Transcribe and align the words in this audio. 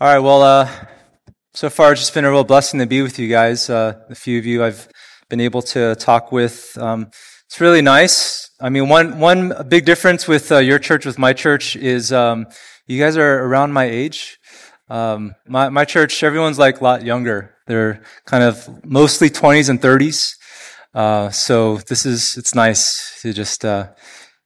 All 0.00 0.06
right, 0.06 0.20
well, 0.20 0.42
uh, 0.42 0.70
so 1.54 1.68
far 1.68 1.90
it's 1.90 2.02
just 2.02 2.14
been 2.14 2.24
a 2.24 2.30
real 2.30 2.44
blessing 2.44 2.78
to 2.78 2.86
be 2.86 3.02
with 3.02 3.18
you 3.18 3.26
guys. 3.26 3.68
Uh, 3.68 3.98
a 4.08 4.14
few 4.14 4.38
of 4.38 4.46
you 4.46 4.62
I've 4.62 4.88
been 5.28 5.40
able 5.40 5.60
to 5.62 5.96
talk 5.96 6.30
with. 6.30 6.78
Um, 6.78 7.10
it's 7.46 7.60
really 7.60 7.82
nice. 7.82 8.48
I 8.60 8.68
mean, 8.68 8.88
one, 8.88 9.18
one 9.18 9.52
big 9.68 9.84
difference 9.84 10.28
with 10.28 10.52
uh, 10.52 10.58
your 10.58 10.78
church, 10.78 11.04
with 11.04 11.18
my 11.18 11.32
church, 11.32 11.74
is 11.74 12.12
um, 12.12 12.46
you 12.86 13.02
guys 13.02 13.16
are 13.16 13.42
around 13.42 13.72
my 13.72 13.86
age. 13.86 14.38
Um, 14.88 15.34
my, 15.48 15.68
my 15.68 15.84
church, 15.84 16.22
everyone's 16.22 16.60
like 16.60 16.80
a 16.80 16.84
lot 16.84 17.04
younger. 17.04 17.56
They're 17.66 18.00
kind 18.24 18.44
of 18.44 18.84
mostly 18.84 19.30
20s 19.30 19.68
and 19.68 19.82
30s. 19.82 20.36
Uh, 20.94 21.30
so 21.30 21.78
this 21.88 22.06
is, 22.06 22.36
it's 22.36 22.54
nice 22.54 23.20
to 23.22 23.32
just 23.32 23.64
uh, 23.64 23.88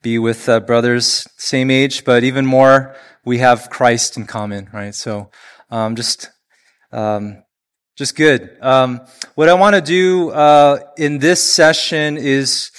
be 0.01 0.19
with 0.19 0.49
uh, 0.49 0.61
brothers 0.61 1.27
same 1.37 1.71
age, 1.71 2.07
but 2.07 2.25
even 2.25 2.47
more 2.47 2.97
we 3.25 3.39
have 3.39 3.71
Christ 3.71 4.17
in 4.17 4.27
common, 4.27 4.69
right? 4.73 4.95
So, 4.95 5.31
um, 5.71 5.97
just, 5.97 6.31
um, 6.91 7.43
just 7.97 8.17
good. 8.17 8.57
Um, 8.61 9.01
what 9.35 9.49
I 9.49 9.55
want 9.55 9.77
to 9.77 9.81
do 9.81 10.31
uh, 10.31 10.81
in 10.97 11.19
this 11.19 11.43
session 11.43 12.17
is 12.17 12.71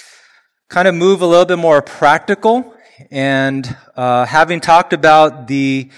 kind 0.68 0.88
of 0.88 0.94
move 0.94 1.22
a 1.22 1.26
little 1.26 1.46
bit 1.46 1.58
more 1.58 1.80
practical, 1.82 2.74
and 3.10 3.76
uh, 3.96 4.26
having 4.26 4.60
talked 4.60 4.92
about 4.92 5.46
the 5.46 5.90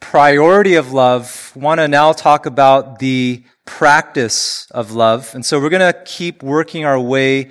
priority 0.00 0.76
of 0.76 0.92
love, 0.92 1.52
want 1.54 1.80
to 1.80 1.88
now 1.88 2.12
talk 2.12 2.46
about 2.46 2.98
the 2.98 3.42
practice 3.64 4.70
of 4.70 4.92
love. 4.92 5.34
And 5.34 5.44
so 5.44 5.60
we're 5.60 5.70
going 5.70 5.92
to 5.92 6.00
keep 6.04 6.42
working 6.42 6.84
our 6.84 7.00
way 7.00 7.50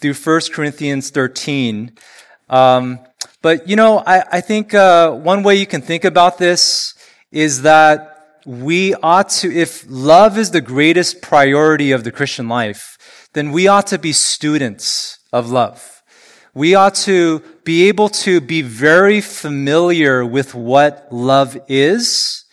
through 0.00 0.14
1 0.14 0.40
Corinthians 0.52 1.10
13. 1.10 1.96
Um, 2.48 2.98
but, 3.44 3.68
you 3.68 3.76
know, 3.76 4.02
I, 4.06 4.24
I 4.38 4.40
think 4.40 4.72
uh, 4.72 5.10
one 5.10 5.42
way 5.42 5.56
you 5.56 5.66
can 5.66 5.82
think 5.82 6.06
about 6.06 6.38
this 6.38 6.94
is 7.30 7.60
that 7.60 8.38
we 8.46 8.94
ought 8.94 9.28
to, 9.40 9.54
if 9.54 9.84
love 9.86 10.38
is 10.38 10.52
the 10.52 10.62
greatest 10.62 11.20
priority 11.20 11.92
of 11.92 12.04
the 12.04 12.10
Christian 12.10 12.48
life, 12.48 13.28
then 13.34 13.52
we 13.52 13.68
ought 13.68 13.86
to 13.88 13.98
be 13.98 14.14
students 14.14 15.18
of 15.30 15.50
love. 15.50 16.02
We 16.54 16.74
ought 16.74 16.94
to 17.04 17.40
be 17.64 17.86
able 17.88 18.08
to 18.24 18.40
be 18.40 18.62
very 18.62 19.20
familiar 19.20 20.24
with 20.24 20.54
what 20.54 21.08
love 21.12 21.58
is 21.68 22.46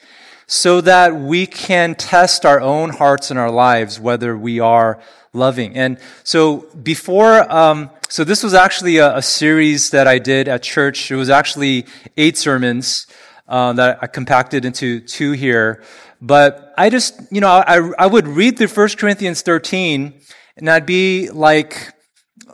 so 0.46 0.82
that 0.82 1.16
we 1.16 1.48
can 1.48 1.96
test 1.96 2.46
our 2.46 2.60
own 2.60 2.90
hearts 2.90 3.32
and 3.32 3.40
our 3.40 3.50
lives 3.50 3.98
whether 3.98 4.38
we 4.38 4.60
are 4.60 5.00
loving. 5.34 5.76
And 5.76 5.98
so 6.24 6.68
before, 6.84 7.50
um, 7.52 7.90
so 8.10 8.24
this 8.24 8.44
was 8.44 8.54
actually 8.54 8.98
a, 8.98 9.18
a, 9.18 9.22
series 9.22 9.92
that 9.92 10.08
I 10.08 10.20
did 10.20 10.48
at 10.48 10.62
church. 10.62 11.10
It 11.10 11.16
was 11.16 11.30
actually 11.30 11.86
eight 12.18 12.38
sermons 12.38 13.08
uh, 13.48 13.74
that 13.74 14.00
I 14.02 14.08
compacted 14.08 14.66
into 14.66 15.00
two 15.00 15.32
here. 15.32 15.84
But 16.22 16.74
I 16.78 16.90
just, 16.90 17.20
you 17.32 17.40
know, 17.40 17.48
I, 17.48 17.92
I 17.98 18.08
would 18.08 18.28
read 18.28 18.58
through 18.58 18.68
1 18.68 18.90
Corinthians 18.98 19.42
13 19.42 20.22
and 20.58 20.70
I'd 20.70 20.86
be 20.86 21.30
like, 21.30 21.94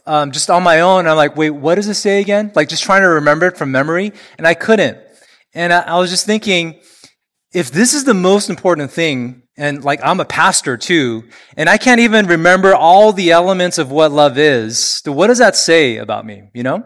um, 0.06 0.32
just 0.32 0.50
on 0.50 0.64
my 0.64 0.82
own. 0.82 1.08
I'm 1.08 1.18
like, 1.18 1.36
wait, 1.36 1.50
what 1.50 1.76
does 1.76 1.88
it 1.88 1.96
say 1.96 2.22
again? 2.22 2.52
Like 2.56 2.70
just 2.70 2.84
trying 2.84 3.02
to 3.02 3.10
remember 3.10 3.48
it 3.48 3.58
from 3.58 3.72
memory. 3.72 4.14
And 4.38 4.48
I 4.48 4.54
couldn't. 4.54 5.00
And 5.54 5.74
I, 5.74 5.82
I 5.82 6.00
was 6.00 6.10
just 6.12 6.26
thinking, 6.26 6.80
if 7.54 7.72
this 7.72 7.94
is 7.94 8.04
the 8.04 8.14
most 8.14 8.50
important 8.50 8.92
thing, 8.92 9.44
and 9.58 9.84
like 9.84 10.00
I'm 10.04 10.20
a 10.20 10.26
pastor 10.26 10.78
too, 10.78 11.28
and 11.56 11.68
I 11.68 11.78
can't 11.78 12.00
even 12.00 12.28
remember 12.28 12.76
all 12.76 13.12
the 13.12 13.32
elements 13.32 13.78
of 13.78 13.92
what 13.92 14.12
love 14.12 14.38
is, 14.38 15.02
what 15.06 15.28
does 15.28 15.40
that 15.40 15.56
say 15.56 15.98
about 15.98 16.26
me, 16.26 16.50
you 16.54 16.64
know? 16.64 16.86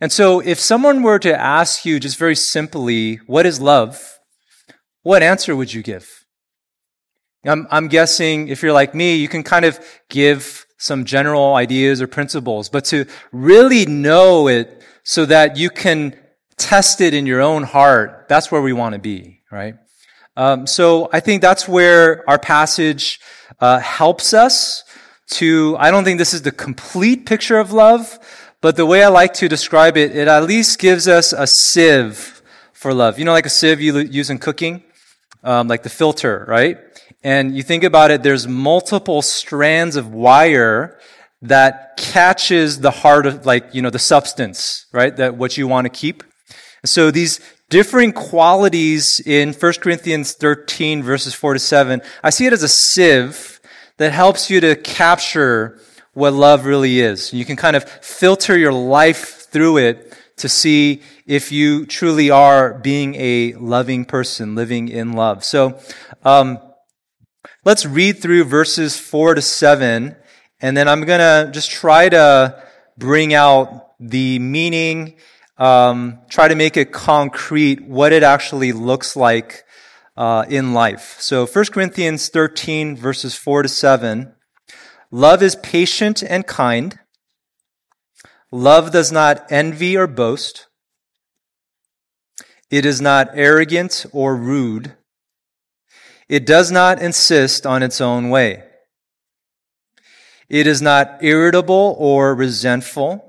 And 0.00 0.10
so 0.12 0.40
if 0.40 0.58
someone 0.58 1.02
were 1.02 1.18
to 1.20 1.38
ask 1.38 1.84
you 1.84 2.00
just 2.00 2.18
very 2.18 2.34
simply, 2.34 3.16
what 3.26 3.46
is 3.46 3.60
love? 3.60 4.18
What 5.02 5.22
answer 5.22 5.54
would 5.54 5.72
you 5.72 5.82
give? 5.82 6.24
I'm, 7.44 7.66
I'm 7.70 7.88
guessing 7.88 8.48
if 8.48 8.62
you're 8.62 8.72
like 8.72 8.94
me, 8.94 9.16
you 9.16 9.28
can 9.28 9.42
kind 9.42 9.64
of 9.64 9.78
give 10.08 10.66
some 10.78 11.04
general 11.04 11.54
ideas 11.54 12.02
or 12.02 12.06
principles, 12.06 12.68
but 12.68 12.84
to 12.86 13.06
really 13.32 13.86
know 13.86 14.48
it 14.48 14.82
so 15.04 15.24
that 15.26 15.56
you 15.56 15.70
can 15.70 16.18
test 16.56 17.00
it 17.00 17.14
in 17.14 17.26
your 17.26 17.40
own 17.40 17.62
heart, 17.62 18.26
that's 18.28 18.50
where 18.50 18.60
we 18.60 18.72
want 18.72 18.94
to 18.94 18.98
be, 18.98 19.40
right? 19.50 19.74
Um, 20.36 20.66
so 20.66 21.08
I 21.12 21.20
think 21.20 21.40
that's 21.40 21.66
where 21.66 22.28
our 22.28 22.38
passage 22.38 23.20
uh, 23.60 23.78
helps 23.78 24.34
us 24.34 24.84
to. 25.30 25.76
I 25.78 25.90
don't 25.90 26.04
think 26.04 26.18
this 26.18 26.34
is 26.34 26.42
the 26.42 26.52
complete 26.52 27.24
picture 27.24 27.58
of 27.58 27.72
love, 27.72 28.18
but 28.60 28.76
the 28.76 28.84
way 28.84 29.02
I 29.02 29.08
like 29.08 29.32
to 29.34 29.48
describe 29.48 29.96
it, 29.96 30.14
it 30.14 30.28
at 30.28 30.44
least 30.44 30.78
gives 30.78 31.08
us 31.08 31.32
a 31.32 31.46
sieve 31.46 32.42
for 32.72 32.92
love. 32.92 33.18
You 33.18 33.24
know, 33.24 33.32
like 33.32 33.46
a 33.46 33.50
sieve 33.50 33.80
you 33.80 33.98
use 33.98 34.28
in 34.28 34.38
cooking, 34.38 34.82
um, 35.42 35.68
like 35.68 35.82
the 35.82 35.88
filter, 35.88 36.44
right? 36.46 36.78
And 37.24 37.56
you 37.56 37.62
think 37.62 37.82
about 37.82 38.10
it, 38.10 38.22
there's 38.22 38.46
multiple 38.46 39.22
strands 39.22 39.96
of 39.96 40.12
wire 40.12 40.98
that 41.42 41.96
catches 41.96 42.80
the 42.80 42.90
heart 42.90 43.26
of, 43.26 43.46
like, 43.46 43.74
you 43.74 43.82
know, 43.82 43.90
the 43.90 43.98
substance, 43.98 44.86
right? 44.92 45.16
That 45.16 45.36
what 45.36 45.56
you 45.56 45.66
want 45.66 45.86
to 45.86 45.88
keep. 45.90 46.22
So 46.84 47.10
these 47.10 47.40
differing 47.68 48.12
qualities 48.12 49.20
in 49.24 49.52
1 49.52 49.72
Corinthians 49.80 50.34
13, 50.34 51.02
verses 51.02 51.34
4 51.34 51.54
to 51.54 51.58
7. 51.58 52.00
I 52.22 52.30
see 52.30 52.46
it 52.46 52.52
as 52.52 52.62
a 52.62 52.68
sieve 52.68 53.60
that 53.96 54.12
helps 54.12 54.50
you 54.50 54.60
to 54.60 54.76
capture 54.76 55.80
what 56.12 56.32
love 56.32 56.64
really 56.64 57.00
is. 57.00 57.32
You 57.32 57.44
can 57.44 57.56
kind 57.56 57.76
of 57.76 57.84
filter 57.84 58.56
your 58.56 58.72
life 58.72 59.46
through 59.50 59.78
it 59.78 60.16
to 60.36 60.48
see 60.48 61.02
if 61.26 61.50
you 61.50 61.86
truly 61.86 62.30
are 62.30 62.74
being 62.74 63.14
a 63.16 63.54
loving 63.54 64.04
person, 64.04 64.54
living 64.54 64.88
in 64.88 65.12
love. 65.14 65.44
So, 65.44 65.78
um, 66.24 66.58
let's 67.64 67.84
read 67.84 68.18
through 68.18 68.44
verses 68.44 68.98
4 68.98 69.34
to 69.34 69.42
7, 69.42 70.14
and 70.60 70.76
then 70.76 70.88
I'm 70.88 71.04
to 71.04 71.50
just 71.52 71.70
try 71.70 72.08
to 72.10 72.62
bring 72.98 73.34
out 73.34 73.92
the 73.98 74.38
meaning 74.38 75.16
um, 75.58 76.18
try 76.28 76.48
to 76.48 76.54
make 76.54 76.76
it 76.76 76.92
concrete 76.92 77.86
what 77.86 78.12
it 78.12 78.22
actually 78.22 78.72
looks 78.72 79.16
like 79.16 79.64
uh, 80.16 80.44
in 80.48 80.74
life. 80.74 81.16
So 81.20 81.46
1 81.46 81.64
Corinthians 81.66 82.28
13, 82.28 82.96
verses 82.96 83.34
4 83.34 83.62
to 83.62 83.68
7. 83.68 84.34
Love 85.10 85.42
is 85.42 85.56
patient 85.56 86.22
and 86.22 86.46
kind. 86.46 86.98
Love 88.50 88.90
does 88.90 89.12
not 89.12 89.50
envy 89.50 89.96
or 89.96 90.06
boast. 90.06 90.66
It 92.70 92.84
is 92.84 93.00
not 93.00 93.30
arrogant 93.34 94.06
or 94.12 94.36
rude. 94.36 94.96
It 96.28 96.44
does 96.44 96.72
not 96.72 97.00
insist 97.00 97.66
on 97.66 97.82
its 97.82 98.00
own 98.00 98.30
way. 98.30 98.64
It 100.48 100.66
is 100.66 100.82
not 100.82 101.18
irritable 101.22 101.96
or 101.98 102.34
resentful. 102.34 103.25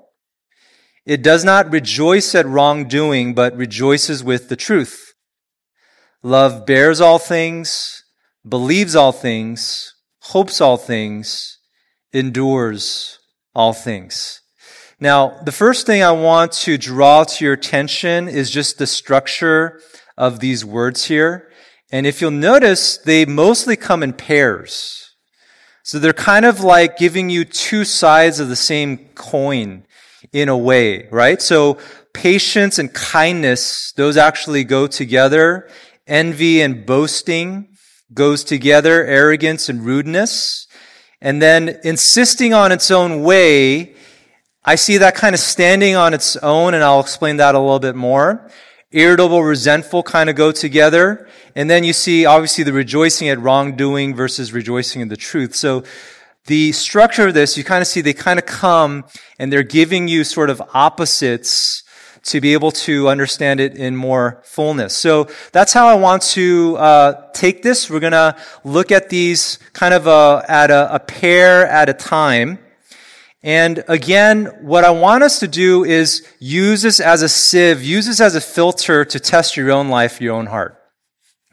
It 1.08 1.22
does 1.22 1.46
not 1.46 1.72
rejoice 1.72 2.36
at 2.36 2.46
wrongdoing, 2.46 3.34
but 3.34 3.56
rejoices 3.56 4.26
with 4.26 4.50
the 4.50 4.58
truth. 4.58 5.14
Love 6.22 6.66
bears 6.66 7.00
all 7.00 7.18
things, 7.18 8.04
believes 8.46 8.94
all 8.94 9.14
things, 9.14 9.96
hopes 10.20 10.60
all 10.60 10.76
things, 10.76 11.60
endures 12.12 13.20
all 13.56 13.72
things. 13.72 14.42
Now, 15.00 15.40
the 15.46 15.54
first 15.54 15.86
thing 15.86 16.04
I 16.04 16.12
want 16.12 16.52
to 16.64 16.78
draw 16.78 17.24
to 17.24 17.46
your 17.46 17.54
attention 17.54 18.28
is 18.28 18.52
just 18.52 18.78
the 18.78 18.86
structure 18.86 19.80
of 20.18 20.42
these 20.42 20.66
words 20.66 21.06
here. 21.06 21.50
And 21.90 22.06
if 22.06 22.20
you'll 22.20 22.32
notice, 22.32 22.98
they 22.98 23.26
mostly 23.26 23.78
come 23.78 24.04
in 24.04 24.12
pairs. 24.12 25.16
So 25.84 26.00
they're 26.00 26.12
kind 26.12 26.46
of 26.46 26.60
like 26.60 26.98
giving 26.98 27.30
you 27.30 27.46
two 27.46 27.86
sides 27.86 28.42
of 28.42 28.50
the 28.50 28.58
same 28.58 28.98
coin 29.16 29.86
in 30.34 30.50
a 30.50 30.58
way, 30.58 31.08
right? 31.12 31.42
So 31.42 31.78
patience 32.14 32.80
and 32.80 32.94
kindness, 32.94 33.94
those 33.96 34.18
actually 34.18 34.64
go 34.64 34.88
together. 34.88 35.70
Envy 36.08 36.62
and 36.62 36.86
boasting 36.86 37.70
goes 38.14 38.44
together. 38.44 39.06
Arrogance 39.06 39.70
and 39.70 39.86
rudeness. 39.86 40.68
And 41.22 41.42
then 41.42 41.80
insisting 41.84 42.54
on 42.54 42.72
its 42.72 42.92
own 42.92 43.24
way, 43.24 43.96
I 44.64 44.76
see 44.76 44.98
that 44.98 45.16
kind 45.16 45.34
of 45.34 45.40
standing 45.40 45.96
on 45.96 46.14
its 46.14 46.36
own, 46.38 46.74
and 46.74 46.84
I'll 46.84 47.00
explain 47.00 47.38
that 47.38 47.56
a 47.56 47.60
little 47.60 47.80
bit 47.80 47.96
more. 47.96 48.50
Irritable, 48.92 49.44
resentful 49.44 50.04
kind 50.04 50.30
of 50.30 50.36
go 50.36 50.52
together. 50.52 51.28
And 51.56 51.70
then 51.70 51.84
you 51.84 51.94
see, 51.94 52.26
obviously, 52.26 52.64
the 52.64 52.74
rejoicing 52.74 53.30
at 53.30 53.40
wrongdoing 53.40 54.16
versus 54.16 54.54
rejoicing 54.54 55.02
in 55.02 55.08
the 55.08 55.18
truth. 55.18 55.56
So 55.56 55.84
the 56.48 56.72
structure 56.72 57.28
of 57.28 57.34
this, 57.34 57.58
you 57.58 57.64
kind 57.64 57.82
of 57.82 57.88
see 57.88 58.02
they 58.02 58.14
kind 58.14 58.40
of 58.40 58.46
come 58.46 59.06
and 59.38 59.52
they're 59.52 59.64
giving 59.64 60.08
you 60.08 60.24
sort 60.24 60.50
of 60.50 60.62
opposites 60.74 61.84
to 62.24 62.42
be 62.42 62.54
able 62.54 62.72
to 62.72 63.08
understand 63.08 63.60
it 63.60 63.76
in 63.76 63.96
more 63.96 64.42
fullness. 64.44 64.96
So 64.96 65.28
that's 65.54 65.72
how 65.72 65.88
I 65.88 65.96
want 65.96 66.24
to 66.24 66.76
uh, 66.78 67.32
take 67.32 67.64
this. 67.64 67.90
We're 67.90 68.02
going 68.02 68.12
to 68.12 68.36
look 68.64 68.92
at 68.92 69.10
these 69.10 69.60
kind 69.74 69.94
of 69.94 70.08
a, 70.08 70.44
at 70.50 70.72
a, 70.72 70.96
a 70.96 71.00
pair 71.00 71.66
at 71.68 71.88
a 71.88 71.94
time. 71.94 72.60
And 73.44 73.84
again, 73.88 74.46
what 74.62 74.84
I 74.84 74.90
want 74.90 75.24
us 75.24 75.40
to 75.40 75.48
do 75.48 75.86
is 75.86 76.28
use 76.40 76.82
this 76.82 77.00
as 77.00 77.22
a 77.22 77.30
sieve, 77.30 77.84
use 77.84 78.08
this 78.08 78.20
as 78.20 78.36
a 78.36 78.42
filter 78.42 79.06
to 79.06 79.20
test 79.20 79.56
your 79.56 79.72
own 79.72 79.90
life, 79.90 80.20
your 80.20 80.36
own 80.36 80.48
heart. 80.48 80.76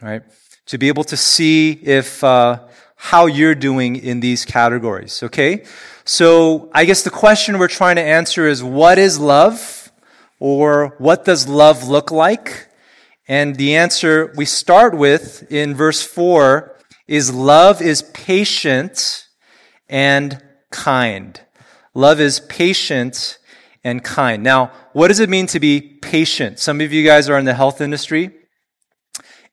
Right? 0.01 0.23
to 0.67 0.77
be 0.77 0.87
able 0.87 1.03
to 1.03 1.17
see 1.17 1.71
if 1.71 2.23
uh, 2.23 2.59
how 2.95 3.25
you're 3.25 3.55
doing 3.55 3.95
in 3.95 4.19
these 4.19 4.45
categories. 4.45 5.21
Okay, 5.23 5.65
so 6.05 6.69
I 6.73 6.85
guess 6.85 7.03
the 7.03 7.09
question 7.09 7.59
we're 7.59 7.67
trying 7.67 7.97
to 7.97 8.01
answer 8.01 8.47
is 8.47 8.63
what 8.63 8.97
is 8.97 9.19
love, 9.19 9.91
or 10.39 10.95
what 10.97 11.25
does 11.25 11.47
love 11.47 11.87
look 11.87 12.11
like? 12.11 12.67
And 13.27 13.55
the 13.55 13.75
answer 13.75 14.33
we 14.35 14.45
start 14.45 14.95
with 14.95 15.51
in 15.51 15.73
verse 15.73 16.03
four 16.03 16.77
is 17.07 17.33
love 17.33 17.81
is 17.81 18.01
patient 18.01 19.27
and 19.89 20.41
kind. 20.71 21.39
Love 21.93 22.19
is 22.19 22.39
patient 22.39 23.37
and 23.83 24.03
kind. 24.03 24.43
Now, 24.43 24.71
what 24.93 25.07
does 25.07 25.19
it 25.19 25.29
mean 25.29 25.47
to 25.47 25.59
be 25.59 25.81
patient? 25.81 26.59
Some 26.59 26.81
of 26.81 26.91
you 26.91 27.05
guys 27.05 27.29
are 27.29 27.37
in 27.37 27.45
the 27.45 27.53
health 27.53 27.81
industry 27.81 28.31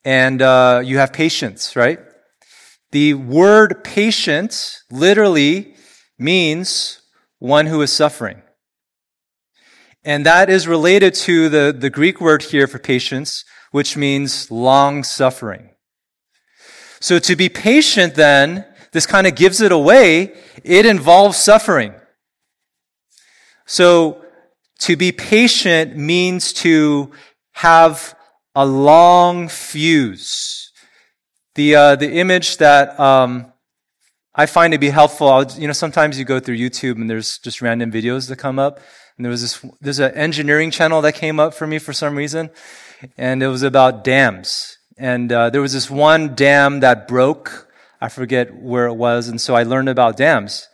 and 0.05 0.43
uh, 0.43 0.83
you 0.85 0.99
have 0.99 1.13
patients, 1.13 1.77
right? 1.77 1.99
The 2.93 3.15
word 3.15 3.83
patient 3.85 4.83
literally 4.91 5.75
means 6.19 7.01
one 7.39 7.67
who 7.67 7.81
is 7.83 7.91
suffering. 7.91 8.43
And 10.05 10.27
that 10.27 10.51
is 10.51 10.69
related 10.69 11.15
to 11.15 11.49
the, 11.49 11.75
the 11.77 11.91
Greek 11.91 12.21
word 12.21 12.43
here 12.43 12.67
for 12.67 12.79
patience, 12.79 13.45
which 13.71 13.97
means 13.97 14.51
long 14.51 15.05
suffering. 15.05 15.71
So 17.01 17.19
to 17.19 17.35
be 17.35 17.49
patient 17.49 18.15
then, 18.15 18.67
this 18.93 19.07
kind 19.07 19.27
of 19.27 19.35
gives 19.35 19.61
it 19.61 19.73
away. 19.73 20.35
It 20.63 20.85
involves 20.85 21.39
suffering. 21.39 21.95
So 23.65 24.23
to 24.81 24.97
be 24.97 25.13
patient 25.13 25.97
means 25.97 26.53
to 26.55 27.11
have 27.53 28.15
a 28.55 28.67
long 28.67 29.49
fuse. 29.49 30.62
The, 31.55 31.75
uh, 31.75 31.97
the 31.97 32.13
image 32.13 32.57
that 32.59 32.99
um, 32.99 33.53
I 34.35 34.47
find 34.47 34.73
to 34.73 34.79
be 34.79 34.89
helpful, 34.89 35.29
I'll, 35.29 35.45
you 35.53 35.67
know, 35.67 35.75
sometimes 35.75 36.19
you 36.19 36.25
go 36.25 36.41
through 36.41 36.57
YouTube 36.57 36.97
and 36.97 37.11
there's 37.11 37.39
just 37.39 37.61
random 37.61 37.93
videos 37.93 38.29
that 38.29 38.37
come 38.37 38.59
up. 38.59 38.81
And 39.17 39.25
there 39.27 39.31
was 39.31 39.43
this, 39.43 39.73
there's 39.81 39.99
an 39.99 40.15
engineering 40.15 40.71
channel 40.71 41.03
that 41.03 41.13
came 41.15 41.39
up 41.39 41.53
for 41.53 41.67
me 41.67 41.79
for 41.79 41.93
some 41.93 42.17
reason. 42.17 42.49
And 43.19 43.43
it 43.43 43.49
was 43.49 43.63
about 43.63 44.05
dams. 44.05 44.79
And 44.97 45.31
uh, 45.31 45.51
there 45.51 45.61
was 45.61 45.75
this 45.75 45.91
one 45.91 46.35
dam 46.35 46.81
that 46.81 47.07
broke. 47.07 47.69
I 48.01 48.09
forget 48.09 48.55
where 48.55 48.87
it 48.87 48.95
was. 48.95 49.29
And 49.29 49.41
so 49.41 49.55
I 49.55 49.65
learned 49.65 49.91
about 49.91 50.17
dams. 50.17 50.69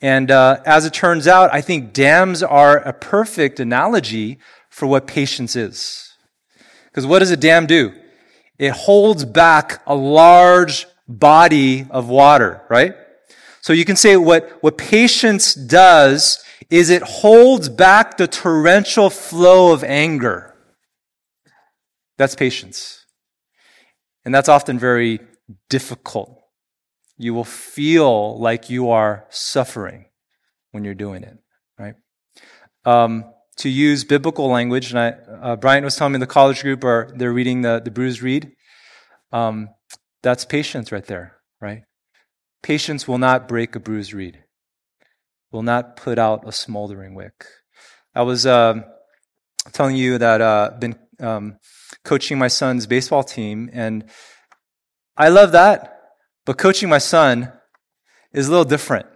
And 0.00 0.30
uh, 0.30 0.60
as 0.66 0.84
it 0.84 0.92
turns 0.92 1.28
out, 1.28 1.52
I 1.52 1.60
think 1.60 1.92
dams 1.92 2.42
are 2.42 2.78
a 2.78 2.92
perfect 2.92 3.60
analogy 3.60 4.38
for 4.68 4.86
what 4.86 5.06
patience 5.06 5.54
is. 5.54 6.14
Because 6.86 7.06
what 7.06 7.20
does 7.20 7.30
a 7.30 7.36
dam 7.36 7.66
do? 7.66 7.92
It 8.58 8.72
holds 8.72 9.24
back 9.24 9.82
a 9.86 9.94
large 9.94 10.86
body 11.06 11.86
of 11.90 12.08
water, 12.08 12.62
right? 12.68 12.94
So 13.60 13.72
you 13.72 13.84
can 13.84 13.96
say 13.96 14.16
what, 14.16 14.58
what 14.62 14.76
patience 14.78 15.54
does 15.54 16.42
is 16.70 16.90
it 16.90 17.02
holds 17.02 17.68
back 17.68 18.16
the 18.16 18.26
torrential 18.26 19.10
flow 19.10 19.72
of 19.72 19.84
anger. 19.84 20.54
That's 22.18 22.34
patience. 22.34 23.06
And 24.24 24.34
that's 24.34 24.48
often 24.48 24.78
very 24.78 25.20
difficult. 25.70 26.38
You 27.16 27.32
will 27.34 27.44
feel 27.44 28.38
like 28.38 28.70
you 28.70 28.90
are 28.90 29.26
suffering 29.30 30.06
when 30.72 30.84
you're 30.84 30.94
doing 30.94 31.22
it, 31.22 31.38
right? 31.78 31.94
Um, 32.84 33.24
to 33.58 33.68
use 33.68 34.04
biblical 34.04 34.48
language, 34.48 34.90
and 34.90 34.98
I, 34.98 35.10
uh, 35.42 35.56
Bryant 35.56 35.84
was 35.84 35.96
telling 35.96 36.14
me 36.14 36.18
the 36.18 36.26
college 36.26 36.62
group 36.62 36.84
are 36.84 37.12
they're 37.14 37.32
reading 37.32 37.62
the 37.62 37.80
the 37.84 37.90
bruised 37.90 38.22
reed. 38.22 38.52
Um, 39.32 39.68
that's 40.22 40.44
patience 40.44 40.90
right 40.90 41.04
there, 41.04 41.36
right? 41.60 41.82
Patience 42.62 43.06
will 43.06 43.18
not 43.18 43.48
break 43.48 43.76
a 43.76 43.80
bruised 43.80 44.12
reed. 44.12 44.42
Will 45.52 45.62
not 45.62 45.96
put 45.96 46.18
out 46.18 46.46
a 46.46 46.52
smoldering 46.52 47.14
wick. 47.14 47.46
I 48.14 48.22
was 48.22 48.46
uh, 48.46 48.80
telling 49.72 49.96
you 49.96 50.18
that 50.18 50.40
I've 50.40 50.72
uh, 50.72 50.76
been 50.78 50.96
um, 51.20 51.58
coaching 52.04 52.38
my 52.38 52.48
son's 52.48 52.86
baseball 52.86 53.24
team, 53.24 53.70
and 53.72 54.08
I 55.16 55.28
love 55.28 55.52
that. 55.52 55.94
But 56.46 56.58
coaching 56.58 56.88
my 56.88 56.98
son 56.98 57.52
is 58.32 58.48
a 58.48 58.50
little 58.50 58.64
different. 58.64 59.06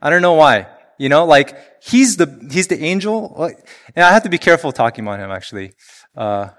I 0.00 0.10
don't 0.10 0.22
know 0.22 0.34
why. 0.34 0.66
You 0.98 1.08
know, 1.08 1.24
like 1.24 1.56
he's 1.82 2.16
the 2.16 2.48
he's 2.50 2.68
the 2.68 2.82
angel. 2.82 3.50
And 3.94 4.04
I 4.04 4.12
have 4.12 4.22
to 4.24 4.28
be 4.28 4.38
careful 4.38 4.72
talking 4.72 5.04
about 5.04 5.20
him 5.20 5.30
actually. 5.30 5.72
Uh, 6.16 6.50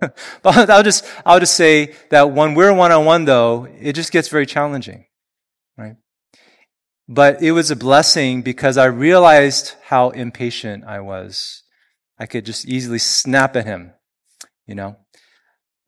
but 0.42 0.70
I'll 0.70 0.82
just 0.82 1.04
I'll 1.24 1.40
just 1.40 1.54
say 1.54 1.94
that 2.10 2.32
when 2.32 2.54
we're 2.54 2.72
one 2.72 2.92
on 2.92 3.04
one 3.04 3.24
though, 3.24 3.66
it 3.80 3.94
just 3.94 4.12
gets 4.12 4.28
very 4.28 4.46
challenging, 4.46 5.06
right? 5.76 5.96
But 7.08 7.42
it 7.42 7.52
was 7.52 7.70
a 7.70 7.76
blessing 7.76 8.42
because 8.42 8.76
I 8.76 8.86
realized 8.86 9.74
how 9.84 10.10
impatient 10.10 10.84
I 10.84 11.00
was. 11.00 11.62
I 12.18 12.26
could 12.26 12.46
just 12.46 12.66
easily 12.66 12.98
snap 12.98 13.56
at 13.56 13.66
him, 13.66 13.92
you 14.66 14.74
know. 14.74 14.96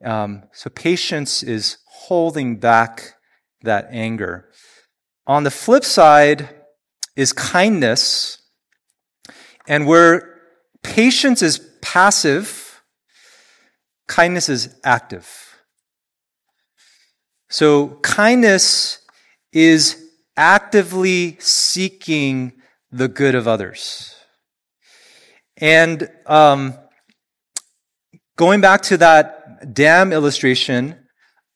Um, 0.04 0.44
so 0.52 0.68
patience 0.68 1.42
is 1.42 1.78
holding 1.86 2.58
back 2.58 3.14
that 3.62 3.88
anger. 3.90 4.50
On 5.26 5.44
the 5.44 5.50
flip 5.50 5.84
side, 5.84 6.55
is 7.16 7.32
kindness, 7.32 8.38
and 9.66 9.86
where 9.86 10.40
patience 10.82 11.42
is 11.42 11.58
passive, 11.82 12.82
kindness 14.06 14.48
is 14.48 14.74
active. 14.84 15.28
So, 17.48 17.98
kindness 18.02 18.98
is 19.52 20.02
actively 20.36 21.36
seeking 21.40 22.52
the 22.90 23.08
good 23.08 23.34
of 23.34 23.48
others. 23.48 24.14
And 25.56 26.08
um, 26.26 26.74
going 28.36 28.60
back 28.60 28.82
to 28.82 28.98
that 28.98 29.72
dam 29.72 30.12
illustration, 30.12 30.96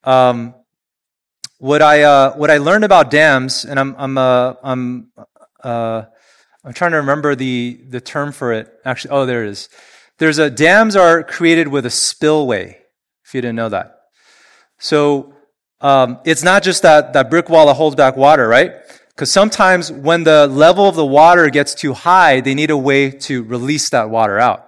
um, 0.04 0.54
what 1.58 1.82
I 1.82 2.02
uh, 2.02 2.32
what 2.36 2.50
I 2.50 2.56
learned 2.56 2.84
about 2.84 3.10
dams, 3.10 3.66
and 3.66 3.78
I'm 3.78 3.94
I'm 3.98 4.16
uh, 4.16 4.54
I'm 4.62 5.09
uh, 5.64 6.04
I'm 6.64 6.72
trying 6.72 6.90
to 6.92 6.98
remember 6.98 7.34
the, 7.34 7.80
the 7.88 8.00
term 8.00 8.32
for 8.32 8.52
it. 8.52 8.68
Actually, 8.84 9.12
oh, 9.12 9.26
there 9.26 9.44
it 9.44 9.50
is. 9.50 9.68
There's 10.18 10.38
a, 10.38 10.50
dams 10.50 10.96
are 10.96 11.22
created 11.22 11.68
with 11.68 11.86
a 11.86 11.90
spillway, 11.90 12.78
if 13.24 13.34
you 13.34 13.40
didn't 13.40 13.56
know 13.56 13.70
that. 13.70 13.96
So, 14.78 15.34
um, 15.80 16.18
it's 16.24 16.42
not 16.42 16.62
just 16.62 16.82
that, 16.82 17.14
that 17.14 17.30
brick 17.30 17.48
wall 17.48 17.66
that 17.66 17.74
holds 17.74 17.96
back 17.96 18.16
water, 18.16 18.46
right? 18.46 18.75
Because 19.08 19.32
sometimes 19.32 19.90
when 19.90 20.25
the 20.25 20.46
level 20.46 20.88
of 20.88 20.94
the 20.94 21.06
water 21.06 21.49
gets 21.49 21.75
too 21.75 21.94
high, 21.94 22.40
they 22.40 22.54
need 22.54 22.70
a 22.70 22.76
way 22.76 23.11
to 23.11 23.42
release 23.42 23.88
that 23.90 24.11
water 24.11 24.38
out. 24.38 24.66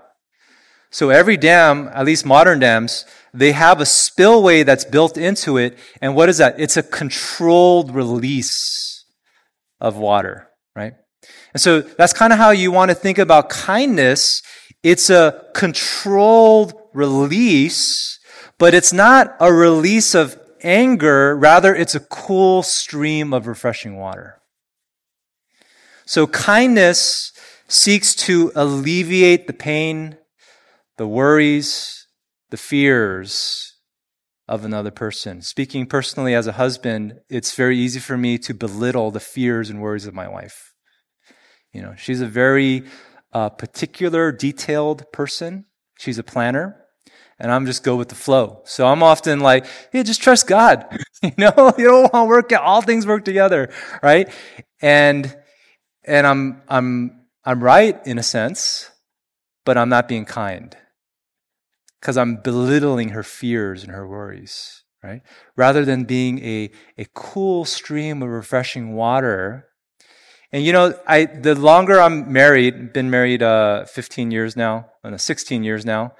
So 0.90 1.08
every 1.08 1.38
dam, 1.38 1.88
at 1.94 2.04
least 2.04 2.26
modern 2.26 2.58
dams, 2.58 3.06
they 3.32 3.52
have 3.52 3.80
a 3.80 3.86
spillway 3.86 4.62
that's 4.62 4.84
built 4.84 5.16
into 5.16 5.56
it. 5.56 5.78
And 6.02 6.14
what 6.14 6.28
is 6.28 6.38
that? 6.38 6.58
It's 6.58 6.76
a 6.76 6.82
controlled 6.82 7.94
release 7.94 9.06
of 9.80 9.96
water? 9.96 10.48
And 11.52 11.60
so 11.60 11.80
that's 11.80 12.12
kind 12.12 12.32
of 12.32 12.38
how 12.38 12.50
you 12.50 12.70
want 12.70 12.90
to 12.90 12.94
think 12.94 13.18
about 13.18 13.48
kindness. 13.48 14.42
It's 14.82 15.10
a 15.10 15.44
controlled 15.54 16.74
release, 16.92 18.18
but 18.58 18.74
it's 18.74 18.92
not 18.92 19.36
a 19.38 19.52
release 19.52 20.14
of 20.14 20.38
anger. 20.62 21.36
Rather, 21.36 21.74
it's 21.74 21.94
a 21.94 22.00
cool 22.00 22.62
stream 22.62 23.32
of 23.32 23.46
refreshing 23.46 23.96
water. 23.96 24.40
So 26.06 26.26
kindness 26.26 27.32
seeks 27.68 28.14
to 28.14 28.52
alleviate 28.54 29.46
the 29.46 29.52
pain, 29.52 30.18
the 30.96 31.06
worries, 31.06 32.06
the 32.50 32.56
fears 32.56 33.76
of 34.48 34.64
another 34.64 34.90
person. 34.90 35.40
Speaking 35.40 35.86
personally 35.86 36.34
as 36.34 36.46
a 36.46 36.52
husband, 36.52 37.20
it's 37.30 37.54
very 37.54 37.78
easy 37.78 38.00
for 38.00 38.18
me 38.18 38.36
to 38.38 38.52
belittle 38.52 39.10
the 39.10 39.20
fears 39.20 39.70
and 39.70 39.80
worries 39.80 40.06
of 40.06 40.14
my 40.14 40.28
wife. 40.28 40.71
You 41.72 41.82
know, 41.82 41.94
she's 41.96 42.20
a 42.20 42.26
very 42.26 42.84
uh, 43.32 43.48
particular, 43.48 44.32
detailed 44.32 45.10
person. 45.12 45.64
She's 45.98 46.18
a 46.18 46.22
planner, 46.22 46.76
and 47.38 47.50
I'm 47.50 47.66
just 47.66 47.82
go 47.82 47.96
with 47.96 48.08
the 48.08 48.14
flow. 48.14 48.62
So 48.64 48.86
I'm 48.86 49.02
often 49.02 49.40
like, 49.40 49.66
yeah, 49.92 50.02
just 50.02 50.22
trust 50.22 50.46
God. 50.46 50.84
you 51.22 51.32
know, 51.38 51.72
you 51.78 51.84
don't 51.84 52.12
want 52.12 52.26
to 52.26 52.28
work 52.28 52.52
out. 52.52 52.62
All 52.62 52.82
things 52.82 53.06
work 53.06 53.24
together, 53.24 53.70
right? 54.02 54.28
And 54.80 55.34
and 56.04 56.26
I'm 56.26 56.62
I'm 56.68 57.22
I'm 57.44 57.62
right 57.62 58.04
in 58.06 58.18
a 58.18 58.22
sense, 58.22 58.90
but 59.64 59.78
I'm 59.78 59.88
not 59.88 60.08
being 60.08 60.24
kind 60.24 60.76
because 62.00 62.18
I'm 62.18 62.36
belittling 62.36 63.10
her 63.10 63.22
fears 63.22 63.84
and 63.84 63.92
her 63.92 64.06
worries, 64.06 64.82
right? 65.02 65.22
Rather 65.56 65.84
than 65.84 66.02
being 66.04 66.44
a, 66.44 66.70
a 66.98 67.06
cool 67.14 67.64
stream 67.64 68.22
of 68.22 68.28
refreshing 68.28 68.94
water. 68.94 69.68
And 70.52 70.64
you 70.64 70.72
know, 70.72 70.94
I, 71.06 71.24
the 71.24 71.54
longer 71.54 72.00
I'm 72.00 72.30
married, 72.30 72.92
been 72.92 73.10
married 73.10 73.42
uh, 73.42 73.86
15 73.86 74.30
years 74.30 74.54
now, 74.54 74.86
no, 75.02 75.16
16 75.16 75.64
years 75.64 75.86
now, 75.86 76.14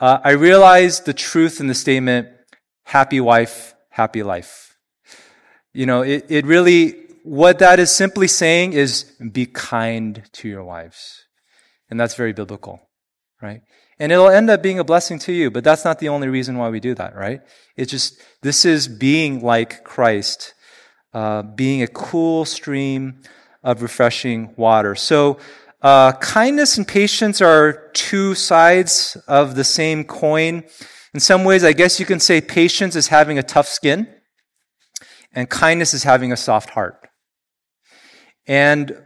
uh, 0.00 0.18
I 0.24 0.32
realize 0.32 1.00
the 1.00 1.14
truth 1.14 1.60
in 1.60 1.68
the 1.68 1.74
statement, 1.74 2.28
happy 2.84 3.20
wife, 3.20 3.74
happy 3.90 4.22
life. 4.22 4.76
You 5.72 5.86
know, 5.86 6.02
it, 6.02 6.26
it 6.28 6.46
really, 6.46 6.94
what 7.22 7.60
that 7.60 7.78
is 7.78 7.94
simply 7.94 8.26
saying 8.26 8.72
is 8.72 9.04
be 9.32 9.46
kind 9.46 10.24
to 10.32 10.48
your 10.48 10.64
wives. 10.64 11.26
And 11.90 12.00
that's 12.00 12.14
very 12.14 12.32
biblical, 12.32 12.80
right? 13.40 13.62
And 14.00 14.10
it'll 14.10 14.30
end 14.30 14.50
up 14.50 14.62
being 14.62 14.80
a 14.80 14.84
blessing 14.84 15.18
to 15.20 15.32
you, 15.32 15.50
but 15.50 15.62
that's 15.62 15.84
not 15.84 15.98
the 16.00 16.08
only 16.08 16.28
reason 16.28 16.56
why 16.56 16.70
we 16.70 16.80
do 16.80 16.94
that, 16.94 17.14
right? 17.14 17.42
It's 17.76 17.90
just, 17.90 18.20
this 18.42 18.64
is 18.64 18.88
being 18.88 19.42
like 19.42 19.84
Christ, 19.84 20.54
uh, 21.12 21.42
being 21.42 21.82
a 21.82 21.86
cool 21.86 22.44
stream 22.44 23.22
of 23.62 23.82
refreshing 23.82 24.54
water. 24.56 24.94
So, 24.94 25.38
uh, 25.82 26.12
kindness 26.12 26.76
and 26.76 26.86
patience 26.86 27.40
are 27.40 27.90
two 27.94 28.34
sides 28.34 29.16
of 29.26 29.54
the 29.54 29.64
same 29.64 30.04
coin. 30.04 30.64
In 31.14 31.20
some 31.20 31.44
ways, 31.44 31.64
I 31.64 31.72
guess 31.72 31.98
you 31.98 32.06
can 32.06 32.20
say 32.20 32.40
patience 32.40 32.96
is 32.96 33.08
having 33.08 33.38
a 33.38 33.42
tough 33.42 33.66
skin, 33.66 34.06
and 35.32 35.48
kindness 35.48 35.94
is 35.94 36.02
having 36.02 36.32
a 36.32 36.36
soft 36.36 36.70
heart. 36.70 37.08
And 38.46 39.02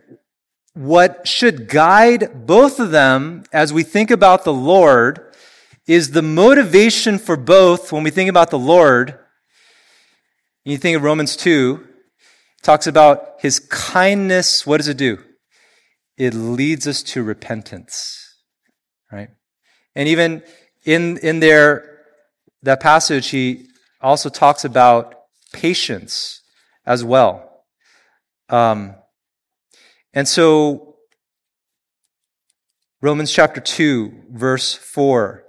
what 0.75 1.29
should 1.29 1.69
guide 1.69 2.47
both 2.47 2.81
of 2.81 2.91
them 2.91 3.45
as 3.53 3.73
we 3.73 3.85
think 3.85 4.11
about 4.11 4.45
the 4.45 4.53
Lord 4.53 5.33
is 5.87 6.11
the 6.11 6.23
motivation 6.23 7.19
for 7.19 7.37
both 7.37 7.93
when 7.93 8.03
we 8.03 8.11
think 8.11 8.29
about 8.29 8.51
the 8.51 8.59
Lord. 8.59 9.19
You 10.65 10.77
think 10.79 10.97
of 10.97 11.03
Romans 11.03 11.37
2, 11.37 11.87
talks 12.64 12.87
about 12.87 13.35
his 13.38 13.61
kindness. 13.61 14.66
What 14.66 14.78
does 14.78 14.88
it 14.88 14.97
do? 14.97 15.18
It 16.16 16.35
leads 16.35 16.88
us 16.88 17.02
to 17.04 17.23
repentance, 17.23 18.38
right? 19.12 19.28
And 19.94 20.09
even 20.09 20.42
in, 20.85 21.18
in 21.18 21.40
there, 21.40 22.00
that 22.62 22.80
passage, 22.80 23.28
he 23.28 23.66
also 24.00 24.30
talks 24.30 24.64
about 24.64 25.14
patience 25.52 26.40
as 26.87 27.04
well. 27.04 27.64
Um, 28.49 28.94
and 30.14 30.26
so, 30.26 30.97
Romans 33.02 33.33
chapter 33.33 33.61
2, 33.61 34.25
verse 34.30 34.75
4. 34.75 35.44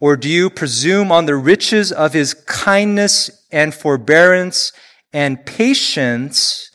Or 0.00 0.16
do 0.16 0.28
you 0.28 0.50
presume 0.50 1.12
on 1.12 1.26
the 1.26 1.36
riches 1.36 1.92
of 1.92 2.12
his 2.12 2.34
kindness 2.34 3.46
and 3.52 3.74
forbearance 3.74 4.72
and 5.12 5.44
patience, 5.44 6.70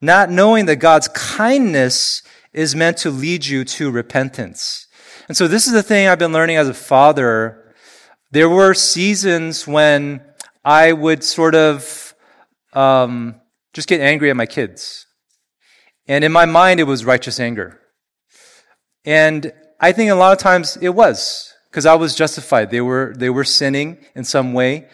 not 0.00 0.30
knowing 0.30 0.66
that 0.66 0.76
God's 0.76 1.08
kindness 1.08 2.22
is 2.52 2.74
meant 2.74 2.98
to 2.98 3.10
lead 3.10 3.46
you 3.46 3.64
to 3.64 3.90
repentance? 3.90 4.86
And 5.28 5.36
so, 5.36 5.48
this 5.48 5.66
is 5.66 5.72
the 5.72 5.82
thing 5.82 6.06
I've 6.06 6.18
been 6.18 6.32
learning 6.32 6.56
as 6.56 6.68
a 6.68 6.74
father. 6.74 7.74
There 8.30 8.48
were 8.48 8.74
seasons 8.74 9.66
when 9.66 10.22
I 10.64 10.92
would 10.92 11.22
sort 11.22 11.54
of 11.54 12.14
um, 12.72 13.40
just 13.72 13.88
get 13.88 14.00
angry 14.00 14.30
at 14.30 14.36
my 14.36 14.46
kids. 14.46 15.06
And 16.06 16.24
in 16.24 16.32
my 16.32 16.44
mind, 16.44 16.80
it 16.80 16.84
was 16.84 17.04
righteous 17.04 17.40
anger. 17.40 17.80
And 19.04 19.52
I 19.80 19.92
think 19.92 20.10
a 20.10 20.14
lot 20.14 20.32
of 20.32 20.38
times 20.38 20.76
it 20.80 20.90
was 20.90 21.52
because 21.70 21.86
I 21.86 21.94
was 21.94 22.14
justified. 22.14 22.70
They 22.70 22.80
were, 22.80 23.14
they 23.16 23.30
were 23.30 23.44
sinning 23.44 23.98
in 24.14 24.24
some 24.24 24.52
way. 24.52 24.88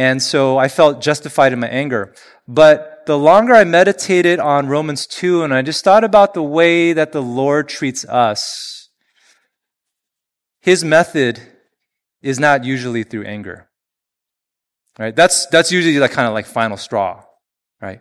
And 0.00 0.22
so 0.22 0.56
I 0.56 0.68
felt 0.68 1.02
justified 1.02 1.52
in 1.52 1.60
my 1.60 1.68
anger. 1.68 2.14
But 2.48 3.02
the 3.04 3.18
longer 3.18 3.54
I 3.54 3.64
meditated 3.64 4.40
on 4.40 4.66
Romans 4.66 5.06
2 5.06 5.42
and 5.42 5.52
I 5.52 5.60
just 5.60 5.84
thought 5.84 6.04
about 6.04 6.32
the 6.32 6.42
way 6.42 6.94
that 6.94 7.12
the 7.12 7.20
Lord 7.20 7.68
treats 7.68 8.06
us, 8.06 8.88
his 10.62 10.82
method 10.82 11.42
is 12.22 12.40
not 12.40 12.64
usually 12.64 13.02
through 13.02 13.26
anger. 13.26 13.68
Right? 14.98 15.14
That's, 15.14 15.44
that's 15.48 15.70
usually 15.70 15.98
like 15.98 16.12
kind 16.12 16.26
of 16.26 16.32
like 16.32 16.46
final 16.46 16.78
straw. 16.78 17.22
Right? 17.82 18.00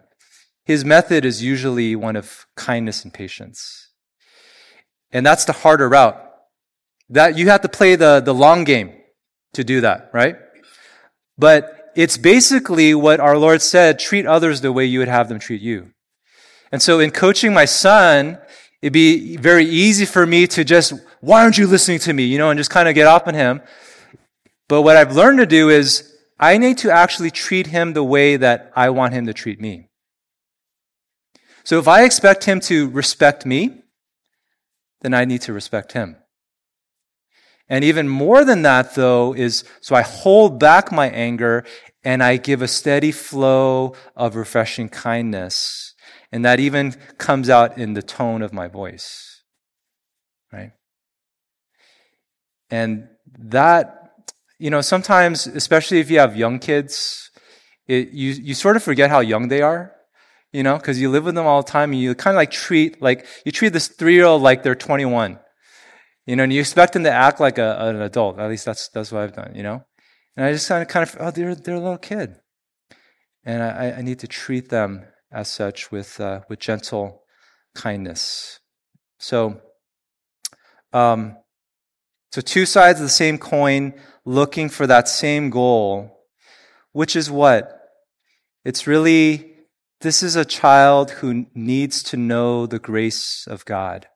His 0.63 0.85
method 0.85 1.25
is 1.25 1.43
usually 1.43 1.97
one 1.97 2.15
of 2.15 2.45
kindness 2.55 3.03
and 3.03 3.13
patience. 3.13 3.89
And 5.11 5.25
that's 5.25 5.43
the 5.43 5.51
harder 5.51 5.89
route. 5.89 6.17
That 7.09 7.37
you 7.37 7.49
have 7.49 7.59
to 7.63 7.69
play 7.69 7.97
the, 7.97 8.21
the 8.21 8.33
long 8.33 8.63
game 8.63 8.93
to 9.51 9.65
do 9.65 9.81
that, 9.81 10.11
right? 10.13 10.37
But 11.37 11.75
it's 11.95 12.17
basically 12.17 12.93
what 12.93 13.19
our 13.19 13.37
Lord 13.37 13.61
said, 13.61 13.99
treat 13.99 14.25
others 14.25 14.61
the 14.61 14.71
way 14.71 14.85
you 14.85 14.99
would 14.99 15.07
have 15.07 15.29
them 15.29 15.39
treat 15.39 15.61
you. 15.61 15.91
And 16.71 16.81
so 16.81 16.99
in 16.99 17.11
coaching 17.11 17.53
my 17.53 17.65
son, 17.65 18.37
it'd 18.81 18.93
be 18.93 19.37
very 19.37 19.65
easy 19.65 20.05
for 20.05 20.25
me 20.25 20.47
to 20.47 20.63
just, 20.63 20.93
why 21.21 21.43
aren't 21.43 21.57
you 21.57 21.67
listening 21.67 21.99
to 21.99 22.13
me? 22.13 22.23
You 22.23 22.37
know, 22.37 22.49
and 22.49 22.57
just 22.57 22.69
kind 22.69 22.87
of 22.87 22.95
get 22.95 23.07
up 23.07 23.27
on 23.27 23.33
him. 23.33 23.61
But 24.67 24.83
what 24.83 24.97
I've 24.97 25.15
learned 25.15 25.39
to 25.39 25.45
do 25.45 25.69
is 25.69 26.15
I 26.39 26.57
need 26.57 26.77
to 26.79 26.91
actually 26.91 27.31
treat 27.31 27.67
him 27.67 27.93
the 27.93 28.03
way 28.03 28.37
that 28.37 28.71
I 28.75 28.91
want 28.91 29.13
him 29.13 29.25
to 29.25 29.33
treat 29.33 29.59
me. 29.59 29.89
So 31.63 31.79
if 31.79 31.87
I 31.87 32.03
expect 32.03 32.45
him 32.45 32.59
to 32.61 32.89
respect 32.89 33.45
me, 33.45 33.81
then 35.01 35.13
I 35.13 35.25
need 35.25 35.41
to 35.41 35.53
respect 35.53 35.93
him. 35.93 36.17
And 37.69 37.83
even 37.83 38.07
more 38.07 38.43
than 38.43 38.63
that, 38.63 38.95
though, 38.95 39.33
is 39.33 39.63
so 39.79 39.95
I 39.95 40.01
hold 40.01 40.59
back 40.59 40.91
my 40.91 41.09
anger 41.09 41.63
and 42.03 42.23
I 42.23 42.37
give 42.37 42.61
a 42.61 42.67
steady 42.67 43.11
flow 43.11 43.93
of 44.15 44.35
refreshing 44.35 44.89
kindness. 44.89 45.93
And 46.31 46.43
that 46.45 46.59
even 46.59 46.95
comes 47.17 47.49
out 47.49 47.77
in 47.77 47.93
the 47.93 48.01
tone 48.01 48.41
of 48.41 48.53
my 48.53 48.67
voice. 48.67 49.43
Right? 50.51 50.71
And 52.71 53.07
that, 53.37 54.23
you 54.57 54.69
know, 54.69 54.81
sometimes, 54.81 55.45
especially 55.45 55.99
if 55.99 56.09
you 56.09 56.19
have 56.19 56.35
young 56.35 56.59
kids, 56.59 57.29
it, 57.87 58.09
you, 58.09 58.31
you 58.31 58.53
sort 58.55 58.75
of 58.75 58.83
forget 58.83 59.09
how 59.09 59.19
young 59.19 59.47
they 59.47 59.61
are 59.61 59.93
you 60.51 60.63
know, 60.63 60.77
because 60.77 60.99
you 60.99 61.09
live 61.09 61.25
with 61.25 61.35
them 61.35 61.45
all 61.45 61.61
the 61.61 61.71
time 61.71 61.91
and 61.91 62.01
you 62.01 62.15
kind 62.15 62.33
of 62.33 62.37
like 62.37 62.51
treat, 62.51 63.01
like, 63.01 63.25
you 63.45 63.51
treat 63.51 63.73
this 63.73 63.87
three 63.87 64.15
year 64.15 64.25
old 64.25 64.41
like 64.41 64.63
they're 64.63 64.75
21. 64.75 65.39
You 66.29 66.35
know, 66.35 66.43
and 66.43 66.53
you 66.53 66.59
expect 66.59 66.93
them 66.93 67.05
to 67.05 67.11
act 67.11 67.39
like 67.39 67.57
a, 67.57 67.75
an 67.79 68.03
adult. 68.03 68.37
At 68.37 68.49
least 68.49 68.63
that's, 68.63 68.89
that's 68.89 69.11
what 69.11 69.23
I've 69.23 69.33
done, 69.33 69.55
you 69.55 69.63
know? 69.63 69.83
And 70.37 70.45
I 70.45 70.51
just 70.51 70.67
kind 70.67 70.83
of, 70.83 70.87
kind 70.87 71.09
of 71.09 71.17
oh, 71.19 71.31
they're, 71.31 71.55
they're 71.55 71.73
a 71.73 71.79
little 71.79 71.97
kid. 71.97 72.35
And 73.43 73.63
I, 73.63 73.95
I 73.97 74.01
need 74.03 74.19
to 74.19 74.27
treat 74.27 74.69
them 74.69 75.05
as 75.31 75.47
such 75.47 75.91
with, 75.91 76.19
uh, 76.21 76.41
with 76.47 76.59
gentle 76.59 77.23
kindness. 77.73 78.59
So, 79.17 79.59
um, 80.93 81.35
so 82.31 82.41
two 82.41 82.67
sides 82.67 82.99
of 82.99 83.05
the 83.05 83.09
same 83.09 83.39
coin 83.39 83.99
looking 84.23 84.69
for 84.69 84.85
that 84.85 85.07
same 85.07 85.49
goal, 85.49 86.27
which 86.91 87.15
is 87.15 87.31
what? 87.31 87.89
It's 88.63 88.85
really 88.85 89.55
this 90.01 90.21
is 90.21 90.35
a 90.35 90.45
child 90.45 91.09
who 91.09 91.47
needs 91.55 92.03
to 92.03 92.17
know 92.17 92.67
the 92.67 92.77
grace 92.77 93.47
of 93.47 93.65
God 93.65 94.08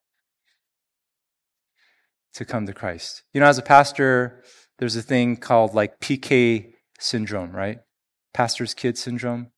to 2.34 2.46
come 2.46 2.66
to 2.66 2.74
Christ. 2.74 3.24
You 3.34 3.42
know, 3.42 3.48
as 3.48 3.58
a 3.58 3.64
pastor, 3.64 4.44
there's 4.80 4.96
a 4.96 5.02
thing 5.02 5.38
called 5.38 5.74
like 5.74 6.00
PK 6.00 6.74
syndrome, 7.00 7.52
right? 7.52 7.80
Pastor's 8.34 8.74
kid 8.74 8.98
syndrome, 8.98 9.52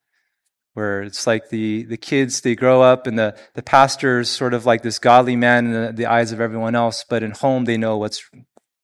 where 0.74 1.02
it's 1.02 1.26
like 1.26 1.50
the, 1.50 1.84
the 1.84 1.98
kids, 1.98 2.42
they 2.42 2.56
grow 2.56 2.82
up 2.82 3.08
and 3.08 3.18
the, 3.18 3.38
the 3.54 3.64
pastor's 3.64 4.30
sort 4.30 4.54
of 4.54 4.66
like 4.66 4.82
this 4.82 5.00
godly 5.00 5.36
man 5.36 5.68
in 5.68 5.72
the, 5.72 5.94
the 5.94 6.06
eyes 6.06 6.32
of 6.32 6.42
everyone 6.42 6.76
else, 6.76 7.06
but 7.10 7.24
in 7.24 7.32
home 7.32 7.66
they 7.66 7.78
know 7.78 7.98
what's, 7.98 8.30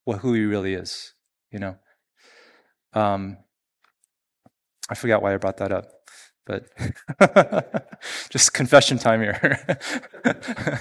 what, 0.06 0.20
who 0.20 0.34
he 0.34 0.46
really 0.46 0.74
is, 0.74 1.14
you 1.52 1.60
know? 1.60 1.76
Um, 2.94 3.38
I 4.90 4.96
forgot 4.96 5.22
why 5.22 5.34
I 5.34 5.38
brought 5.38 5.58
that 5.58 5.72
up. 5.72 5.88
But 6.46 6.68
just 8.30 8.54
confession 8.54 8.98
time 8.98 9.22
here. 9.22 9.78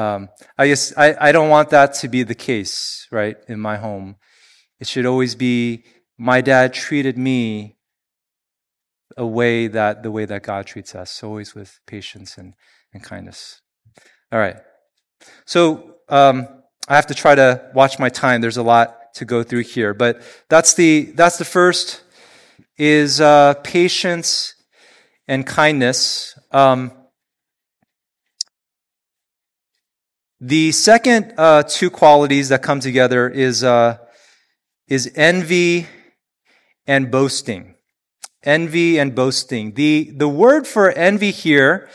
um, 0.00 0.28
I 0.56 0.68
guess 0.68 0.96
I, 0.96 1.14
I 1.28 1.32
don't 1.32 1.50
want 1.50 1.70
that 1.70 1.94
to 2.00 2.08
be 2.08 2.22
the 2.22 2.34
case, 2.34 3.06
right, 3.10 3.36
in 3.48 3.60
my 3.60 3.76
home. 3.76 4.16
It 4.78 4.86
should 4.86 5.04
always 5.04 5.34
be 5.34 5.84
my 6.16 6.40
dad 6.40 6.72
treated 6.72 7.18
me 7.18 7.76
a 9.16 9.26
way 9.26 9.66
that 9.66 10.02
the 10.02 10.10
way 10.10 10.24
that 10.24 10.42
God 10.42 10.66
treats 10.66 10.94
us, 10.94 11.22
always 11.22 11.54
with 11.54 11.78
patience 11.86 12.38
and, 12.38 12.54
and 12.94 13.02
kindness. 13.02 13.60
All 14.32 14.38
right. 14.38 14.56
So 15.44 15.96
um, 16.08 16.48
I 16.88 16.94
have 16.96 17.08
to 17.08 17.14
try 17.14 17.34
to 17.34 17.70
watch 17.74 17.98
my 17.98 18.08
time. 18.08 18.40
There's 18.40 18.56
a 18.56 18.62
lot 18.62 18.96
to 19.16 19.24
go 19.24 19.42
through 19.42 19.64
here, 19.64 19.92
but 19.92 20.22
that's 20.48 20.74
the 20.74 21.12
that's 21.14 21.36
the 21.36 21.44
first 21.44 22.02
is 22.78 23.20
uh, 23.20 23.54
patience 23.62 24.54
and 25.28 25.46
kindness. 25.46 26.38
Um, 26.52 26.92
the 30.40 30.72
second 30.72 31.34
uh, 31.36 31.62
two 31.62 31.90
qualities 31.90 32.48
that 32.48 32.62
come 32.62 32.80
together 32.80 33.28
is 33.28 33.62
uh, 33.62 33.98
is 34.88 35.12
envy 35.14 35.86
and 36.86 37.10
boasting. 37.10 37.74
Envy 38.42 38.98
and 38.98 39.14
boasting. 39.14 39.74
The 39.74 40.10
the 40.16 40.28
word 40.28 40.66
for 40.66 40.90
envy 40.90 41.30
here 41.30 41.88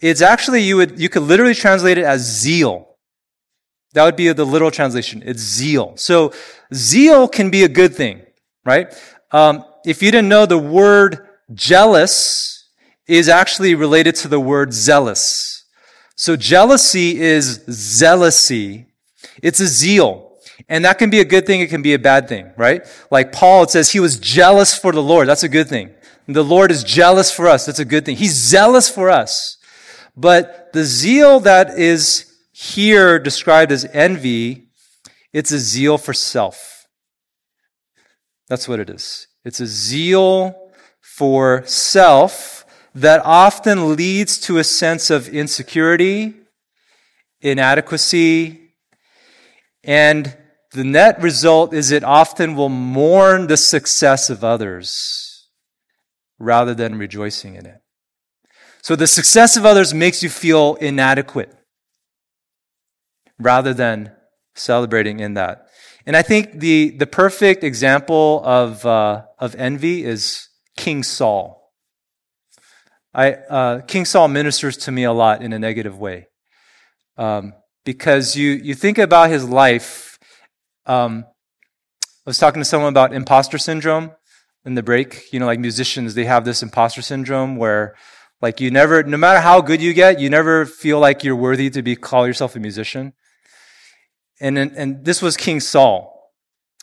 is 0.00 0.22
actually 0.22 0.62
you 0.62 0.76
would 0.76 1.00
you 1.00 1.08
could 1.08 1.22
literally 1.22 1.54
translate 1.54 1.98
it 1.98 2.04
as 2.04 2.20
zeal. 2.22 2.96
That 3.94 4.04
would 4.04 4.16
be 4.16 4.32
the 4.32 4.44
literal 4.44 4.70
translation. 4.70 5.22
It's 5.24 5.42
zeal. 5.42 5.96
So 5.96 6.32
zeal 6.72 7.28
can 7.28 7.50
be 7.50 7.64
a 7.64 7.68
good 7.68 7.94
thing, 7.94 8.22
right? 8.64 8.92
Um, 9.30 9.64
if 9.84 10.02
you 10.02 10.10
didn't 10.10 10.28
know, 10.28 10.46
the 10.46 10.58
word 10.58 11.28
jealous 11.52 12.68
is 13.06 13.28
actually 13.28 13.74
related 13.74 14.14
to 14.16 14.28
the 14.28 14.40
word 14.40 14.72
zealous. 14.72 15.53
So 16.16 16.36
jealousy 16.36 17.20
is 17.20 17.60
zealousy. 17.68 18.86
It's 19.42 19.60
a 19.60 19.66
zeal. 19.66 20.38
And 20.68 20.84
that 20.84 20.98
can 20.98 21.10
be 21.10 21.20
a 21.20 21.24
good 21.24 21.46
thing. 21.46 21.60
It 21.60 21.70
can 21.70 21.82
be 21.82 21.94
a 21.94 21.98
bad 21.98 22.28
thing, 22.28 22.52
right? 22.56 22.86
Like 23.10 23.32
Paul, 23.32 23.64
it 23.64 23.70
says 23.70 23.90
he 23.90 24.00
was 24.00 24.18
jealous 24.18 24.76
for 24.76 24.92
the 24.92 25.02
Lord. 25.02 25.28
That's 25.28 25.42
a 25.42 25.48
good 25.48 25.68
thing. 25.68 25.90
The 26.26 26.44
Lord 26.44 26.70
is 26.70 26.84
jealous 26.84 27.30
for 27.30 27.48
us. 27.48 27.66
That's 27.66 27.80
a 27.80 27.84
good 27.84 28.06
thing. 28.06 28.16
He's 28.16 28.34
zealous 28.34 28.88
for 28.88 29.10
us. 29.10 29.58
But 30.16 30.72
the 30.72 30.84
zeal 30.84 31.40
that 31.40 31.78
is 31.78 32.32
here 32.52 33.18
described 33.18 33.72
as 33.72 33.84
envy, 33.92 34.68
it's 35.32 35.50
a 35.50 35.58
zeal 35.58 35.98
for 35.98 36.14
self. 36.14 36.86
That's 38.48 38.68
what 38.68 38.78
it 38.78 38.88
is. 38.88 39.26
It's 39.44 39.60
a 39.60 39.66
zeal 39.66 40.70
for 41.00 41.62
self 41.66 42.63
that 42.94 43.20
often 43.24 43.96
leads 43.96 44.38
to 44.38 44.58
a 44.58 44.64
sense 44.64 45.10
of 45.10 45.28
insecurity, 45.28 46.34
inadequacy, 47.40 48.70
and 49.82 50.36
the 50.72 50.84
net 50.84 51.20
result 51.22 51.74
is 51.74 51.90
it 51.90 52.02
often 52.04 52.56
will 52.56 52.68
mourn 52.68 53.46
the 53.46 53.56
success 53.56 54.30
of 54.30 54.42
others 54.42 55.48
rather 56.38 56.74
than 56.74 56.98
rejoicing 56.98 57.54
in 57.54 57.66
it. 57.66 57.80
So 58.82 58.96
the 58.96 59.06
success 59.06 59.56
of 59.56 59.64
others 59.64 59.94
makes 59.94 60.22
you 60.22 60.28
feel 60.28 60.74
inadequate 60.74 61.54
rather 63.38 63.72
than 63.72 64.12
celebrating 64.54 65.20
in 65.20 65.34
that. 65.34 65.68
And 66.06 66.16
I 66.16 66.22
think 66.22 66.60
the, 66.60 66.90
the 66.90 67.06
perfect 67.06 67.64
example 67.64 68.42
of, 68.44 68.84
uh, 68.84 69.22
of 69.38 69.54
envy 69.54 70.04
is 70.04 70.48
King 70.76 71.02
Saul. 71.02 71.63
I, 73.14 73.32
uh, 73.32 73.80
King 73.82 74.04
Saul 74.04 74.28
ministers 74.28 74.76
to 74.78 74.92
me 74.92 75.04
a 75.04 75.12
lot 75.12 75.42
in 75.42 75.52
a 75.52 75.58
negative 75.58 75.98
way. 75.98 76.28
Um, 77.16 77.52
because 77.84 78.34
you, 78.34 78.50
you 78.50 78.74
think 78.74 78.98
about 78.98 79.30
his 79.30 79.48
life. 79.48 80.18
Um, 80.86 81.24
I 82.02 82.30
was 82.30 82.38
talking 82.38 82.60
to 82.60 82.64
someone 82.64 82.88
about 82.88 83.14
imposter 83.14 83.58
syndrome 83.58 84.12
in 84.64 84.74
the 84.74 84.82
break. 84.82 85.32
You 85.32 85.38
know, 85.38 85.46
like 85.46 85.60
musicians, 85.60 86.14
they 86.14 86.24
have 86.24 86.44
this 86.44 86.62
imposter 86.62 87.02
syndrome 87.02 87.56
where 87.56 87.94
like 88.42 88.60
you 88.60 88.70
never, 88.70 89.02
no 89.04 89.16
matter 89.16 89.40
how 89.40 89.60
good 89.60 89.80
you 89.80 89.92
get, 89.92 90.18
you 90.18 90.28
never 90.28 90.66
feel 90.66 90.98
like 90.98 91.22
you're 91.22 91.36
worthy 91.36 91.70
to 91.70 91.82
be 91.82 91.94
call 91.94 92.26
yourself 92.26 92.56
a 92.56 92.58
musician. 92.58 93.12
And, 94.40 94.58
and 94.58 95.04
this 95.04 95.22
was 95.22 95.36
King 95.36 95.60
Saul. 95.60 96.32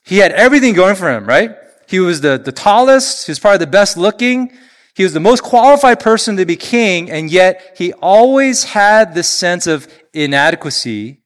He 0.05 0.19
had 0.19 0.31
everything 0.31 0.73
going 0.73 0.95
for 0.95 1.11
him, 1.11 1.25
right? 1.25 1.55
He 1.87 1.99
was 1.99 2.21
the, 2.21 2.37
the 2.37 2.53
tallest. 2.53 3.27
He 3.27 3.31
was 3.31 3.39
probably 3.39 3.57
the 3.57 3.67
best 3.67 3.97
looking. 3.97 4.53
He 4.95 5.03
was 5.03 5.13
the 5.13 5.19
most 5.19 5.43
qualified 5.43 5.99
person 5.99 6.37
to 6.37 6.45
be 6.45 6.55
king. 6.55 7.09
And 7.09 7.31
yet 7.31 7.75
he 7.77 7.93
always 7.93 8.65
had 8.65 9.13
this 9.15 9.29
sense 9.29 9.67
of 9.67 9.87
inadequacy. 10.13 11.21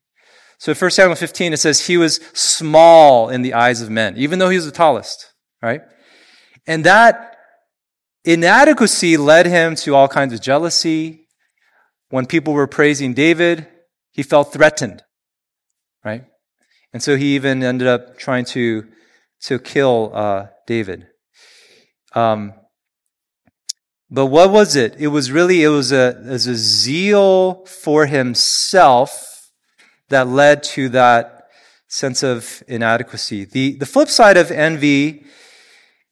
So 0.58 0.72
in 0.72 0.78
1 0.78 0.92
Samuel 0.92 1.16
15, 1.16 1.54
it 1.54 1.58
says 1.58 1.88
he 1.88 1.98
was 1.98 2.18
small 2.34 3.30
in 3.30 3.42
the 3.42 3.54
eyes 3.54 3.82
of 3.82 3.90
men, 3.90 4.16
even 4.18 4.40
though 4.40 4.50
he 4.50 4.56
was 4.56 4.66
the 4.66 4.72
tallest, 4.72 5.34
right? 5.62 5.82
And 6.66 6.84
that 6.86 7.36
Inadequacy 8.26 9.18
led 9.18 9.46
him 9.46 9.76
to 9.76 9.94
all 9.94 10.08
kinds 10.08 10.34
of 10.34 10.42
jealousy. 10.42 11.28
When 12.10 12.26
people 12.26 12.54
were 12.54 12.68
praising 12.68 13.14
David, 13.14 13.68
he 14.12 14.24
felt 14.24 14.52
threatened, 14.52 15.04
right? 16.04 16.24
And 16.92 17.04
so 17.04 17.18
he 17.18 17.36
even 17.36 17.62
ended 17.62 17.88
up 17.88 18.18
trying 18.18 18.46
to, 18.46 18.88
to 19.42 19.60
kill 19.60 20.12
uh, 20.14 20.48
David. 20.66 21.08
Um, 22.14 22.54
but 24.10 24.28
what 24.28 24.52
was 24.52 24.76
it? 24.76 24.96
It 24.98 25.08
was 25.08 25.32
really, 25.32 25.64
it 25.64 25.70
was 25.70 25.92
a, 25.92 26.22
was 26.26 26.48
a 26.48 26.56
zeal 26.56 27.66
for 27.66 28.06
himself 28.06 29.52
that 30.10 30.28
led 30.28 30.64
to 30.64 30.90
that 30.90 31.48
sense 31.88 32.24
of 32.24 32.64
inadequacy. 32.68 33.46
The, 33.46 33.78
the 33.78 33.86
flip 33.86 34.10
side 34.10 34.38
of 34.38 34.52
envy 34.52 35.26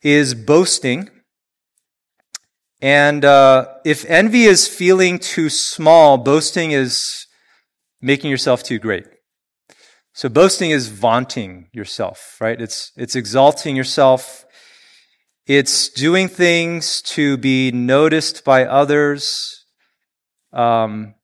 is 0.02 0.34
boasting. 0.34 1.10
And 2.82 3.24
uh, 3.24 3.68
if 3.86 4.06
envy 4.06 4.44
is 4.44 4.68
feeling 4.68 5.20
too 5.20 5.50
small, 5.50 6.18
boasting 6.18 6.72
is 6.72 7.28
making 8.02 8.30
yourself 8.30 8.64
too 8.64 8.80
great. 8.80 9.06
So 10.14 10.30
boasting 10.30 10.72
is 10.72 10.90
vaunting 10.90 11.70
yourself, 11.72 12.38
right? 12.40 12.62
It's, 12.62 12.92
it's 12.98 13.16
exalting 13.16 13.76
yourself. 13.76 14.46
It's 15.46 15.90
doing 15.90 16.30
things 16.30 17.02
to 17.02 17.38
be 17.38 17.72
noticed 17.72 18.46
by 18.46 18.66
others. 18.66 19.66
Um, 20.54 21.16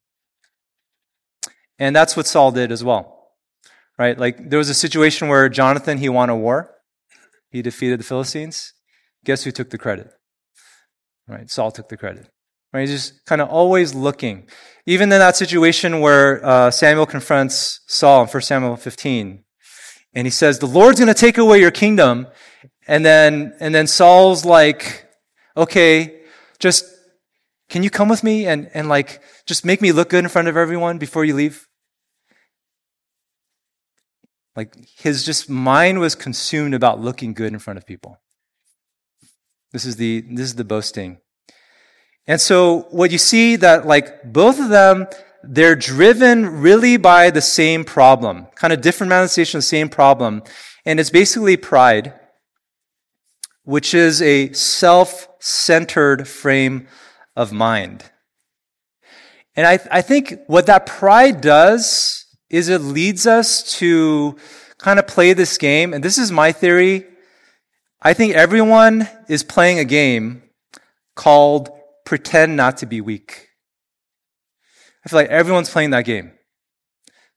and 1.78 1.96
that's 1.96 2.18
what 2.18 2.28
Saul 2.28 2.52
did 2.52 2.72
as 2.72 2.84
well, 2.84 3.30
right? 3.98 4.18
Like 4.18 4.50
there 4.50 4.60
was 4.60 4.70
a 4.70 4.74
situation 4.74 5.30
where 5.30 5.48
Jonathan, 5.48 5.98
he 6.00 6.10
won 6.10 6.30
a 6.30 6.36
war. 6.36 6.76
He 7.50 7.62
defeated 7.62 8.00
the 8.00 8.04
Philistines. 8.04 8.74
Guess 9.24 9.44
who 9.44 9.52
took 9.52 9.70
the 9.70 9.78
credit? 9.78 10.10
Right? 11.28 11.50
Saul 11.50 11.72
took 11.72 11.88
the 11.88 11.98
credit. 11.98 12.30
Right? 12.74 12.82
He's 12.82 12.92
just 12.92 13.26
kind 13.26 13.42
of 13.42 13.50
always 13.50 13.96
looking. 13.96 14.48
Even 14.86 15.12
in 15.12 15.20
that 15.20 15.38
situation 15.38 16.02
where 16.02 16.46
uh, 16.46 16.72
Samuel 16.72 17.06
confronts 17.06 17.82
Saul 17.88 18.24
in 18.24 18.28
1 18.28 18.42
Samuel 18.42 18.76
15, 18.76 19.44
and 20.14 20.28
he 20.28 20.32
says, 20.32 20.60
The 20.60 20.66
Lord's 20.66 21.00
going 21.00 21.14
to 21.14 21.20
take 21.20 21.38
away 21.38 21.60
your 21.60 21.72
kingdom. 21.72 22.28
And 22.90 23.06
then, 23.06 23.54
and 23.60 23.74
then 23.74 23.86
Saul's 23.86 24.46
like, 24.46 25.08
okay, 25.56 26.22
just, 26.58 26.84
can 27.70 27.84
you 27.84 27.92
come 27.92 28.10
with 28.10 28.24
me 28.24 28.48
and, 28.48 28.68
and 28.74 28.90
like, 28.90 29.22
just 29.46 29.64
make 29.64 29.80
me 29.80 29.92
look 29.92 30.10
good 30.10 30.24
in 30.24 30.28
front 30.28 30.48
of 30.48 30.58
everyone 30.58 30.98
before 30.98 31.24
you 31.24 31.36
leave? 31.36 31.68
Like, 34.56 34.76
his 34.98 35.24
just 35.24 35.52
mind 35.52 36.00
was 36.00 36.16
consumed 36.16 36.74
about 36.74 37.00
looking 37.00 37.36
good 37.36 37.54
in 37.54 37.60
front 37.60 37.78
of 37.78 37.86
people. 37.86 38.18
This 39.72 39.86
is 39.86 39.98
the, 39.98 40.22
this 40.22 40.48
is 40.48 40.56
the 40.56 40.64
boasting. 40.64 41.20
And 42.26 42.42
so 42.42 42.88
what 42.90 43.12
you 43.12 43.20
see 43.20 43.56
that 43.58 43.86
like 43.86 44.34
both 44.34 44.60
of 44.60 44.70
them, 44.70 45.06
they're 45.44 45.76
driven 45.76 46.60
really 46.60 46.98
by 46.98 47.30
the 47.30 47.42
same 47.42 47.86
problem, 47.86 48.48
kind 48.56 48.74
of 48.74 48.82
different 48.82 49.10
manifestation 49.10 49.60
of 49.60 49.62
the 49.62 49.68
same 49.68 49.90
problem. 49.90 50.42
And 50.88 51.00
it's 51.00 51.12
basically 51.12 51.56
pride, 51.56 52.19
which 53.64 53.94
is 53.94 54.22
a 54.22 54.52
self-centered 54.54 56.28
frame 56.28 56.88
of 57.36 57.52
mind. 57.52 58.04
And 59.56 59.68
I, 59.68 59.80
I 59.92 60.02
think 60.02 60.36
what 60.48 60.68
that 60.68 60.86
pride 60.86 61.42
does 61.42 62.26
is 62.50 62.70
it 62.70 62.82
leads 62.82 63.28
us 63.28 63.78
to 63.78 64.38
kind 64.78 65.00
of 65.00 65.08
play 65.08 65.34
this 65.34 65.58
game. 65.58 65.94
And 65.94 66.04
this 66.04 66.18
is 66.18 66.32
my 66.32 66.52
theory. 66.52 67.06
I 68.02 68.14
think 68.14 68.34
everyone 68.34 69.08
is 69.28 69.44
playing 69.44 69.78
a 69.78 69.86
game 69.86 70.44
called 71.16 71.70
pretend 72.06 72.56
not 72.56 72.78
to 72.78 72.86
be 72.86 73.02
weak. 73.02 73.50
I 75.06 75.10
feel 75.10 75.20
like 75.20 75.30
everyone's 75.30 75.70
playing 75.70 75.92
that 75.92 76.06
game. 76.06 76.32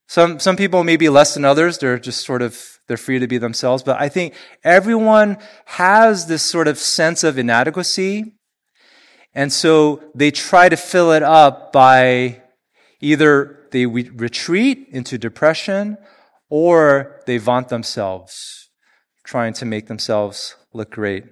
Some, 0.07 0.39
some 0.39 0.55
people 0.55 0.83
may 0.83 0.97
be 0.97 1.09
less 1.09 1.33
than 1.33 1.45
others. 1.45 1.77
They're 1.77 1.99
just 1.99 2.25
sort 2.25 2.41
of, 2.41 2.72
they're 2.87 2.97
free 2.97 3.19
to 3.19 3.27
be 3.27 3.37
themselves. 3.37 3.83
But 3.83 3.99
I 3.99 4.09
think 4.09 4.33
everyone 4.63 5.37
has 5.65 6.27
this 6.27 6.43
sort 6.43 6.67
of 6.67 6.77
sense 6.77 7.23
of 7.23 7.37
inadequacy. 7.37 8.35
And 9.33 9.51
so 9.51 10.03
they 10.13 10.31
try 10.31 10.69
to 10.69 10.77
fill 10.77 11.11
it 11.11 11.23
up 11.23 11.71
by 11.71 12.41
either 12.99 13.67
they 13.71 13.85
retreat 13.85 14.87
into 14.91 15.17
depression 15.17 15.97
or 16.49 17.21
they 17.25 17.37
vaunt 17.37 17.69
themselves 17.69 18.69
trying 19.23 19.53
to 19.53 19.65
make 19.65 19.87
themselves 19.87 20.55
look 20.73 20.91
great. 20.91 21.23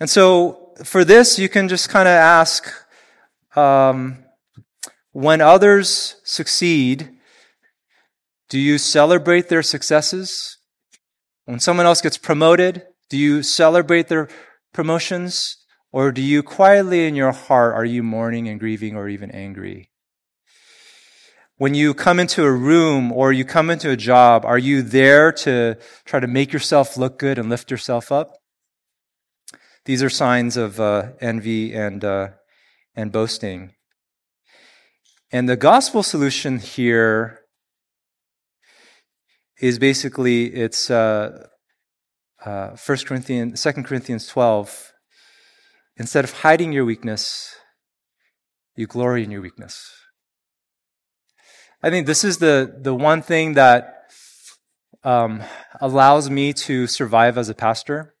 And 0.00 0.08
so 0.08 0.74
for 0.84 1.04
this, 1.04 1.38
you 1.38 1.48
can 1.48 1.68
just 1.68 1.88
kind 1.88 2.08
of 2.08 2.12
ask 2.12 2.72
um, 3.54 4.24
when 5.12 5.40
others 5.40 6.16
succeed, 6.24 7.10
do 8.52 8.58
you 8.58 8.76
celebrate 8.76 9.48
their 9.48 9.62
successes? 9.62 10.58
When 11.46 11.58
someone 11.58 11.86
else 11.86 12.02
gets 12.02 12.18
promoted, 12.18 12.82
do 13.08 13.16
you 13.16 13.42
celebrate 13.42 14.08
their 14.08 14.28
promotions? 14.74 15.56
Or 15.90 16.12
do 16.12 16.20
you 16.20 16.42
quietly 16.42 17.06
in 17.06 17.14
your 17.14 17.32
heart, 17.32 17.74
are 17.74 17.86
you 17.86 18.02
mourning 18.02 18.48
and 18.48 18.60
grieving 18.60 18.94
or 18.94 19.08
even 19.08 19.30
angry? 19.30 19.88
When 21.56 21.72
you 21.72 21.94
come 21.94 22.20
into 22.20 22.44
a 22.44 22.52
room 22.52 23.10
or 23.10 23.32
you 23.32 23.46
come 23.46 23.70
into 23.70 23.88
a 23.88 23.96
job, 23.96 24.44
are 24.44 24.58
you 24.58 24.82
there 24.82 25.32
to 25.32 25.78
try 26.04 26.20
to 26.20 26.26
make 26.26 26.52
yourself 26.52 26.98
look 26.98 27.18
good 27.18 27.38
and 27.38 27.48
lift 27.48 27.70
yourself 27.70 28.12
up? 28.12 28.36
These 29.86 30.02
are 30.02 30.10
signs 30.10 30.58
of 30.58 30.78
uh, 30.78 31.12
envy 31.22 31.72
and, 31.72 32.04
uh, 32.04 32.28
and 32.94 33.10
boasting. 33.10 33.72
And 35.30 35.48
the 35.48 35.56
gospel 35.56 36.02
solution 36.02 36.58
here 36.58 37.41
is 39.62 39.78
basically 39.78 40.46
it's 40.46 40.90
uh, 40.90 41.46
uh, 42.44 42.76
1 42.84 42.98
Corinthians, 43.06 43.62
2 43.62 43.72
Corinthians 43.84 44.26
12, 44.26 44.92
instead 45.96 46.24
of 46.24 46.32
hiding 46.32 46.72
your 46.72 46.84
weakness, 46.84 47.54
you 48.74 48.88
glory 48.88 49.22
in 49.22 49.30
your 49.30 49.40
weakness. 49.40 49.92
I 51.80 51.90
think 51.90 52.08
this 52.08 52.24
is 52.24 52.38
the, 52.38 52.76
the 52.76 52.94
one 52.94 53.22
thing 53.22 53.52
that 53.54 54.10
um, 55.04 55.42
allows 55.80 56.28
me 56.28 56.52
to 56.52 56.88
survive 56.88 57.38
as 57.38 57.48
a 57.48 57.54
pastor. 57.54 58.14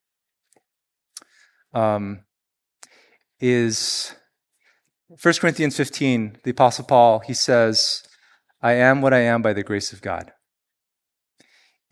Um, 1.74 2.20
is 3.40 4.14
1 5.08 5.34
Corinthians 5.40 5.76
15, 5.76 6.38
the 6.44 6.50
Apostle 6.50 6.84
Paul, 6.84 7.18
he 7.20 7.34
says, 7.34 8.04
I 8.60 8.74
am 8.74 9.00
what 9.00 9.12
I 9.12 9.20
am 9.20 9.42
by 9.42 9.52
the 9.52 9.64
grace 9.64 9.92
of 9.92 10.02
God. 10.02 10.32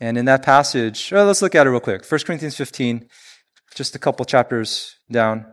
And 0.01 0.17
in 0.17 0.25
that 0.25 0.41
passage, 0.41 1.11
well, 1.11 1.27
let's 1.27 1.43
look 1.43 1.53
at 1.53 1.67
it 1.67 1.69
real 1.69 1.79
quick. 1.79 2.03
1 2.03 2.21
Corinthians 2.25 2.57
15, 2.57 3.07
just 3.75 3.93
a 3.93 3.99
couple 3.99 4.25
chapters 4.25 4.95
down. 5.11 5.45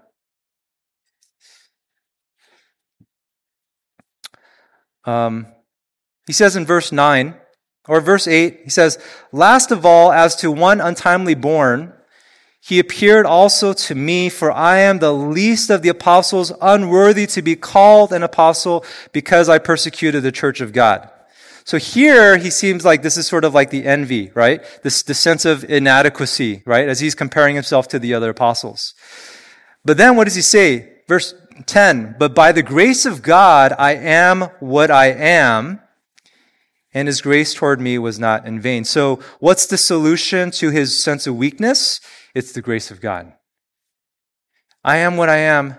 Um, 5.05 5.49
he 6.27 6.33
says 6.33 6.57
in 6.57 6.65
verse 6.65 6.91
9, 6.91 7.35
or 7.89 8.01
verse 8.01 8.27
8, 8.27 8.61
he 8.65 8.71
says, 8.71 8.99
Last 9.33 9.71
of 9.71 9.85
all, 9.85 10.13
as 10.13 10.35
to 10.37 10.51
one 10.51 10.81
untimely 10.81 11.35
born, 11.35 11.93
he 12.59 12.79
appeared 12.79 13.27
also 13.27 13.75
to 13.75 13.95
me, 13.95 14.31
for 14.31 14.51
I 14.51 14.79
am 14.79 14.99
the 14.99 15.13
least 15.13 15.69
of 15.69 15.83
the 15.83 15.91
apostles, 15.91 16.53
unworthy 16.63 17.27
to 17.29 17.43
be 17.43 17.55
called 17.55 18.15
an 18.15 18.23
apostle 18.23 18.83
because 19.13 19.51
I 19.51 19.59
persecuted 19.59 20.23
the 20.23 20.33
church 20.33 20.63
of 20.63 20.73
God. 20.73 21.11
So 21.69 21.77
here 21.77 22.39
he 22.39 22.49
seems 22.49 22.87
like 22.87 23.03
this 23.03 23.19
is 23.19 23.27
sort 23.27 23.45
of 23.45 23.53
like 23.53 23.69
the 23.69 23.85
envy, 23.85 24.31
right? 24.35 24.65
This, 24.83 25.03
the 25.03 25.13
sense 25.13 25.45
of 25.45 25.65
inadequacy, 25.65 26.63
right? 26.65 26.89
As 26.89 27.01
he's 27.01 27.15
comparing 27.15 27.57
himself 27.57 27.89
to 27.89 27.99
the 27.99 28.15
other 28.15 28.31
apostles. 28.31 28.95
But 29.85 29.99
then 29.99 30.17
what 30.17 30.25
does 30.25 30.35
he 30.35 30.41
say? 30.41 30.91
Verse 31.09 31.35
10, 31.67 32.17
but 32.19 32.35
by 32.35 32.53
the 32.53 32.63
grace 32.63 33.05
of 33.05 33.21
God, 33.21 33.75
I 33.79 33.97
am 33.97 34.49
what 34.61 34.91
I 34.91 35.09
am 35.09 35.81
and 36.95 37.07
his 37.07 37.21
grace 37.21 37.53
toward 37.53 37.83
me 37.83 37.99
was 37.99 38.19
not 38.19 38.47
in 38.47 38.63
vain. 38.63 38.85
So, 38.85 39.21
what's 39.39 39.67
the 39.67 39.77
solution 39.77 40.51
to 40.53 40.71
his 40.71 40.99
sense 40.99 41.27
of 41.27 41.37
weakness? 41.37 42.01
It's 42.35 42.53
the 42.53 42.63
grace 42.63 42.91
of 42.91 43.03
God. 43.03 43.35
I 44.83 44.97
am 44.97 45.19
what 45.19 45.29
I 45.29 45.37
am. 45.37 45.77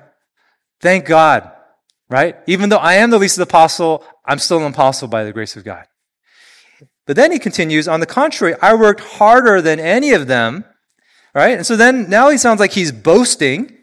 Thank 0.82 1.06
God, 1.06 1.52
right? 2.10 2.38
Even 2.48 2.70
though 2.70 2.78
I 2.78 2.96
am 2.96 3.10
the 3.10 3.20
least 3.20 3.38
of 3.38 3.48
the 3.48 3.52
apostle, 3.52 4.04
I'm 4.26 4.40
still 4.40 4.58
an 4.58 4.72
apostle 4.72 5.08
by 5.08 5.24
the 5.24 5.34
grace 5.34 5.56
of 5.56 5.64
God. 5.64 5.86
But 7.06 7.16
then 7.16 7.32
he 7.32 7.40
continues, 7.40 7.88
on 7.88 8.00
the 8.00 8.06
contrary, 8.06 8.56
I 8.62 8.76
worked 8.76 9.02
harder 9.02 9.62
than 9.62 9.80
any 9.80 10.12
of 10.12 10.28
them, 10.28 10.66
right? 11.34 11.58
And 11.58 11.66
so 11.66 11.76
then 11.76 12.10
now 12.10 12.30
he 12.30 12.38
sounds 12.38 12.60
like 12.60 12.74
he's 12.74 12.92
boasting 12.92 13.76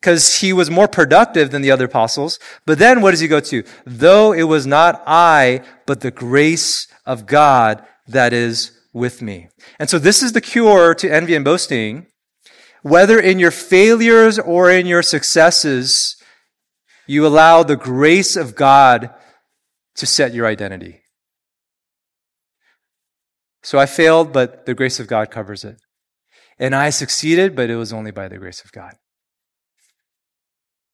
because 0.00 0.40
he 0.40 0.52
was 0.52 0.70
more 0.70 0.88
productive 0.88 1.50
than 1.50 1.62
the 1.62 1.70
other 1.70 1.86
apostles. 1.86 2.38
But 2.66 2.78
then 2.78 3.00
what 3.00 3.12
does 3.12 3.20
he 3.20 3.28
go 3.28 3.40
to? 3.40 3.62
Though 3.86 4.32
it 4.32 4.42
was 4.42 4.66
not 4.66 5.02
I, 5.06 5.62
but 5.86 6.00
the 6.00 6.10
grace 6.10 6.88
of 7.06 7.26
God 7.26 7.84
that 8.08 8.32
is 8.32 8.78
with 8.92 9.22
me. 9.22 9.48
And 9.78 9.88
so 9.88 9.98
this 9.98 10.22
is 10.22 10.32
the 10.32 10.40
cure 10.40 10.94
to 10.94 11.10
envy 11.10 11.34
and 11.34 11.44
boasting. 11.44 12.06
Whether 12.82 13.18
in 13.18 13.38
your 13.38 13.50
failures 13.50 14.38
or 14.38 14.70
in 14.70 14.86
your 14.86 15.02
successes, 15.02 16.16
you 17.06 17.26
allow 17.26 17.62
the 17.62 17.76
grace 17.76 18.36
of 18.36 18.54
God 18.54 19.10
to 19.96 20.06
set 20.06 20.34
your 20.34 20.46
identity. 20.46 21.02
So 23.62 23.78
I 23.78 23.86
failed, 23.86 24.32
but 24.32 24.66
the 24.66 24.74
grace 24.74 25.00
of 25.00 25.06
God 25.06 25.30
covers 25.30 25.64
it. 25.64 25.76
And 26.58 26.74
I 26.74 26.90
succeeded, 26.90 27.56
but 27.56 27.70
it 27.70 27.76
was 27.76 27.92
only 27.92 28.10
by 28.10 28.28
the 28.28 28.38
grace 28.38 28.62
of 28.64 28.72
God. 28.72 28.94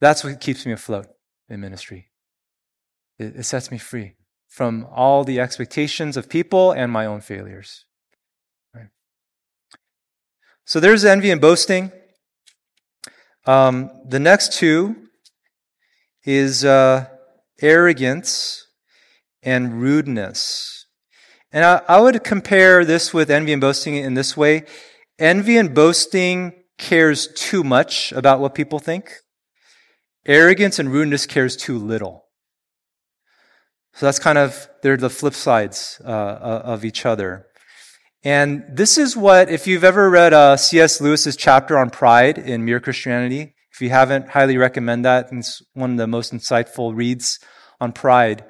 That's 0.01 0.25
what 0.25 0.41
keeps 0.41 0.65
me 0.65 0.73
afloat 0.73 1.07
in 1.49 1.61
ministry. 1.61 2.11
It, 3.19 3.37
it 3.37 3.43
sets 3.45 3.71
me 3.71 3.79
free 3.79 4.15
from 4.49 4.87
all 4.91 5.25
the 5.25 5.39
expectations 5.39 6.17
of 6.17 6.29
people 6.29 6.73
and 6.73 6.91
my 6.91 7.07
own 7.07 7.21
failures. 7.21 7.85
Right? 8.75 8.89
So 10.65 10.81
there's 10.81 11.05
envy 11.05 11.31
and 11.31 11.41
boasting. 11.41 11.93
Um, 13.47 13.91
the 14.07 14.21
next 14.21 14.53
two 14.53 15.09
is 16.25 16.65
uh, 16.65 17.07
arrogance 17.61 18.67
and 19.43 19.81
rudeness. 19.81 20.87
And 21.53 21.65
I, 21.65 21.83
I 21.89 22.01
would 22.01 22.23
compare 22.23 22.85
this 22.85 23.13
with 23.13 23.31
envy 23.31 23.53
and 23.53 23.61
boasting 23.61 23.97
in 23.97 24.15
this 24.15 24.37
way. 24.37 24.65
Envy 25.19 25.57
and 25.57 25.75
boasting 25.75 26.55
cares 26.79 27.29
too 27.29 27.65
much 27.65 28.13
about 28.13 28.41
what 28.41 28.55
people 28.55 28.79
think. 28.79 29.13
Arrogance 30.27 30.79
and 30.79 30.93
rudeness 30.93 31.27
cares 31.27 31.57
too 31.57 31.79
little. 31.79 32.25
So 33.95 34.07
that's 34.07 34.19
kind 34.19 34.39
of, 34.39 34.69
they're 34.83 34.97
the 34.97 35.11
flip 35.11 35.35
sides 35.35 36.01
uh, 36.05 36.09
of 36.09 36.85
each 36.85 37.05
other. 37.05 37.47
And 38.23 38.65
this 38.69 38.99
is 38.99 39.17
what, 39.17 39.51
if 39.51 39.67
you've 39.67 39.85
ever 39.85 40.11
read 40.11 40.33
uh, 40.33 40.57
C.S. 40.57 41.01
Lewis's 41.01 41.37
chapter 41.37 41.79
on 41.79 41.91
pride 41.91 42.39
in 42.39 42.65
Mere 42.65 42.79
Christianity, 42.79 43.55
if 43.73 43.81
you 43.81 43.91
haven't, 43.91 44.29
highly 44.29 44.57
recommend 44.57 45.05
that. 45.05 45.29
It's 45.33 45.63
one 45.75 45.93
of 45.93 45.97
the 45.97 46.07
most 46.07 46.33
insightful 46.33 46.95
reads 46.95 47.39
on 47.81 47.93
pride. 47.93 48.45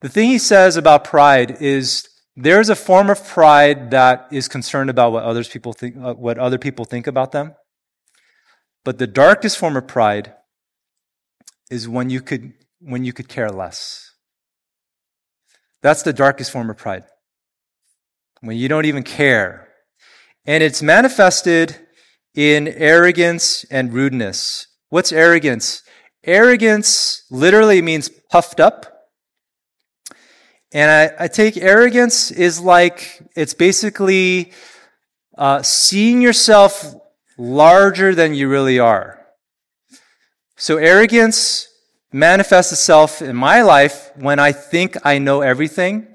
The 0.00 0.08
thing 0.08 0.28
he 0.28 0.38
says 0.38 0.76
about 0.76 1.04
pride 1.04 1.58
is 1.60 2.08
there's 2.36 2.70
a 2.70 2.76
form 2.76 3.10
of 3.10 3.24
pride 3.26 3.90
that 3.90 4.28
is 4.32 4.48
concerned 4.48 4.88
about 4.88 5.12
what 5.12 5.24
others 5.24 5.48
people 5.48 5.72
think, 5.72 5.96
uh, 5.96 6.14
what 6.14 6.38
other 6.38 6.58
people 6.58 6.84
think 6.84 7.06
about 7.06 7.32
them. 7.32 7.54
But 8.84 8.98
the 8.98 9.06
darkest 9.06 9.58
form 9.58 9.76
of 9.76 9.86
pride 9.86 10.32
is 11.70 11.86
when 11.88 12.08
you 12.08 12.22
could, 12.22 12.52
when 12.80 13.04
you 13.04 13.12
could 13.12 13.28
care 13.28 13.50
less. 13.50 14.14
That's 15.82 16.02
the 16.02 16.12
darkest 16.12 16.50
form 16.50 16.70
of 16.70 16.78
pride. 16.78 17.04
When 18.40 18.56
you 18.56 18.68
don't 18.68 18.86
even 18.86 19.02
care. 19.02 19.68
And 20.46 20.62
it's 20.62 20.82
manifested 20.82 21.78
in 22.34 22.68
arrogance 22.68 23.64
and 23.64 23.92
rudeness. 23.92 24.66
What's 24.88 25.12
arrogance? 25.12 25.82
Arrogance 26.24 27.24
literally 27.30 27.82
means 27.82 28.08
puffed 28.30 28.60
up. 28.60 28.86
And 30.72 30.90
I, 30.90 31.24
I 31.24 31.28
take 31.28 31.56
arrogance 31.56 32.30
is 32.30 32.60
like, 32.60 33.22
it's 33.34 33.54
basically 33.54 34.52
uh, 35.36 35.62
seeing 35.62 36.20
yourself 36.20 36.94
larger 37.36 38.14
than 38.14 38.34
you 38.34 38.48
really 38.48 38.78
are. 38.78 39.18
So 40.56 40.76
arrogance 40.76 41.66
manifests 42.12 42.72
itself 42.72 43.22
in 43.22 43.34
my 43.34 43.62
life 43.62 44.10
when 44.16 44.38
I 44.38 44.52
think 44.52 44.96
I 45.04 45.18
know 45.18 45.40
everything 45.40 46.06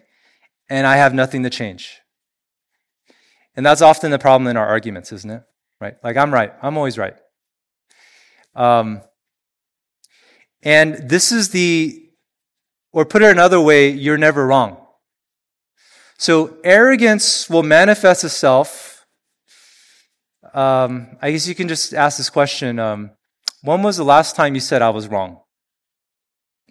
and 0.70 0.86
I 0.86 0.98
have 0.98 1.14
nothing 1.14 1.44
to 1.44 1.50
change. 1.50 2.00
And 3.56 3.66
that's 3.66 3.82
often 3.82 4.12
the 4.12 4.20
problem 4.20 4.48
in 4.48 4.58
our 4.58 4.68
arguments, 4.68 5.12
isn't 5.12 5.32
it? 5.32 5.44
Right? 5.82 5.96
Like, 6.04 6.18
I'm 6.18 6.34
right. 6.34 6.54
I'm 6.62 6.78
always 6.78 6.98
right. 6.98 7.16
Um, 8.56 9.02
and 10.64 11.10
this 11.10 11.32
is 11.32 11.50
the, 11.50 12.10
or 12.92 13.06
put 13.06 13.22
it 13.22 13.30
another 13.30 13.60
way, 13.60 13.90
you're 13.90 14.18
never 14.18 14.48
wrong. 14.48 14.78
So 16.18 16.58
arrogance 16.64 17.50
will 17.50 17.64
manifest 17.64 18.24
itself. 18.24 19.06
Um, 20.54 21.18
I 21.22 21.32
guess 21.32 21.48
you 21.48 21.56
can 21.56 21.68
just 21.68 21.94
ask 21.94 22.18
this 22.18 22.30
question. 22.30 22.80
Um, 22.80 23.12
when 23.62 23.84
was 23.84 23.98
the 23.98 24.06
last 24.06 24.36
time 24.36 24.56
you 24.56 24.62
said 24.62 24.82
I 24.82 24.90
was 24.90 25.08
wrong? 25.08 25.42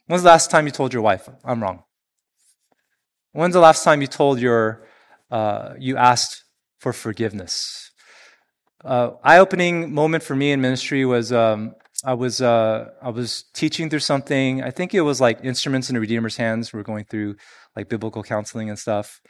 When's 0.06 0.22
the 0.22 0.28
last 0.28 0.50
time 0.50 0.66
you 0.66 0.72
told 0.72 0.92
your 0.92 1.02
wife 1.02 1.28
I'm 1.44 1.62
wrong? 1.62 1.82
When's 3.32 3.54
the 3.54 3.60
last 3.60 3.84
time 3.84 4.00
you 4.00 4.06
told 4.06 4.40
your, 4.40 4.86
uh, 5.30 5.74
you 5.78 5.96
asked 5.96 6.44
for 6.78 6.92
forgiveness? 6.92 7.83
Uh, 8.84 9.12
eye-opening 9.22 9.94
moment 9.94 10.22
for 10.22 10.36
me 10.36 10.52
in 10.52 10.60
ministry 10.60 11.04
was 11.04 11.32
um, 11.32 11.74
I 12.04 12.14
was 12.14 12.42
uh, 12.42 12.90
I 13.00 13.10
was 13.10 13.44
teaching 13.54 13.88
through 13.88 14.00
something. 14.00 14.62
I 14.62 14.70
think 14.70 14.94
it 14.94 15.00
was 15.00 15.20
like 15.20 15.40
instruments 15.42 15.88
in 15.88 15.94
the 15.94 16.00
Redeemer's 16.00 16.36
hands. 16.36 16.72
We 16.72 16.80
are 16.80 16.84
going 16.84 17.04
through 17.04 17.36
like 17.74 17.88
biblical 17.88 18.22
counseling 18.22 18.68
and 18.68 18.78
stuff. 18.78 19.20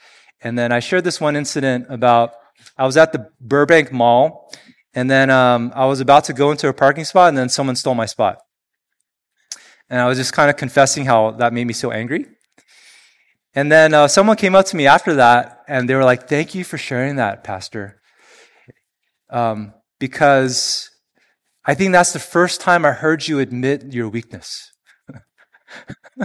And 0.40 0.58
then 0.58 0.72
I 0.72 0.80
shared 0.80 1.04
this 1.04 1.20
one 1.20 1.36
incident 1.36 1.86
about 1.88 2.32
I 2.76 2.84
was 2.84 2.96
at 2.96 3.12
the 3.12 3.30
Burbank 3.40 3.92
Mall 3.92 4.50
and 4.94 5.10
then 5.10 5.28
um, 5.28 5.72
I 5.74 5.86
was 5.86 6.00
about 6.00 6.24
to 6.24 6.32
go 6.32 6.50
into 6.52 6.68
a 6.68 6.72
parking 6.72 7.04
spot, 7.04 7.28
and 7.28 7.36
then 7.36 7.48
someone 7.48 7.76
stole 7.76 7.94
my 7.94 8.06
spot. 8.06 8.38
And 9.90 10.00
I 10.00 10.06
was 10.06 10.16
just 10.16 10.32
kind 10.32 10.48
of 10.48 10.56
confessing 10.56 11.04
how 11.04 11.32
that 11.32 11.52
made 11.52 11.66
me 11.66 11.72
so 11.72 11.90
angry. 11.90 12.26
And 13.54 13.70
then 13.70 13.92
uh, 13.92 14.08
someone 14.08 14.36
came 14.36 14.54
up 14.54 14.66
to 14.66 14.76
me 14.76 14.86
after 14.86 15.14
that, 15.14 15.64
and 15.68 15.88
they 15.88 15.94
were 15.94 16.04
like, 16.04 16.28
Thank 16.28 16.54
you 16.54 16.64
for 16.64 16.78
sharing 16.78 17.16
that, 17.16 17.44
Pastor. 17.44 18.00
Um, 19.34 19.74
because 19.98 20.90
I 21.64 21.74
think 21.74 21.92
that's 21.92 22.12
the 22.12 22.20
first 22.20 22.60
time 22.60 22.84
I 22.84 22.92
heard 22.92 23.26
you 23.26 23.40
admit 23.40 23.92
your 23.92 24.08
weakness. 24.08 24.70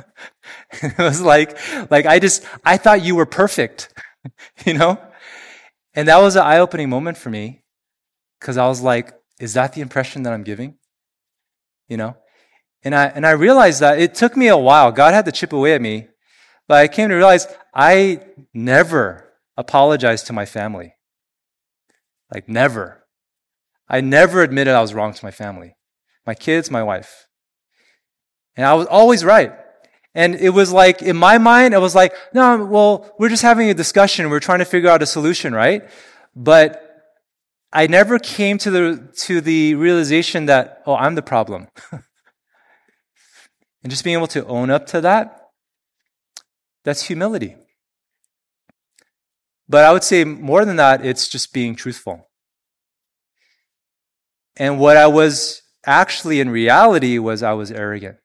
it 0.71 0.97
was 0.99 1.19
like, 1.19 1.57
like 1.89 2.05
I 2.05 2.19
just, 2.19 2.45
I 2.63 2.77
thought 2.77 3.03
you 3.03 3.15
were 3.15 3.25
perfect, 3.25 3.91
you 4.65 4.75
know? 4.75 5.01
And 5.95 6.07
that 6.07 6.19
was 6.19 6.35
an 6.35 6.43
eye 6.43 6.59
opening 6.59 6.87
moment 6.87 7.17
for 7.17 7.31
me 7.31 7.63
because 8.39 8.57
I 8.57 8.67
was 8.67 8.81
like, 8.81 9.11
is 9.39 9.55
that 9.55 9.73
the 9.73 9.81
impression 9.81 10.21
that 10.23 10.33
I'm 10.33 10.43
giving? 10.43 10.75
You 11.87 11.97
know? 11.97 12.15
And 12.83 12.93
I, 12.93 13.07
and 13.07 13.25
I 13.25 13.31
realized 13.31 13.79
that 13.79 13.99
it 13.99 14.13
took 14.13 14.37
me 14.37 14.49
a 14.49 14.57
while. 14.57 14.91
God 14.91 15.15
had 15.15 15.25
to 15.25 15.31
chip 15.31 15.51
away 15.51 15.73
at 15.73 15.81
me. 15.81 16.09
But 16.67 16.77
I 16.77 16.87
came 16.87 17.09
to 17.09 17.15
realize 17.15 17.47
I 17.73 18.21
never 18.53 19.33
apologized 19.57 20.27
to 20.27 20.33
my 20.33 20.45
family. 20.45 20.93
Like, 22.31 22.47
never. 22.47 22.98
I 23.89 24.02
never 24.02 24.43
admitted 24.43 24.75
I 24.75 24.82
was 24.82 24.93
wrong 24.93 25.13
to 25.13 25.25
my 25.25 25.32
family, 25.32 25.75
my 26.25 26.36
kids, 26.36 26.69
my 26.69 26.84
wife. 26.84 27.28
And 28.56 28.65
I 28.65 28.73
was 28.73 28.88
always 28.88 29.25
right. 29.25 29.54
And 30.13 30.36
it 30.36 30.49
was 30.49 30.71
like, 30.71 31.02
in 31.02 31.15
my 31.15 31.38
mind, 31.38 31.73
it 31.73 31.80
was 31.80 31.95
like, 31.95 32.13
no, 32.34 32.65
well, 32.65 33.15
we're 33.17 33.30
just 33.30 33.43
having 33.43 33.69
a 33.69 33.73
discussion. 33.73 34.30
We're 34.30 34.39
trying 34.39 34.60
to 34.60 34.65
figure 34.65 34.89
out 34.89 35.02
a 35.02 35.06
solution, 35.06 35.54
right? 35.54 35.89
But 36.36 36.86
I 37.71 37.88
never 37.88 38.19
came 38.19 38.58
to 38.60 38.71
the, 38.71 39.12
to 39.17 39.41
the 39.41 39.75
realization 39.75 40.45
that, 40.47 40.82
oh, 40.86 40.95
I'm 40.95 41.15
the 41.15 41.21
problem. 41.21 41.67
and 41.91 42.04
just 43.88 44.04
being 44.04 44.17
able 44.17 44.28
to 44.28 44.45
own 44.45 44.69
up 44.69 44.88
to 44.88 45.02
that, 45.02 45.49
that's 46.84 47.04
humility. 47.04 47.56
But 49.67 49.86
I 49.86 49.91
would 49.91 50.04
say 50.04 50.23
more 50.23 50.65
than 50.65 50.78
that, 50.78 51.06
it's 51.06 51.28
just 51.28 51.54
being 51.54 51.75
truthful. 51.75 52.28
And 54.59 54.79
what 54.79 54.97
I 54.97 55.07
was 55.07 55.61
actually 55.85 56.39
in 56.39 56.49
reality 56.49 57.17
was 57.17 57.41
I 57.41 57.53
was 57.53 57.71
arrogant 57.71 58.17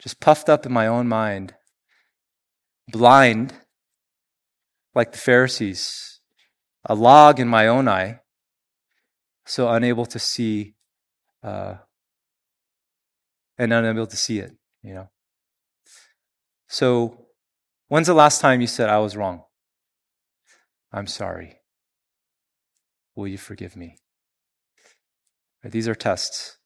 just 0.00 0.18
puffed 0.18 0.48
up 0.48 0.66
in 0.66 0.72
my 0.72 0.86
own 0.86 1.06
mind, 1.06 1.54
blind 2.88 3.52
like 4.94 5.12
the 5.12 5.18
Pharisees, 5.18 6.20
a 6.86 6.94
log 6.94 7.38
in 7.38 7.46
my 7.46 7.66
own 7.66 7.86
eye, 7.86 8.20
so 9.44 9.68
unable 9.68 10.06
to 10.06 10.18
see 10.18 10.74
uh, 11.42 11.74
and 13.58 13.72
unable 13.72 14.06
to 14.06 14.16
see 14.16 14.38
it, 14.38 14.52
you 14.82 14.94
know. 14.94 15.10
So, 16.66 17.26
when's 17.88 18.06
the 18.06 18.14
last 18.14 18.40
time 18.40 18.60
you 18.60 18.66
said, 18.66 18.88
I 18.88 18.98
was 18.98 19.16
wrong? 19.16 19.42
I'm 20.92 21.06
sorry. 21.06 21.60
Will 23.14 23.28
you 23.28 23.38
forgive 23.38 23.76
me? 23.76 23.98
These 25.64 25.88
are 25.88 25.94
tests. 25.94 26.56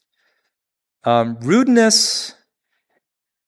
Um, 1.04 1.38
rudeness 1.40 2.34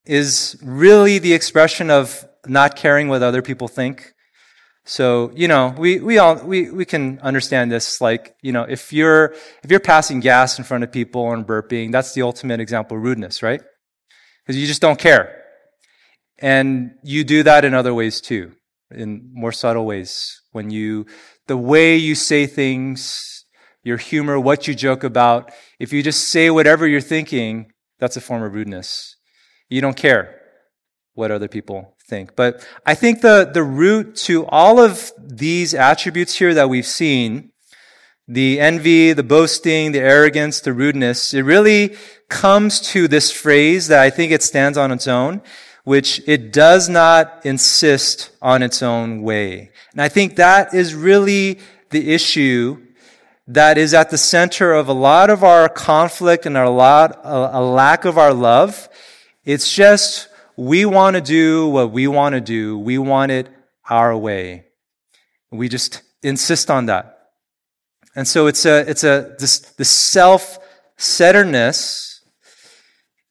is 0.05 0.57
really 0.63 1.19
the 1.19 1.33
expression 1.33 1.89
of 1.89 2.25
not 2.45 2.75
caring 2.75 3.07
what 3.07 3.23
other 3.23 3.41
people 3.41 3.67
think. 3.67 4.13
So, 4.85 5.31
you 5.35 5.49
know, 5.49 5.75
we, 5.77 5.99
we 5.99 6.17
all, 6.17 6.41
we, 6.45 6.71
we 6.71 6.85
can 6.85 7.19
understand 7.19 7.71
this. 7.71 7.99
Like, 7.99 8.35
you 8.41 8.53
know, 8.53 8.63
if 8.63 8.93
you're, 8.93 9.35
if 9.63 9.69
you're 9.69 9.81
passing 9.81 10.21
gas 10.21 10.57
in 10.57 10.63
front 10.63 10.85
of 10.85 10.91
people 10.93 11.31
and 11.33 11.45
burping, 11.45 11.91
that's 11.91 12.13
the 12.13 12.21
ultimate 12.21 12.61
example 12.61 12.95
of 12.95 13.03
rudeness, 13.03 13.43
right? 13.43 13.61
Because 14.45 14.57
you 14.57 14.65
just 14.65 14.81
don't 14.81 14.97
care. 14.97 15.43
And 16.39 16.91
you 17.03 17.25
do 17.25 17.43
that 17.43 17.65
in 17.65 17.73
other 17.73 17.93
ways 17.93 18.21
too, 18.21 18.53
in 18.91 19.29
more 19.33 19.51
subtle 19.51 19.85
ways. 19.85 20.41
When 20.53 20.69
you, 20.69 21.05
the 21.47 21.57
way 21.57 21.97
you 21.97 22.15
say 22.15 22.45
things, 22.47 23.36
your 23.87 23.97
humor, 23.97 24.37
what 24.37 24.67
you 24.67 24.75
joke 24.75 25.05
about, 25.05 25.51
if 25.79 25.93
you 25.93 26.03
just 26.03 26.27
say 26.27 26.49
whatever 26.49 26.85
you're 26.85 26.99
thinking, 26.99 27.71
that's 27.99 28.17
a 28.17 28.21
form 28.21 28.43
of 28.43 28.53
rudeness. 28.53 29.15
You 29.69 29.79
don't 29.79 29.95
care 29.95 30.41
what 31.13 31.31
other 31.31 31.47
people 31.47 31.95
think. 32.07 32.35
But 32.35 32.67
I 32.85 32.95
think 32.95 33.21
the, 33.21 33.49
the 33.51 33.63
root 33.63 34.15
to 34.27 34.45
all 34.47 34.79
of 34.79 35.11
these 35.17 35.73
attributes 35.73 36.35
here 36.35 36.53
that 36.53 36.69
we've 36.69 36.85
seen, 36.85 37.51
the 38.27 38.59
envy, 38.59 39.13
the 39.13 39.23
boasting, 39.23 39.93
the 39.93 40.01
arrogance, 40.01 40.59
the 40.59 40.73
rudeness, 40.73 41.33
it 41.33 41.43
really 41.43 41.95
comes 42.27 42.81
to 42.91 43.07
this 43.07 43.31
phrase 43.31 43.87
that 43.87 44.01
I 44.01 44.09
think 44.09 44.33
it 44.33 44.43
stands 44.43 44.77
on 44.77 44.91
its 44.91 45.07
own, 45.07 45.41
which 45.85 46.21
it 46.27 46.51
does 46.51 46.89
not 46.89 47.45
insist 47.45 48.31
on 48.41 48.61
its 48.63 48.83
own 48.83 49.21
way. 49.21 49.71
And 49.93 50.01
I 50.01 50.09
think 50.09 50.35
that 50.35 50.73
is 50.73 50.93
really 50.93 51.59
the 51.89 52.13
issue 52.13 52.83
that 53.47 53.77
is 53.77 53.93
at 53.93 54.09
the 54.09 54.17
center 54.17 54.73
of 54.73 54.87
a 54.87 54.93
lot 54.93 55.29
of 55.29 55.43
our 55.43 55.69
conflict 55.69 56.45
and 56.45 56.57
a 56.57 56.69
lot, 56.69 57.19
a, 57.23 57.61
lack 57.61 58.05
of 58.05 58.17
our 58.17 58.33
love 58.33 58.89
it's 59.47 59.73
just 59.73 60.29
we 60.57 60.83
want 60.83 61.15
to 61.15 61.21
do 61.21 61.69
what 61.69 61.91
we 61.91 62.05
want 62.05 62.33
to 62.33 62.41
do. 62.41 62.77
We 62.77 62.97
want 62.97 63.31
it 63.31 63.47
our 63.89 64.17
way. 64.17 64.65
We 65.51 65.69
just 65.69 66.01
insist 66.21 66.69
on 66.69 66.87
that. 66.87 67.29
And 68.13 68.27
so 68.27 68.47
it's 68.47 68.65
a, 68.65 68.79
it's 68.89 69.05
a, 69.05 69.37
this, 69.39 69.59
this 69.77 69.89
self-centeredness. 69.89 72.19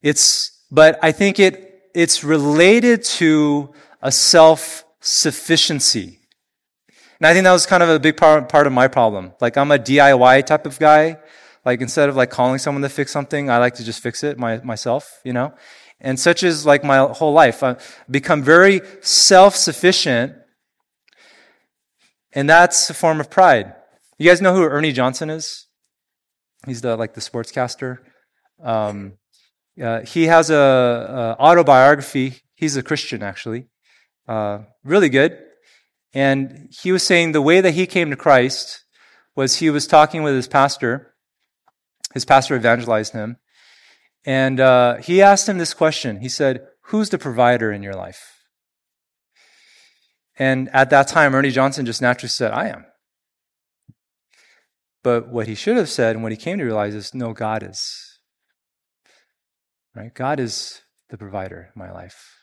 It's, 0.00 0.59
but 0.70 0.98
I 1.02 1.12
think 1.12 1.38
it, 1.38 1.83
it's 1.94 2.24
related 2.24 3.05
to 3.05 3.74
a 4.00 4.11
self-sufficiency. 4.11 6.20
And 7.18 7.26
I 7.26 7.33
think 7.33 7.44
that 7.44 7.52
was 7.52 7.66
kind 7.66 7.83
of 7.83 7.88
a 7.88 7.98
big 7.98 8.16
part, 8.16 8.48
part 8.48 8.66
of 8.66 8.72
my 8.72 8.88
problem. 8.88 9.33
Like 9.40 9.57
I'm 9.57 9.70
a 9.70 9.79
DIY 9.79 10.46
type 10.46 10.66
of 10.66 10.79
guy. 10.79 11.18
Like 11.64 11.81
instead 11.81 12.09
of 12.09 12.16
like 12.16 12.31
calling 12.31 12.59
someone 12.59 12.83
to 12.83 12.88
fix 12.88 13.11
something, 13.11 13.50
I 13.50 13.59
like 13.59 13.74
to 13.74 13.85
just 13.85 14.00
fix 14.02 14.22
it 14.22 14.38
my, 14.38 14.59
myself, 14.59 15.20
you 15.24 15.33
know? 15.33 15.55
And 16.00 16.20
such 16.20 16.42
is 16.42 16.66
like 16.66 16.85
my 16.85 16.98
whole 16.98 17.33
life. 17.33 17.62
I've 17.62 18.05
become 18.11 18.42
very 18.42 18.83
self 19.00 19.57
sufficient, 19.57 20.35
and 22.35 22.48
that's 22.48 22.90
a 22.90 22.94
form 22.94 23.18
of 23.18 23.31
pride. 23.31 23.74
You 24.18 24.29
guys 24.29 24.42
know 24.42 24.55
who 24.55 24.62
Ernie 24.62 24.92
Johnson 24.92 25.31
is? 25.31 25.66
He's 26.66 26.83
the 26.83 26.96
like 26.96 27.14
the 27.14 27.22
sportscaster. 27.22 27.98
Um, 28.62 29.14
uh, 29.83 30.00
he 30.02 30.26
has 30.26 30.50
a, 30.50 31.37
a, 31.38 31.42
autobiography. 31.42 32.42
He's 32.55 32.76
a 32.76 32.83
Christian, 32.83 33.22
actually. 33.22 33.66
Uh, 34.26 34.61
really 34.85 35.09
good. 35.09 35.38
And 36.16 36.70
he 36.70 36.92
was 36.92 37.02
saying 37.02 37.33
the 37.33 37.42
way 37.42 37.61
that 37.61 37.74
he 37.74 37.87
came 37.87 38.09
to 38.09 38.16
Christ 38.16 38.87
was 39.35 39.57
he 39.57 39.68
was 39.68 39.87
talking 39.87 40.22
with 40.22 40.35
his 40.35 40.48
pastor. 40.48 41.12
His 42.14 42.24
pastor 42.24 42.57
evangelized 42.57 43.12
him. 43.12 43.37
And 44.24 44.59
uh, 44.59 44.96
he 44.96 45.20
asked 45.20 45.46
him 45.46 45.59
this 45.59 45.74
question. 45.74 46.22
He 46.22 46.31
said, 46.31 46.62
Who's 46.85 47.11
the 47.11 47.18
provider 47.18 47.70
in 47.70 47.83
your 47.83 47.92
life? 47.92 48.33
And 50.38 50.70
at 50.72 50.88
that 50.88 51.07
time, 51.07 51.35
Ernie 51.35 51.50
Johnson 51.50 51.85
just 51.85 52.00
naturally 52.00 52.31
said, 52.31 52.50
I 52.50 52.68
am. 52.68 52.87
But 55.05 55.29
what 55.29 55.46
he 55.46 55.55
should 55.55 55.76
have 55.76 55.90
said 55.90 56.16
and 56.16 56.22
what 56.22 56.33
he 56.33 56.38
came 56.38 56.57
to 56.57 56.64
realize 56.64 56.94
is, 56.94 57.12
No, 57.12 57.35
God 57.35 57.62
is. 57.62 58.20
Right? 59.94 60.14
God 60.14 60.40
is 60.40 60.81
the 61.11 61.18
provider 61.18 61.72
in 61.74 61.79
my 61.79 61.92
life. 61.92 62.38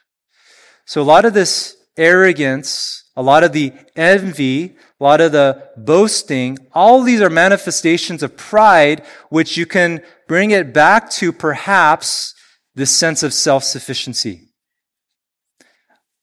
So 0.86 1.02
a 1.02 1.04
lot 1.04 1.26
of 1.26 1.34
this 1.34 1.76
arrogance, 1.98 3.03
a 3.16 3.22
lot 3.22 3.44
of 3.44 3.54
the 3.54 3.74
envy, 3.96 4.76
a 5.00 5.04
lot 5.04 5.22
of 5.22 5.32
the 5.32 5.70
boasting, 5.78 6.58
all 6.74 7.04
these 7.04 7.22
are 7.22 7.30
manifestations 7.30 8.24
of 8.24 8.36
pride, 8.36 9.06
which 9.30 9.56
you 9.58 9.66
can 9.66 10.02
bring 10.28 10.52
it 10.52 10.74
back 10.74 11.10
to 11.12 11.32
perhaps 11.32 12.34
this 12.76 12.92
sense 12.92 13.22
of 13.22 13.34
self-sufficiency. 13.34 14.50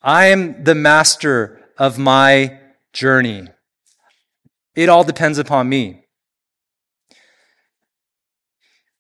I 0.03 0.27
am 0.27 0.65
the 0.65 0.75
master 0.75 1.61
of 1.79 1.99
my 1.99 2.59
journey. 2.93 3.47
It 4.75 4.89
all 4.89 5.05
depends 5.05 5.39
upon 5.39 5.69
me. 5.69 6.05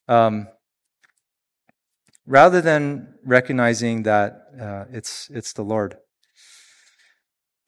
Um, 0.06 0.48
rather 2.26 2.60
than 2.60 3.14
recognizing 3.24 4.02
that 4.04 4.32
uh, 4.60 4.84
it's, 4.92 5.28
it's 5.30 5.52
the 5.52 5.62
Lord. 5.62 5.96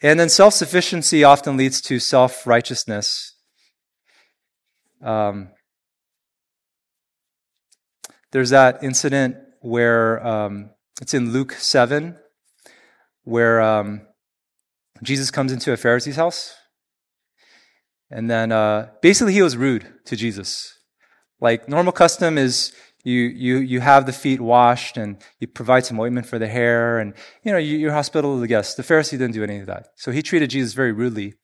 And 0.03 0.19
then 0.19 0.29
self 0.29 0.55
sufficiency 0.55 1.23
often 1.23 1.57
leads 1.57 1.81
to 1.83 2.01
self 2.01 2.47
righteousness. 2.47 3.37
Um, 5.01 5.51
there's 8.33 8.51
that 8.51 8.83
incident 8.83 9.37
where 9.61 10.25
um, 10.27 10.71
it's 11.01 11.15
in 11.15 11.33
Luke 11.33 11.53
7, 11.53 12.17
where 13.23 13.61
um, 13.61 14.03
Jesus 15.03 15.31
comes 15.31 15.53
into 15.53 15.73
a 15.73 15.77
Pharisee's 15.77 16.17
house. 16.17 16.55
And 18.11 18.29
then 18.29 18.53
uh, 18.53 18.91
basically 19.01 19.33
he 19.33 19.43
was 19.43 19.57
rude 19.57 19.87
to 20.07 20.17
Jesus. 20.17 20.79
Like 21.41 21.69
normal 21.69 21.93
custom 21.93 22.39
is 22.39 22.73
you, 23.05 23.23
you, 23.23 23.57
you 23.59 23.81
have 23.81 24.07
the 24.07 24.13
feet 24.13 24.41
washed 24.41 24.97
and 24.97 25.17
you 25.41 25.47
provide 25.49 25.85
some 25.85 25.99
ointment 25.99 26.27
for 26.27 26.39
the 26.39 26.47
hair 26.47 26.99
and, 26.99 27.15
you 27.43 27.51
know, 27.51 27.59
you, 27.59 27.77
you're 27.77 27.93
hospitable 27.93 28.37
to 28.37 28.41
the 28.41 28.47
guests. 28.47 28.75
The 28.75 28.83
Pharisee 28.83 29.13
didn't 29.13 29.33
do 29.33 29.43
any 29.43 29.59
of 29.59 29.67
that. 29.67 29.89
So 29.97 30.13
he 30.13 30.23
treated 30.23 30.51
Jesus 30.51 30.73
very 30.73 30.93
rudely. 30.93 31.35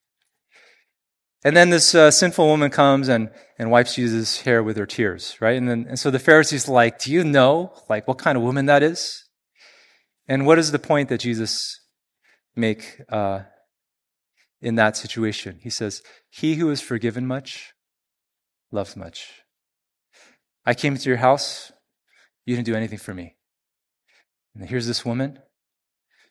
And 1.44 1.56
then 1.56 1.70
this 1.70 1.94
uh, 1.94 2.10
sinful 2.10 2.46
woman 2.46 2.70
comes 2.70 3.08
and, 3.08 3.30
and 3.58 3.70
wipes 3.70 3.94
Jesus' 3.94 4.40
hair 4.40 4.62
with 4.62 4.76
her 4.76 4.86
tears, 4.86 5.36
right? 5.40 5.56
And 5.56 5.68
then, 5.68 5.86
and 5.88 5.98
so 5.98 6.10
the 6.10 6.18
Pharisee's 6.18 6.68
like, 6.68 6.98
do 6.98 7.12
you 7.12 7.22
know, 7.22 7.72
like, 7.88 8.08
what 8.08 8.18
kind 8.18 8.36
of 8.36 8.42
woman 8.42 8.66
that 8.66 8.82
is? 8.82 9.24
And 10.26 10.46
what 10.46 10.58
is 10.58 10.72
the 10.72 10.80
point 10.80 11.08
that 11.08 11.20
Jesus 11.20 11.80
make, 12.56 13.00
uh, 13.08 13.42
in 14.60 14.74
that 14.74 14.96
situation? 14.96 15.60
He 15.62 15.70
says, 15.70 16.02
he 16.28 16.56
who 16.56 16.70
is 16.70 16.80
forgiven 16.80 17.26
much 17.26 17.72
loves 18.72 18.96
much. 18.96 19.42
I 20.64 20.74
came 20.74 20.96
to 20.96 21.08
your 21.08 21.18
house, 21.18 21.72
you 22.44 22.54
didn't 22.54 22.66
do 22.66 22.74
anything 22.74 22.98
for 22.98 23.14
me. 23.14 23.36
And 24.54 24.68
here's 24.68 24.86
this 24.86 25.04
woman. 25.04 25.38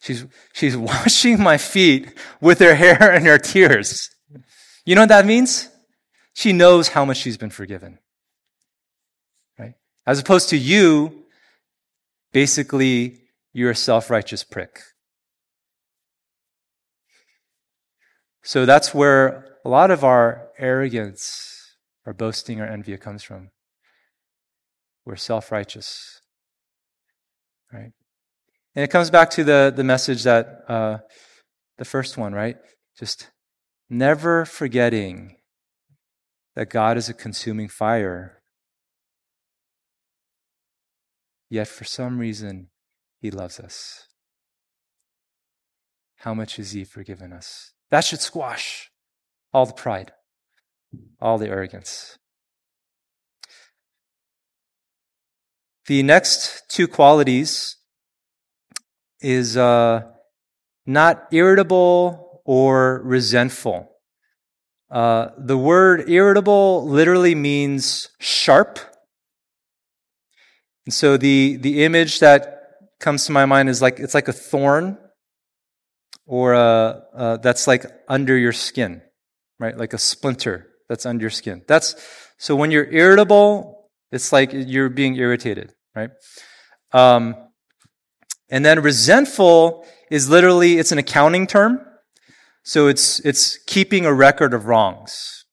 She's, 0.01 0.25
she's 0.53 0.77
washing 0.91 1.41
my 1.41 1.57
feet 1.57 2.17
with 2.41 2.59
her 2.59 2.75
hair 2.75 3.11
and 3.11 3.25
her 3.25 3.37
tears. 3.37 4.09
You 4.85 4.95
know 4.95 5.01
what 5.01 5.09
that 5.09 5.25
means? 5.25 5.69
She 6.33 6.53
knows 6.53 6.89
how 6.89 7.03
much 7.03 7.17
she's 7.17 7.37
been 7.37 7.49
forgiven. 7.49 7.99
Right? 9.57 9.73
As 10.05 10.19
opposed 10.19 10.49
to 10.49 10.57
you, 10.57 11.25
basically, 12.31 13.21
you're 13.53 13.71
a 13.71 13.75
self 13.75 14.09
righteous 14.09 14.43
prick. 14.43 14.81
So 18.43 18.65
that's 18.65 18.93
where 18.93 19.57
a 19.65 19.69
lot 19.69 19.91
of 19.91 20.03
our 20.03 20.49
arrogance, 20.57 21.75
our 22.05 22.13
boasting, 22.13 22.61
our 22.61 22.67
envy 22.67 22.95
comes 22.97 23.23
from. 23.23 23.49
We're 25.07 25.15
self 25.15 25.53
righteous. 25.53 26.19
Right? 27.71 27.93
And 28.75 28.83
it 28.83 28.89
comes 28.89 29.09
back 29.09 29.29
to 29.31 29.45
the, 29.45 29.71
the 29.73 29.83
message 29.85 30.23
that 30.23 30.63
uh, 30.67 30.97
the 31.77 31.85
first 31.85 32.17
one, 32.17 32.33
right? 32.33 32.57
Just 32.99 33.31
never 33.89 34.43
forgetting 34.43 35.37
that 36.55 36.69
God 36.69 36.97
is 36.97 37.07
a 37.07 37.13
consuming 37.13 37.69
fire. 37.69 38.41
Yet 41.49 41.69
for 41.69 41.85
some 41.85 42.19
reason, 42.19 42.67
He 43.21 43.31
loves 43.31 43.61
us. 43.61 44.07
How 46.17 46.33
much 46.33 46.57
has 46.57 46.73
He 46.73 46.83
forgiven 46.83 47.31
us? 47.31 47.71
That 47.91 48.03
should 48.03 48.19
squash 48.19 48.91
all 49.53 49.65
the 49.65 49.71
pride, 49.71 50.11
all 51.21 51.37
the 51.37 51.47
arrogance. 51.47 52.17
The 55.87 56.03
next 56.03 56.63
two 56.69 56.87
qualities 56.87 57.77
is 59.21 59.57
uh, 59.57 60.01
not 60.85 61.27
irritable 61.31 62.41
or 62.45 63.01
resentful. 63.03 63.89
Uh, 64.89 65.29
the 65.37 65.57
word 65.57 66.09
irritable 66.09 66.87
literally 66.87 67.35
means 67.35 68.09
sharp. 68.19 68.79
And 70.85 70.93
so 70.93 71.17
the, 71.17 71.57
the 71.57 71.83
image 71.83 72.19
that 72.19 72.57
comes 72.99 73.25
to 73.25 73.31
my 73.31 73.45
mind 73.45 73.69
is 73.69 73.81
like 73.81 73.99
it's 73.99 74.13
like 74.13 74.27
a 74.27 74.33
thorn 74.33 74.97
or 76.25 76.53
a, 76.53 77.03
uh, 77.13 77.37
that's 77.37 77.67
like 77.67 77.85
under 78.07 78.37
your 78.37 78.53
skin, 78.53 79.01
right? 79.59 79.77
Like 79.77 79.93
a 79.93 79.97
splinter 79.97 80.67
that's 80.89 81.05
under 81.05 81.23
your 81.23 81.29
skin. 81.29 81.63
That's 81.67 81.95
so 82.37 82.55
when 82.55 82.71
you're 82.71 82.89
irritable, 82.91 83.89
it's 84.11 84.31
like 84.31 84.51
you're 84.53 84.89
being 84.89 85.15
irritated, 85.15 85.73
right? 85.97 86.09
Um, 86.93 87.35
and 88.49 88.63
then 88.63 88.81
resentful 88.81 89.85
is 90.09 90.29
literally, 90.29 90.77
it's 90.77 90.91
an 90.91 90.97
accounting 90.97 91.47
term. 91.47 91.81
So 92.63 92.87
it's, 92.87 93.19
it's 93.21 93.57
keeping 93.65 94.05
a 94.05 94.13
record 94.13 94.53
of 94.53 94.65
wrongs. 94.65 95.45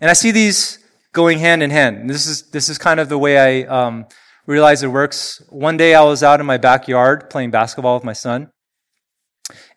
And 0.00 0.10
I 0.10 0.12
see 0.14 0.30
these 0.30 0.78
going 1.12 1.38
hand 1.38 1.62
in 1.62 1.70
hand. 1.70 2.08
This 2.08 2.26
is, 2.26 2.50
this 2.50 2.68
is 2.68 2.78
kind 2.78 3.00
of 3.00 3.08
the 3.08 3.18
way 3.18 3.38
I 3.38 3.66
um, 3.68 4.06
realize 4.46 4.82
it 4.82 4.88
works. 4.88 5.42
One 5.48 5.76
day 5.76 5.94
I 5.94 6.02
was 6.02 6.22
out 6.22 6.40
in 6.40 6.46
my 6.46 6.58
backyard 6.58 7.30
playing 7.30 7.50
basketball 7.50 7.94
with 7.94 8.04
my 8.04 8.12
son. 8.12 8.50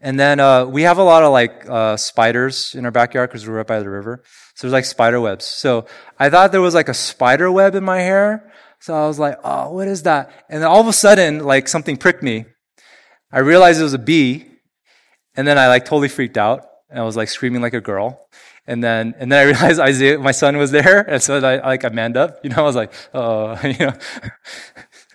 And 0.02 0.20
then 0.20 0.40
uh, 0.40 0.66
we 0.66 0.82
have 0.82 0.98
a 0.98 1.04
lot 1.04 1.24
of 1.24 1.32
like 1.32 1.70
uh, 1.70 1.96
spiders 1.96 2.76
in 2.76 2.86
our 2.86 2.92
backyard 2.92 3.30
because 3.30 3.48
we're 3.48 3.56
right 3.56 3.68
by 3.68 3.80
the 3.80 3.90
river. 3.90 4.24
So 4.56 4.68
there's 4.68 4.74
like 4.74 4.86
spider 4.86 5.22
webs. 5.22 5.46
So 5.46 5.86
I 6.20 6.30
thought 6.30 6.52
there 6.52 6.62
was 6.62 6.74
like 6.74 6.90
a 6.90 6.94
spider 6.94 7.52
web 7.52 7.76
in 7.76 7.84
my 7.84 8.00
hair. 8.00 8.51
So 8.82 8.96
I 8.96 9.06
was 9.06 9.20
like, 9.20 9.38
oh, 9.44 9.70
what 9.72 9.88
is 9.88 10.04
that? 10.04 10.32
And 10.50 10.64
then 10.64 10.68
all 10.68 10.82
of 10.82 10.88
a 10.88 10.94
sudden, 10.94 11.46
like 11.46 11.68
something 11.68 11.98
pricked 11.98 12.24
me. 12.24 12.46
I 13.32 13.40
realized 13.40 13.80
it 13.80 13.84
was 13.84 13.94
a 13.94 14.00
bee. 14.00 14.48
And 15.36 15.48
then 15.48 15.60
I 15.60 15.68
like 15.68 15.86
totally 15.86 16.10
freaked 16.10 16.38
out. 16.38 16.66
And 16.90 16.98
I 16.98 17.04
was 17.04 17.16
like 17.16 17.30
screaming 17.30 17.62
like 17.62 17.76
a 17.76 17.80
girl. 17.80 18.28
And 18.66 18.84
then, 18.84 19.14
and 19.20 19.32
then 19.32 19.40
I 19.40 19.44
realized 19.52 19.80
Isaiah, 19.80 20.18
my 20.18 20.32
son 20.32 20.58
was 20.58 20.72
there. 20.72 21.06
And 21.08 21.22
so 21.22 21.38
I, 21.38 21.58
like, 21.58 21.86
I 21.86 21.90
manned 21.90 22.18
up. 22.18 22.40
You 22.44 22.50
know, 22.50 22.58
I 22.58 22.62
was 22.64 22.76
like, 22.76 22.92
oh, 23.14 23.56
you 23.64 23.86
know, 23.86 23.94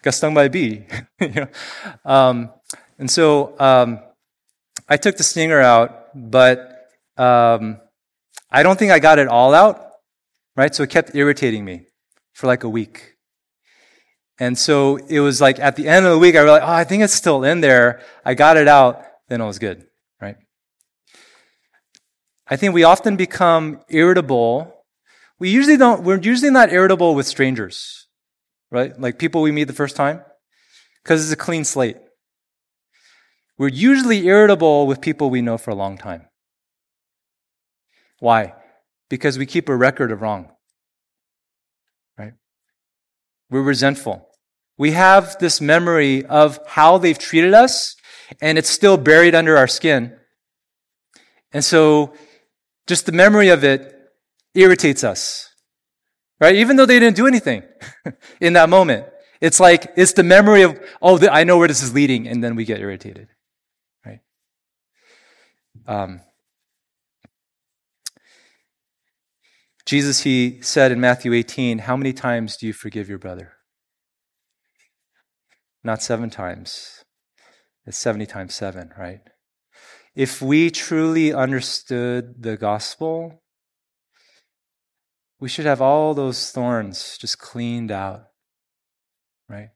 got 0.02 0.14
stung 0.14 0.32
by 0.32 0.44
a 0.44 0.50
bee. 0.50 0.86
you 1.20 1.28
know, 1.28 1.48
um, 2.04 2.52
and 3.00 3.10
so, 3.10 3.58
um, 3.58 3.98
I 4.88 4.96
took 4.96 5.16
the 5.16 5.24
stinger 5.24 5.60
out, 5.60 6.10
but, 6.14 6.88
um, 7.16 7.80
I 8.48 8.62
don't 8.62 8.78
think 8.78 8.92
I 8.92 9.00
got 9.00 9.18
it 9.18 9.26
all 9.26 9.52
out. 9.54 9.82
Right. 10.54 10.72
So 10.72 10.84
it 10.84 10.90
kept 10.90 11.16
irritating 11.16 11.64
me 11.64 11.86
for 12.32 12.46
like 12.46 12.62
a 12.62 12.68
week. 12.68 13.15
And 14.38 14.58
so 14.58 14.96
it 14.96 15.20
was 15.20 15.40
like 15.40 15.58
at 15.58 15.76
the 15.76 15.88
end 15.88 16.04
of 16.04 16.12
the 16.12 16.18
week, 16.18 16.36
I 16.36 16.40
realized, 16.40 16.64
oh, 16.64 16.72
I 16.72 16.84
think 16.84 17.02
it's 17.02 17.14
still 17.14 17.42
in 17.42 17.60
there. 17.60 18.00
I 18.24 18.34
got 18.34 18.56
it 18.56 18.68
out. 18.68 19.02
Then 19.28 19.40
it 19.40 19.46
was 19.46 19.58
good, 19.58 19.86
right? 20.20 20.36
I 22.46 22.56
think 22.56 22.74
we 22.74 22.84
often 22.84 23.16
become 23.16 23.80
irritable. 23.88 24.72
We 25.38 25.50
usually 25.50 25.76
don't, 25.76 26.02
we're 26.04 26.20
usually 26.20 26.50
not 26.50 26.72
irritable 26.72 27.14
with 27.14 27.26
strangers, 27.26 28.08
right? 28.70 28.98
Like 29.00 29.18
people 29.18 29.42
we 29.42 29.52
meet 29.52 29.64
the 29.64 29.72
first 29.72 29.96
time, 29.96 30.22
because 31.02 31.24
it's 31.24 31.32
a 31.32 31.36
clean 31.44 31.64
slate. 31.64 31.96
We're 33.58 33.68
usually 33.68 34.26
irritable 34.26 34.86
with 34.86 35.00
people 35.00 35.30
we 35.30 35.40
know 35.40 35.56
for 35.56 35.70
a 35.70 35.74
long 35.74 35.96
time. 35.96 36.28
Why? 38.20 38.54
Because 39.08 39.38
we 39.38 39.46
keep 39.46 39.68
a 39.68 39.76
record 39.76 40.12
of 40.12 40.20
wrong. 40.20 40.50
Right? 42.18 42.34
We're 43.50 43.62
resentful. 43.62 44.25
We 44.78 44.92
have 44.92 45.38
this 45.38 45.60
memory 45.60 46.24
of 46.26 46.58
how 46.66 46.98
they've 46.98 47.18
treated 47.18 47.54
us, 47.54 47.96
and 48.40 48.58
it's 48.58 48.68
still 48.68 48.96
buried 48.96 49.34
under 49.34 49.56
our 49.56 49.66
skin. 49.66 50.16
And 51.52 51.64
so, 51.64 52.12
just 52.86 53.06
the 53.06 53.12
memory 53.12 53.48
of 53.48 53.64
it 53.64 53.94
irritates 54.54 55.02
us. 55.04 55.48
Right? 56.38 56.56
Even 56.56 56.76
though 56.76 56.86
they 56.86 57.00
didn't 57.00 57.16
do 57.16 57.26
anything 57.26 57.62
in 58.40 58.52
that 58.54 58.68
moment. 58.68 59.06
It's 59.40 59.60
like, 59.60 59.92
it's 59.96 60.12
the 60.12 60.22
memory 60.22 60.62
of, 60.62 60.78
oh, 61.02 61.18
I 61.28 61.44
know 61.44 61.58
where 61.58 61.68
this 61.68 61.82
is 61.82 61.94
leading, 61.94 62.26
and 62.26 62.42
then 62.42 62.56
we 62.56 62.64
get 62.64 62.80
irritated. 62.80 63.28
Right? 64.04 64.20
Um, 65.86 66.20
Jesus, 69.84 70.22
he 70.22 70.60
said 70.62 70.90
in 70.90 71.00
Matthew 71.00 71.32
18, 71.32 71.80
How 71.80 71.96
many 71.96 72.12
times 72.12 72.56
do 72.56 72.66
you 72.66 72.72
forgive 72.72 73.08
your 73.08 73.18
brother? 73.18 73.55
Not 75.86 76.02
seven 76.02 76.30
times. 76.30 77.04
It's 77.86 77.96
70 77.96 78.26
times 78.26 78.56
seven, 78.56 78.90
right? 78.98 79.20
If 80.16 80.42
we 80.42 80.68
truly 80.68 81.32
understood 81.32 82.42
the 82.42 82.56
gospel, 82.56 83.40
we 85.38 85.48
should 85.48 85.64
have 85.64 85.80
all 85.80 86.12
those 86.12 86.50
thorns 86.50 87.16
just 87.18 87.38
cleaned 87.38 87.92
out, 87.92 88.24
right? 89.48 89.68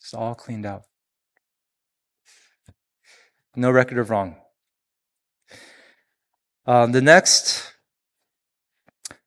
Just 0.00 0.14
all 0.14 0.36
cleaned 0.36 0.66
out. 0.66 0.82
No 3.56 3.72
record 3.72 3.98
of 3.98 4.08
wrong. 4.08 4.36
Um, 6.64 6.92
the 6.92 7.02
next 7.02 7.72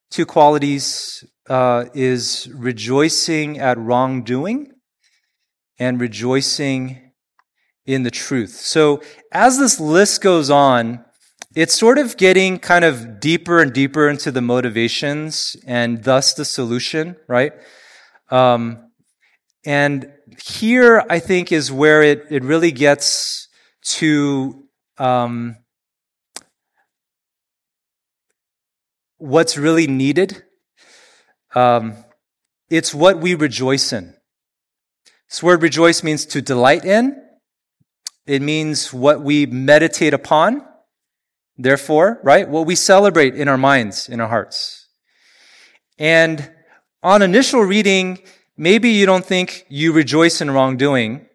two 0.09 0.25
qualities 0.25 1.21
uh, 1.49 1.87
is 1.93 2.47
rejoicing 2.53 3.59
at 3.59 3.77
wrongdoing 3.77 4.71
and 5.79 5.99
rejoicing 5.99 7.11
in 7.85 8.03
the 8.03 8.11
truth. 8.11 8.51
So 8.51 9.01
as 9.31 9.57
this 9.57 9.79
list 9.79 10.21
goes 10.21 10.49
on, 10.49 11.03
it's 11.55 11.73
sort 11.73 11.97
of 11.97 12.17
getting 12.17 12.59
kind 12.59 12.85
of 12.85 13.19
deeper 13.19 13.59
and 13.59 13.73
deeper 13.73 14.07
into 14.07 14.31
the 14.31 14.41
motivations 14.41 15.55
and 15.65 16.03
thus 16.03 16.33
the 16.33 16.45
solution, 16.45 17.15
right? 17.27 17.53
Um, 18.29 18.91
and 19.65 20.11
here, 20.45 21.03
I 21.09 21.19
think, 21.19 21.51
is 21.51 21.71
where 21.71 22.03
it, 22.03 22.27
it 22.29 22.43
really 22.43 22.71
gets 22.71 23.47
to 23.81 24.63
um, 24.97 25.55
what's 29.17 29.57
really 29.57 29.87
needed. 29.87 30.43
Um, 31.55 31.95
it's 32.69 32.93
what 32.93 33.19
we 33.19 33.33
rejoice 33.33 33.91
in. 33.91 34.13
This 35.29 35.43
word 35.43 35.61
rejoice 35.61 36.03
means 36.03 36.25
to 36.27 36.41
delight 36.41 36.85
in. 36.85 37.21
It 38.25 38.41
means 38.41 38.93
what 38.93 39.21
we 39.21 39.45
meditate 39.45 40.13
upon. 40.13 40.65
Therefore, 41.57 42.19
right? 42.23 42.47
What 42.47 42.65
we 42.65 42.75
celebrate 42.75 43.35
in 43.35 43.47
our 43.47 43.57
minds, 43.57 44.07
in 44.07 44.21
our 44.21 44.27
hearts. 44.27 44.87
And 45.97 46.49
on 47.03 47.21
initial 47.21 47.61
reading, 47.61 48.19
maybe 48.57 48.89
you 48.89 49.05
don't 49.05 49.25
think 49.25 49.65
you 49.69 49.91
rejoice 49.91 50.41
in 50.41 50.51
wrongdoing, 50.51 51.27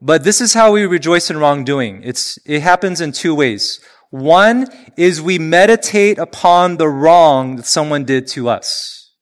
but 0.00 0.24
this 0.24 0.40
is 0.40 0.54
how 0.54 0.72
we 0.72 0.84
rejoice 0.86 1.30
in 1.30 1.38
wrongdoing. 1.38 2.02
It's, 2.04 2.38
it 2.44 2.60
happens 2.60 3.00
in 3.00 3.12
two 3.12 3.34
ways. 3.34 3.80
One 4.10 4.66
is 4.96 5.22
we 5.22 5.38
meditate 5.38 6.18
upon 6.18 6.76
the 6.76 6.88
wrong 6.88 7.56
that 7.56 7.66
someone 7.66 8.04
did 8.04 8.26
to 8.28 8.48
us. 8.48 9.12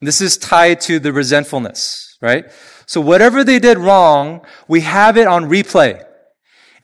This 0.00 0.20
is 0.20 0.38
tied 0.38 0.80
to 0.82 0.98
the 0.98 1.12
resentfulness, 1.12 2.16
right? 2.22 2.46
So 2.90 3.00
whatever 3.00 3.44
they 3.44 3.60
did 3.60 3.78
wrong, 3.78 4.44
we 4.66 4.80
have 4.80 5.16
it 5.16 5.28
on 5.28 5.44
replay. 5.44 6.04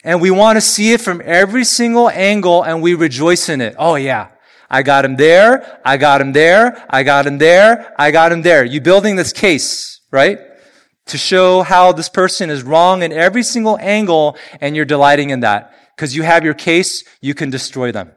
And 0.05 0.21
we 0.21 0.31
want 0.31 0.57
to 0.57 0.61
see 0.61 0.93
it 0.93 1.01
from 1.01 1.21
every 1.25 1.65
single 1.65 2.09
angle 2.09 2.63
and 2.63 2.81
we 2.81 2.95
rejoice 2.95 3.49
in 3.49 3.61
it. 3.61 3.75
Oh 3.77 3.97
yeah. 3.97 4.29
I 4.71 4.85
got 4.85 5.05
him 5.05 5.17
there. 5.17 5.81
I 5.85 5.97
got 5.97 6.21
him 6.21 6.33
there. 6.33 6.87
I 6.89 7.03
got 7.03 7.27
him 7.27 7.39
there. 7.39 7.93
I 7.99 8.13
got 8.13 8.31
him 8.31 8.43
there. 8.43 8.65
You 8.65 8.81
building 8.81 9.17
this 9.17 9.33
case, 9.33 10.01
right? 10.13 10.39
To 11.07 11.19
show 11.19 11.63
how 11.63 11.91
this 11.91 12.09
person 12.09 12.51
is 12.51 12.63
wrong 12.63 13.03
in 13.03 13.11
every 13.11 13.43
single 13.43 13.77
angle 13.81 14.37
and 14.61 14.77
you're 14.77 14.85
delighting 14.85 15.31
in 15.31 15.41
that. 15.41 15.75
Because 15.97 16.15
you 16.15 16.23
have 16.23 16.45
your 16.45 16.55
case, 16.55 17.03
you 17.21 17.35
can 17.35 17.51
destroy 17.51 17.91
them. 17.91 18.13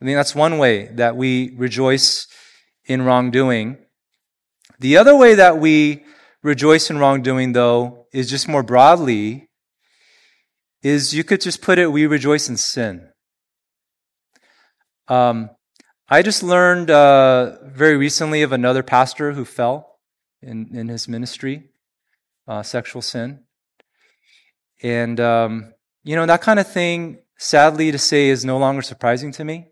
I 0.00 0.06
think 0.06 0.16
that's 0.16 0.34
one 0.34 0.58
way 0.58 0.86
that 0.94 1.14
we 1.14 1.54
rejoice 1.56 2.26
in 2.84 3.02
wrongdoing. 3.02 3.78
The 4.80 4.96
other 4.96 5.14
way 5.14 5.36
that 5.36 5.58
we 5.58 6.02
rejoice 6.42 6.90
in 6.90 6.98
wrongdoing, 6.98 7.52
though, 7.52 8.06
is 8.12 8.28
just 8.28 8.48
more 8.48 8.62
broadly, 8.62 9.48
is 10.82 11.14
you 11.14 11.24
could 11.24 11.40
just 11.40 11.62
put 11.62 11.78
it, 11.78 11.92
we 11.92 12.06
rejoice 12.06 12.48
in 12.48 12.56
sin. 12.56 13.08
Um, 15.08 15.50
I 16.08 16.22
just 16.22 16.42
learned 16.42 16.90
uh, 16.90 17.56
very 17.64 17.96
recently 17.96 18.42
of 18.42 18.52
another 18.52 18.82
pastor 18.82 19.32
who 19.32 19.44
fell 19.44 19.98
in, 20.42 20.76
in 20.76 20.88
his 20.88 21.08
ministry, 21.08 21.70
uh, 22.48 22.62
sexual 22.62 23.02
sin. 23.02 23.44
And, 24.82 25.20
um, 25.20 25.72
you 26.02 26.16
know, 26.16 26.26
that 26.26 26.42
kind 26.42 26.58
of 26.58 26.66
thing, 26.66 27.18
sadly 27.38 27.92
to 27.92 27.98
say, 27.98 28.28
is 28.28 28.44
no 28.44 28.58
longer 28.58 28.82
surprising 28.82 29.30
to 29.32 29.44
me. 29.44 29.68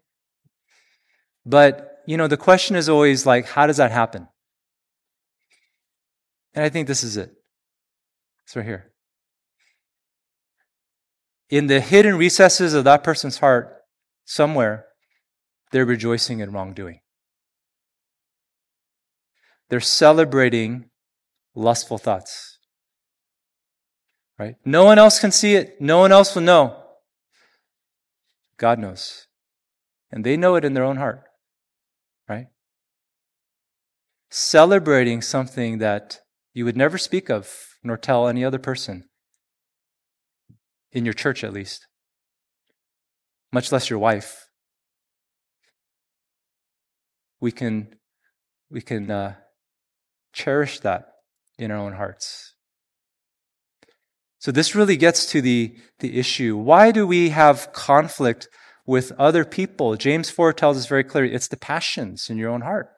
But, 1.44 1.98
you 2.06 2.16
know, 2.16 2.28
the 2.28 2.36
question 2.36 2.76
is 2.76 2.88
always 2.88 3.26
like, 3.26 3.46
how 3.46 3.66
does 3.66 3.78
that 3.78 3.90
happen? 3.90 4.28
And 6.54 6.64
I 6.64 6.68
think 6.68 6.88
this 6.88 7.04
is 7.04 7.16
it. 7.16 7.30
It's 8.44 8.56
right 8.56 8.64
here. 8.64 8.92
In 11.48 11.66
the 11.66 11.80
hidden 11.80 12.16
recesses 12.16 12.74
of 12.74 12.84
that 12.84 13.02
person's 13.02 13.38
heart, 13.38 13.76
somewhere, 14.24 14.86
they're 15.72 15.84
rejoicing 15.84 16.40
in 16.40 16.52
wrongdoing. 16.52 17.00
They're 19.68 19.80
celebrating 19.80 20.90
lustful 21.54 21.98
thoughts. 21.98 22.58
Right? 24.38 24.56
No 24.64 24.84
one 24.84 24.98
else 24.98 25.20
can 25.20 25.30
see 25.30 25.54
it. 25.54 25.80
No 25.80 25.98
one 25.98 26.12
else 26.12 26.34
will 26.34 26.42
know. 26.42 26.82
God 28.56 28.78
knows. 28.78 29.26
And 30.10 30.24
they 30.24 30.36
know 30.36 30.56
it 30.56 30.64
in 30.64 30.74
their 30.74 30.84
own 30.84 30.96
heart. 30.96 31.22
Right? 32.28 32.46
Celebrating 34.30 35.22
something 35.22 35.78
that 35.78 36.20
you 36.52 36.64
would 36.64 36.76
never 36.76 36.98
speak 36.98 37.30
of 37.30 37.52
nor 37.82 37.96
tell 37.96 38.28
any 38.28 38.44
other 38.44 38.58
person, 38.58 39.04
in 40.92 41.04
your 41.04 41.14
church 41.14 41.42
at 41.44 41.52
least, 41.52 41.86
much 43.52 43.72
less 43.72 43.88
your 43.88 43.98
wife. 43.98 44.46
We 47.40 47.52
can, 47.52 47.94
we 48.70 48.82
can 48.82 49.10
uh, 49.10 49.34
cherish 50.32 50.80
that 50.80 51.06
in 51.58 51.70
our 51.70 51.78
own 51.78 51.94
hearts. 51.94 52.54
So 54.38 54.50
this 54.50 54.74
really 54.74 54.96
gets 54.96 55.26
to 55.32 55.42
the, 55.42 55.76
the 55.98 56.18
issue. 56.18 56.56
Why 56.56 56.92
do 56.92 57.06
we 57.06 57.28
have 57.30 57.72
conflict 57.72 58.48
with 58.86 59.12
other 59.18 59.44
people? 59.44 59.96
James 59.96 60.30
4 60.30 60.52
tells 60.54 60.78
us 60.78 60.86
very 60.86 61.04
clearly 61.04 61.34
it's 61.34 61.48
the 61.48 61.58
passions 61.58 62.28
in 62.30 62.38
your 62.38 62.50
own 62.50 62.62
heart. 62.62 62.88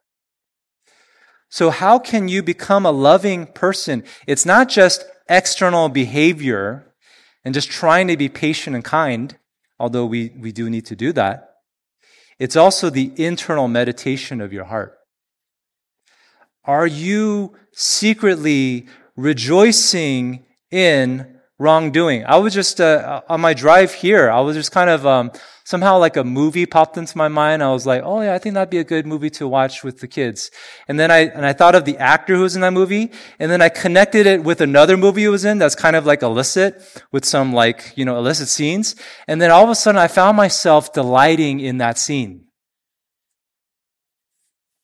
So 1.52 1.68
how 1.68 1.98
can 1.98 2.28
you 2.28 2.42
become 2.42 2.86
a 2.86 2.90
loving 2.90 3.44
person? 3.44 4.04
It's 4.26 4.46
not 4.46 4.70
just 4.70 5.04
external 5.28 5.90
behavior 5.90 6.94
and 7.44 7.52
just 7.52 7.70
trying 7.70 8.08
to 8.08 8.16
be 8.16 8.30
patient 8.30 8.74
and 8.74 8.82
kind, 8.82 9.36
although 9.78 10.06
we, 10.06 10.32
we 10.38 10.50
do 10.50 10.70
need 10.70 10.86
to 10.86 10.96
do 10.96 11.12
that. 11.12 11.56
It's 12.38 12.56
also 12.56 12.88
the 12.88 13.12
internal 13.22 13.68
meditation 13.68 14.40
of 14.40 14.50
your 14.50 14.64
heart. 14.64 14.96
Are 16.64 16.86
you 16.86 17.54
secretly 17.74 18.86
rejoicing 19.14 20.46
in 20.70 21.38
wrongdoing? 21.62 22.24
I 22.26 22.36
was 22.36 22.52
just 22.52 22.80
uh, 22.80 23.22
on 23.28 23.40
my 23.40 23.54
drive 23.54 23.94
here. 23.94 24.30
I 24.30 24.40
was 24.40 24.56
just 24.56 24.72
kind 24.72 24.90
of 24.90 25.06
um, 25.06 25.30
somehow 25.64 25.98
like 25.98 26.16
a 26.16 26.24
movie 26.24 26.66
popped 26.66 26.96
into 26.96 27.16
my 27.16 27.28
mind. 27.28 27.62
I 27.62 27.70
was 27.72 27.86
like, 27.86 28.02
oh 28.04 28.20
yeah, 28.20 28.34
I 28.34 28.38
think 28.38 28.54
that'd 28.54 28.70
be 28.70 28.78
a 28.78 28.84
good 28.84 29.06
movie 29.06 29.30
to 29.30 29.46
watch 29.46 29.84
with 29.84 30.00
the 30.00 30.08
kids. 30.08 30.50
And 30.88 30.98
then 30.98 31.10
I, 31.10 31.20
and 31.20 31.46
I 31.46 31.52
thought 31.52 31.74
of 31.74 31.84
the 31.84 31.96
actor 31.98 32.34
who 32.34 32.42
was 32.42 32.56
in 32.56 32.62
that 32.62 32.72
movie. 32.72 33.12
And 33.38 33.50
then 33.50 33.62
I 33.62 33.68
connected 33.68 34.26
it 34.26 34.42
with 34.42 34.60
another 34.60 34.96
movie 34.96 35.22
he 35.22 35.28
was 35.28 35.44
in 35.44 35.58
that's 35.58 35.76
kind 35.76 35.96
of 35.96 36.04
like 36.04 36.22
illicit 36.22 36.82
with 37.12 37.24
some 37.24 37.52
like, 37.52 37.92
you 37.96 38.04
know, 38.04 38.18
illicit 38.18 38.48
scenes. 38.48 38.96
And 39.28 39.40
then 39.40 39.50
all 39.50 39.64
of 39.64 39.70
a 39.70 39.74
sudden 39.74 39.98
I 39.98 40.08
found 40.08 40.36
myself 40.36 40.92
delighting 40.92 41.60
in 41.60 41.78
that 41.78 41.96
scene. 41.96 42.46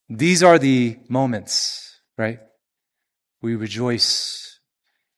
These 0.08 0.42
are 0.42 0.58
the 0.58 0.96
moments, 1.08 2.00
right? 2.16 2.38
We 3.42 3.56
rejoice 3.56 4.60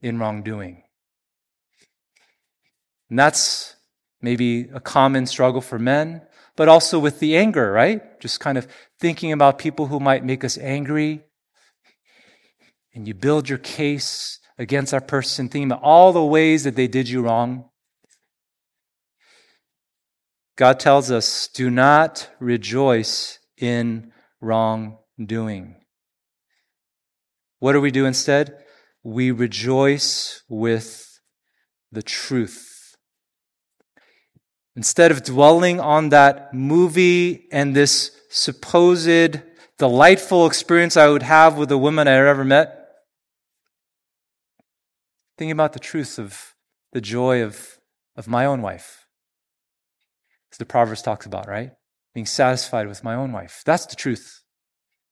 in 0.02 0.18
wrongdoing. 0.18 0.82
And 3.10 3.18
that's 3.18 3.76
maybe 4.22 4.70
a 4.72 4.80
common 4.80 5.26
struggle 5.26 5.60
for 5.60 5.78
men, 5.78 6.22
but 6.56 6.68
also 6.68 6.98
with 6.98 7.18
the 7.20 7.36
anger, 7.36 7.72
right? 7.72 8.20
Just 8.20 8.40
kind 8.40 8.56
of 8.56 8.68
thinking 8.98 9.32
about 9.32 9.58
people 9.58 9.88
who 9.88 10.00
might 10.00 10.24
make 10.24 10.44
us 10.44 10.56
angry. 10.58 11.24
And 12.94 13.06
you 13.06 13.14
build 13.14 13.48
your 13.48 13.58
case 13.58 14.38
against 14.58 14.92
that 14.92 15.08
person, 15.08 15.48
thinking 15.48 15.72
about 15.72 15.82
all 15.82 16.12
the 16.12 16.24
ways 16.24 16.64
that 16.64 16.76
they 16.76 16.86
did 16.86 17.08
you 17.08 17.22
wrong. 17.22 17.66
God 20.56 20.78
tells 20.78 21.10
us, 21.10 21.48
do 21.48 21.70
not 21.70 22.28
rejoice 22.38 23.38
in 23.56 24.12
wrongdoing. 24.40 25.76
What 27.58 27.72
do 27.72 27.80
we 27.80 27.90
do 27.90 28.04
instead? 28.04 28.62
We 29.02 29.30
rejoice 29.30 30.42
with 30.48 31.20
the 31.90 32.02
truth. 32.02 32.69
Instead 34.80 35.10
of 35.10 35.22
dwelling 35.22 35.78
on 35.78 36.08
that 36.08 36.54
movie 36.54 37.46
and 37.52 37.76
this 37.76 38.12
supposed 38.30 39.38
delightful 39.76 40.46
experience 40.46 40.96
I 40.96 41.06
would 41.06 41.22
have 41.22 41.58
with 41.58 41.70
a 41.70 41.76
woman 41.76 42.08
I 42.08 42.12
ever 42.12 42.46
met, 42.46 42.88
thinking 45.36 45.52
about 45.52 45.74
the 45.74 45.80
truth 45.80 46.18
of 46.18 46.54
the 46.94 47.02
joy 47.02 47.42
of, 47.42 47.76
of 48.16 48.26
my 48.26 48.46
own 48.46 48.62
wife. 48.62 49.04
As 50.50 50.56
the 50.56 50.64
Proverbs 50.64 51.02
talks 51.02 51.26
about, 51.26 51.46
right? 51.46 51.72
Being 52.14 52.24
satisfied 52.24 52.88
with 52.88 53.04
my 53.04 53.14
own 53.14 53.32
wife. 53.32 53.60
That's 53.66 53.84
the 53.84 53.96
truth 53.96 54.40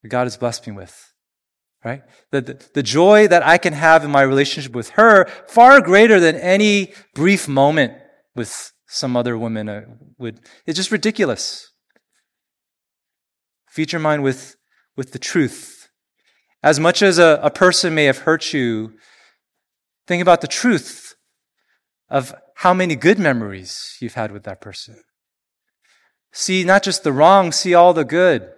that 0.02 0.08
God 0.08 0.24
has 0.24 0.38
blessed 0.38 0.66
me 0.66 0.72
with. 0.72 1.12
Right? 1.84 2.04
The, 2.30 2.40
the, 2.40 2.68
the 2.72 2.82
joy 2.82 3.28
that 3.28 3.46
I 3.46 3.58
can 3.58 3.74
have 3.74 4.02
in 4.02 4.10
my 4.10 4.22
relationship 4.22 4.72
with 4.72 4.88
her, 5.00 5.26
far 5.46 5.82
greater 5.82 6.18
than 6.18 6.36
any 6.36 6.94
brief 7.14 7.46
moment 7.48 7.92
with 8.34 8.72
some 8.89 9.16
other 9.16 9.39
women 9.39 9.68
uh, 9.68 9.82
would. 10.18 10.41
It's 10.66 10.76
just 10.76 10.91
ridiculous. 10.91 11.70
Feed 13.68 13.93
your 13.93 14.01
mind 14.01 14.22
with, 14.22 14.57
with 14.97 15.12
the 15.12 15.18
truth. 15.18 15.91
As 16.62 16.80
much 16.80 17.03
as 17.03 17.18
a, 17.18 17.39
a 17.43 17.51
person 17.51 17.95
may 17.95 18.07
have 18.07 18.18
hurt 18.18 18.53
you, 18.53 18.95
think 20.07 20.22
about 20.22 20.41
the 20.41 20.49
truth 20.49 21.14
of 22.09 22.34
how 22.57 22.74
many 22.74 22.97
good 22.97 23.18
memories 23.18 23.97
you've 24.01 24.14
had 24.14 24.32
with 24.32 24.43
that 24.45 24.61
person. 24.61 25.01
See 26.32 26.64
not 26.64 26.82
just 26.82 27.05
the 27.05 27.12
wrong, 27.12 27.53
see 27.53 27.74
all 27.74 27.93
the 27.93 28.05
good 28.05 28.51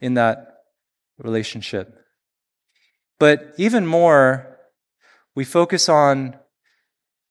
in 0.00 0.14
that 0.14 0.46
relationship. 1.18 1.98
But 3.18 3.54
even 3.56 3.86
more, 3.86 4.58
we 5.34 5.44
focus 5.44 5.88
on 5.88 6.36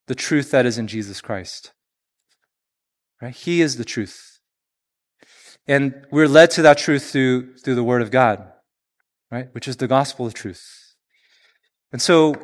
the 0.07 0.15
truth 0.15 0.51
that 0.51 0.65
is 0.65 0.77
in 0.77 0.87
Jesus 0.87 1.21
Christ. 1.21 1.73
Right? 3.21 3.35
He 3.35 3.61
is 3.61 3.77
the 3.77 3.85
truth. 3.85 4.39
And 5.67 6.05
we're 6.11 6.27
led 6.27 6.51
to 6.51 6.61
that 6.63 6.77
truth 6.77 7.11
through, 7.11 7.55
through 7.57 7.75
the 7.75 7.83
Word 7.83 8.01
of 8.01 8.11
God, 8.11 8.51
right? 9.31 9.47
Which 9.53 9.67
is 9.67 9.77
the 9.77 9.87
gospel 9.87 10.25
of 10.25 10.33
truth. 10.33 10.95
And 11.93 12.01
so 12.01 12.35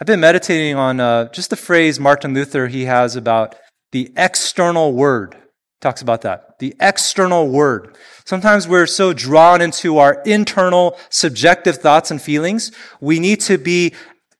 I've 0.00 0.06
been 0.06 0.20
meditating 0.20 0.76
on 0.76 1.00
uh, 1.00 1.28
just 1.30 1.50
the 1.50 1.56
phrase 1.56 1.98
Martin 2.00 2.32
Luther 2.32 2.68
he 2.68 2.84
has 2.84 3.16
about 3.16 3.56
the 3.92 4.12
external 4.16 4.92
word. 4.92 5.36
Talks 5.80 6.02
about 6.02 6.22
that. 6.22 6.58
The 6.58 6.74
external 6.80 7.48
word. 7.48 7.96
Sometimes 8.24 8.66
we're 8.66 8.86
so 8.86 9.12
drawn 9.12 9.60
into 9.60 9.98
our 9.98 10.22
internal 10.24 10.98
subjective 11.08 11.76
thoughts 11.76 12.10
and 12.10 12.20
feelings. 12.20 12.72
We 13.00 13.20
need 13.20 13.40
to 13.42 13.58
be 13.58 13.94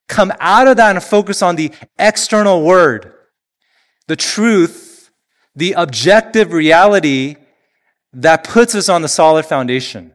come 0.09 0.32
out 0.40 0.66
of 0.66 0.76
that 0.78 0.96
and 0.96 1.04
focus 1.04 1.42
on 1.42 1.56
the 1.56 1.70
external 1.98 2.64
word, 2.64 3.12
the 4.06 4.16
truth, 4.16 5.11
the 5.54 5.72
objective 5.72 6.52
reality 6.52 7.36
that 8.12 8.42
puts 8.42 8.74
us 8.74 8.88
on 8.88 9.02
the 9.02 9.09
solid 9.09 9.44
foundation. 9.44 10.14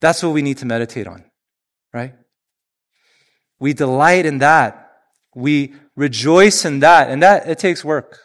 That's 0.00 0.22
what 0.22 0.32
we 0.32 0.42
need 0.42 0.58
to 0.58 0.66
meditate 0.66 1.06
on, 1.06 1.24
right? 1.92 2.14
We 3.58 3.74
delight 3.74 4.24
in 4.24 4.38
that. 4.38 4.90
We 5.34 5.74
rejoice 5.94 6.64
in 6.64 6.80
that. 6.80 7.10
And 7.10 7.22
that, 7.22 7.46
it 7.48 7.58
takes 7.58 7.84
work. 7.84 8.18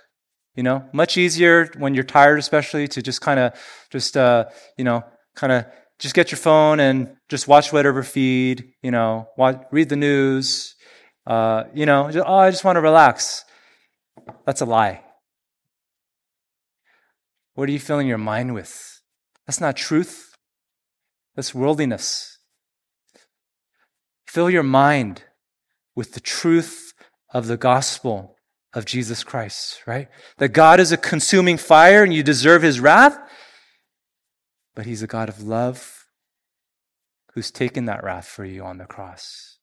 You 0.55 0.63
know, 0.63 0.87
much 0.93 1.17
easier 1.17 1.69
when 1.77 1.93
you're 1.93 2.05
tired, 2.05 2.39
especially 2.39 2.87
to 2.87 3.01
just 3.01 3.19
kind 3.19 3.41
of, 3.41 3.59
just, 3.91 4.15
uh, 4.15 4.45
you 4.77 4.85
know, 4.85 5.03
kind 5.35 5.51
of 5.51 5.65
just 5.99 6.15
get 6.15 6.31
your 6.31 6.37
phone 6.37 6.79
and 6.79 7.15
just 7.29 7.47
watch 7.47 7.71
whatever 7.71 8.03
feed, 8.03 8.73
you 8.81 8.91
know, 8.91 9.27
watch, 9.37 9.61
read 9.71 9.89
the 9.89 9.95
news, 9.95 10.75
uh, 11.25 11.63
you 11.73 11.85
know, 11.85 12.11
just, 12.11 12.25
oh, 12.27 12.35
I 12.35 12.51
just 12.51 12.63
want 12.63 12.75
to 12.75 12.81
relax. 12.81 13.45
That's 14.45 14.61
a 14.61 14.65
lie. 14.65 15.01
What 17.53 17.69
are 17.69 17.71
you 17.71 17.79
filling 17.79 18.07
your 18.07 18.17
mind 18.17 18.53
with? 18.53 19.01
That's 19.47 19.61
not 19.61 19.77
truth. 19.77 20.35
That's 21.35 21.55
worldliness. 21.55 22.39
Fill 24.27 24.49
your 24.49 24.63
mind 24.63 25.23
with 25.95 26.13
the 26.13 26.19
truth 26.19 26.93
of 27.33 27.47
the 27.47 27.57
gospel 27.57 28.35
of 28.73 28.85
Jesus 28.85 29.23
Christ, 29.23 29.81
right? 29.87 30.09
That 30.37 30.49
God 30.49 30.81
is 30.81 30.91
a 30.91 30.97
consuming 30.97 31.57
fire 31.57 32.03
and 32.03 32.13
you 32.13 32.23
deserve 32.23 32.61
his 32.61 32.81
wrath, 32.81 33.17
but 34.75 34.85
he's 34.85 35.01
a 35.01 35.07
God 35.07 35.29
of 35.29 35.41
love 35.41 36.05
who's 37.33 37.51
taken 37.51 37.85
that 37.85 38.03
wrath 38.03 38.27
for 38.27 38.45
you 38.45 38.63
on 38.63 38.77
the 38.77 38.85
cross. 38.85 39.57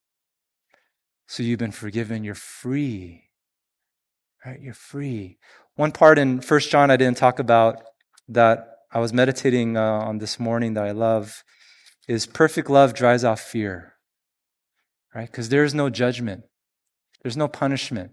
So 1.27 1.43
you've 1.43 1.59
been 1.59 1.73
forgiven, 1.73 2.25
you're 2.25 2.35
free. 2.35 3.25
Right? 4.45 4.61
You're 4.61 4.75
free. 4.75 5.39
One 5.77 5.93
part 5.93 6.19
in 6.19 6.41
First 6.41 6.71
John 6.71 6.91
I 6.91 6.97
didn't 6.97 7.17
talk 7.17 7.39
about 7.39 7.83
that 8.29 8.69
I 8.93 8.99
was 8.99 9.13
meditating 9.13 9.77
uh, 9.77 9.83
on 9.83 10.19
this 10.19 10.39
morning 10.39 10.75
that 10.75 10.85
I 10.85 10.91
love 10.91 11.45
is 12.09 12.27
perfect 12.27 12.69
love 12.69 12.93
dries 12.93 13.25
off 13.25 13.41
fear. 13.41 13.95
Right? 15.15 15.31
Because 15.31 15.49
there 15.49 15.65
is 15.65 15.75
no 15.75 15.89
judgment. 15.89 16.45
There's 17.23 17.37
no 17.37 17.49
punishment 17.49 18.13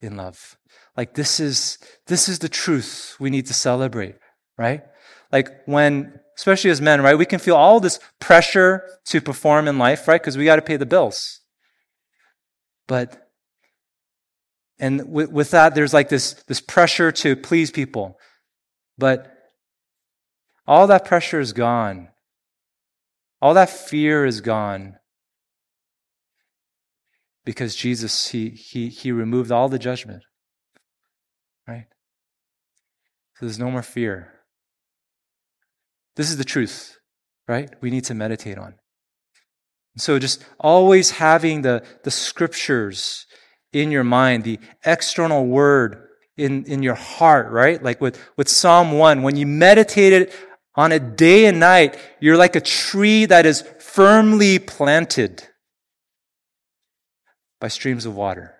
in 0.00 0.16
love. 0.16 0.58
Like 0.96 1.14
this 1.14 1.40
is 1.40 1.78
this 2.06 2.28
is 2.28 2.40
the 2.40 2.48
truth 2.48 3.16
we 3.18 3.30
need 3.30 3.46
to 3.46 3.54
celebrate, 3.54 4.16
right? 4.58 4.82
Like 5.30 5.48
when 5.64 6.20
especially 6.36 6.70
as 6.70 6.80
men, 6.80 7.02
right? 7.02 7.18
We 7.18 7.26
can 7.26 7.38
feel 7.38 7.56
all 7.56 7.80
this 7.80 8.00
pressure 8.20 8.82
to 9.06 9.20
perform 9.20 9.68
in 9.68 9.78
life, 9.78 10.08
right? 10.08 10.20
Because 10.20 10.36
we 10.36 10.44
got 10.44 10.56
to 10.56 10.62
pay 10.62 10.76
the 10.76 10.86
bills. 10.86 11.40
But 12.86 13.22
and 14.82 15.12
with, 15.12 15.52
that, 15.52 15.76
there's 15.76 15.94
like 15.94 16.08
this, 16.08 16.32
this 16.48 16.60
pressure 16.60 17.12
to 17.12 17.36
please 17.36 17.70
people. 17.70 18.18
But 18.98 19.32
all 20.66 20.88
that 20.88 21.04
pressure 21.04 21.38
is 21.38 21.52
gone. 21.52 22.08
All 23.40 23.54
that 23.54 23.70
fear 23.70 24.26
is 24.26 24.40
gone. 24.40 24.96
Because 27.44 27.76
Jesus, 27.76 28.30
he, 28.30 28.50
he, 28.50 28.88
he 28.88 29.12
removed 29.12 29.52
all 29.52 29.68
the 29.68 29.78
judgment. 29.78 30.24
Right? 31.68 31.86
So 33.36 33.46
there's 33.46 33.60
no 33.60 33.70
more 33.70 33.84
fear. 33.84 34.32
This 36.16 36.30
is 36.30 36.36
the 36.36 36.44
truth, 36.44 36.98
right? 37.48 37.70
We 37.80 37.90
need 37.90 38.04
to 38.04 38.14
meditate 38.14 38.58
on. 38.58 38.74
So 39.96 40.18
just 40.18 40.44
always 40.58 41.12
having 41.12 41.62
the, 41.62 41.84
the 42.04 42.10
scriptures 42.10 43.26
in 43.72 43.90
your 43.90 44.04
mind, 44.04 44.44
the 44.44 44.58
external 44.84 45.46
word 45.46 46.08
in, 46.36 46.64
in 46.64 46.82
your 46.82 46.94
heart, 46.94 47.50
right? 47.50 47.82
Like 47.82 48.00
with, 48.00 48.18
with 48.36 48.48
Psalm 48.48 48.92
1, 48.92 49.22
when 49.22 49.36
you 49.36 49.46
meditate 49.46 50.12
it 50.12 50.34
on 50.74 50.92
a 50.92 50.98
day 50.98 51.46
and 51.46 51.60
night, 51.60 51.98
you're 52.20 52.36
like 52.36 52.56
a 52.56 52.60
tree 52.60 53.26
that 53.26 53.44
is 53.44 53.62
firmly 53.78 54.58
planted 54.58 55.46
by 57.60 57.68
streams 57.68 58.06
of 58.06 58.16
water. 58.16 58.54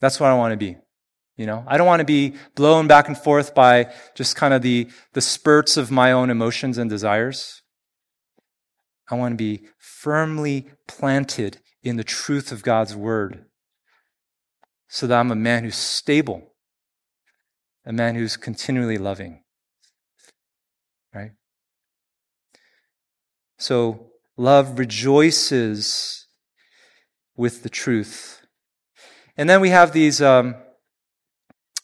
That's 0.00 0.18
what 0.18 0.30
I 0.30 0.34
want 0.34 0.52
to 0.52 0.56
be. 0.56 0.76
You 1.40 1.46
know, 1.46 1.64
I 1.66 1.78
don't 1.78 1.86
want 1.86 2.00
to 2.00 2.04
be 2.04 2.34
blown 2.54 2.86
back 2.86 3.08
and 3.08 3.16
forth 3.16 3.54
by 3.54 3.90
just 4.14 4.36
kind 4.36 4.52
of 4.52 4.60
the, 4.60 4.90
the 5.14 5.22
spurts 5.22 5.78
of 5.78 5.90
my 5.90 6.12
own 6.12 6.28
emotions 6.28 6.76
and 6.76 6.90
desires. 6.90 7.62
I 9.10 9.14
want 9.14 9.32
to 9.32 9.36
be 9.36 9.62
firmly 9.78 10.68
planted 10.86 11.56
in 11.82 11.96
the 11.96 12.04
truth 12.04 12.52
of 12.52 12.62
God's 12.62 12.94
word 12.94 13.46
so 14.86 15.06
that 15.06 15.18
I'm 15.18 15.30
a 15.30 15.34
man 15.34 15.64
who's 15.64 15.76
stable, 15.76 16.52
a 17.86 17.92
man 17.94 18.16
who's 18.16 18.36
continually 18.36 18.98
loving. 18.98 19.42
Right? 21.14 21.30
So, 23.58 24.10
love 24.36 24.78
rejoices 24.78 26.26
with 27.34 27.62
the 27.62 27.70
truth. 27.70 28.42
And 29.38 29.48
then 29.48 29.62
we 29.62 29.70
have 29.70 29.92
these 29.92 30.20
um, 30.20 30.54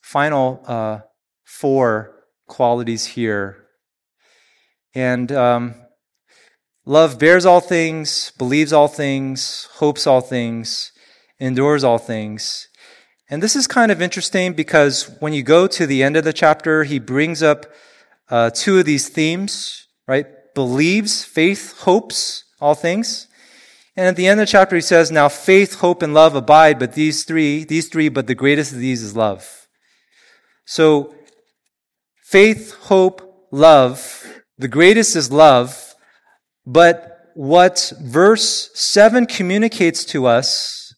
final 0.06 0.62
uh, 0.66 1.00
four 1.44 2.14
qualities 2.46 3.04
here. 3.04 3.66
And 4.94 5.30
um, 5.32 5.74
Love 6.88 7.18
bears 7.18 7.44
all 7.44 7.60
things, 7.60 8.30
believes 8.38 8.72
all 8.72 8.86
things, 8.86 9.68
hopes 9.78 10.06
all 10.06 10.20
things, 10.20 10.92
endures 11.40 11.82
all 11.82 11.98
things. 11.98 12.68
And 13.28 13.42
this 13.42 13.56
is 13.56 13.66
kind 13.66 13.90
of 13.90 14.00
interesting 14.00 14.52
because 14.52 15.12
when 15.18 15.32
you 15.32 15.42
go 15.42 15.66
to 15.66 15.84
the 15.84 16.04
end 16.04 16.16
of 16.16 16.22
the 16.22 16.32
chapter, 16.32 16.84
he 16.84 17.00
brings 17.00 17.42
up 17.42 17.66
uh, 18.30 18.50
two 18.50 18.78
of 18.78 18.84
these 18.84 19.08
themes, 19.08 19.88
right? 20.06 20.26
Believes, 20.54 21.24
faith, 21.24 21.76
hopes 21.80 22.44
all 22.60 22.76
things. 22.76 23.26
And 23.96 24.06
at 24.06 24.14
the 24.14 24.28
end 24.28 24.38
of 24.38 24.46
the 24.46 24.52
chapter, 24.52 24.76
he 24.76 24.82
says, 24.82 25.10
now 25.10 25.28
faith, 25.28 25.80
hope, 25.80 26.02
and 26.02 26.14
love 26.14 26.36
abide, 26.36 26.78
but 26.78 26.92
these 26.92 27.24
three, 27.24 27.64
these 27.64 27.88
three, 27.88 28.08
but 28.08 28.28
the 28.28 28.36
greatest 28.36 28.70
of 28.70 28.78
these 28.78 29.02
is 29.02 29.16
love. 29.16 29.65
So 30.66 31.14
faith, 32.22 32.74
hope, 32.74 33.48
love, 33.50 34.42
the 34.58 34.68
greatest 34.68 35.16
is 35.16 35.30
love. 35.30 35.94
But 36.66 37.30
what 37.34 37.92
verse 38.02 38.70
7 38.74 39.26
communicates 39.26 40.04
to 40.06 40.26
us 40.26 40.94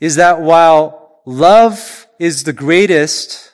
is 0.00 0.16
that 0.16 0.40
while 0.40 1.22
love 1.24 2.06
is 2.18 2.44
the 2.44 2.52
greatest, 2.52 3.52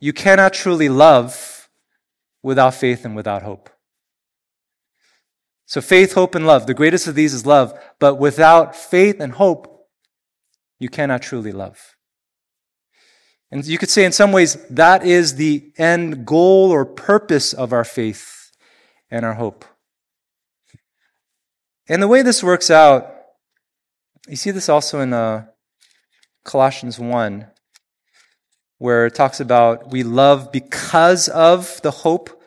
you 0.00 0.12
cannot 0.12 0.52
truly 0.52 0.88
love 0.88 1.68
without 2.42 2.74
faith 2.74 3.04
and 3.04 3.16
without 3.16 3.42
hope. 3.42 3.70
So 5.64 5.80
faith, 5.80 6.12
hope, 6.14 6.34
and 6.34 6.46
love. 6.46 6.66
The 6.66 6.74
greatest 6.74 7.06
of 7.06 7.14
these 7.14 7.34
is 7.34 7.44
love, 7.44 7.78
but 7.98 8.16
without 8.16 8.74
faith 8.74 9.20
and 9.20 9.32
hope, 9.32 9.86
you 10.78 10.88
cannot 10.88 11.22
truly 11.22 11.52
love. 11.52 11.97
And 13.50 13.66
you 13.66 13.78
could 13.78 13.90
say 13.90 14.04
in 14.04 14.12
some 14.12 14.32
ways 14.32 14.54
that 14.68 15.04
is 15.04 15.36
the 15.36 15.72
end 15.78 16.26
goal 16.26 16.70
or 16.70 16.84
purpose 16.84 17.52
of 17.52 17.72
our 17.72 17.84
faith 17.84 18.50
and 19.10 19.24
our 19.24 19.34
hope. 19.34 19.64
And 21.88 22.02
the 22.02 22.08
way 22.08 22.22
this 22.22 22.42
works 22.42 22.70
out, 22.70 23.10
you 24.28 24.36
see 24.36 24.50
this 24.50 24.68
also 24.68 25.00
in 25.00 25.14
uh, 25.14 25.46
Colossians 26.44 26.98
1, 26.98 27.46
where 28.76 29.06
it 29.06 29.14
talks 29.14 29.40
about 29.40 29.90
we 29.90 30.02
love 30.02 30.52
because 30.52 31.28
of 31.28 31.80
the 31.80 31.90
hope 31.90 32.42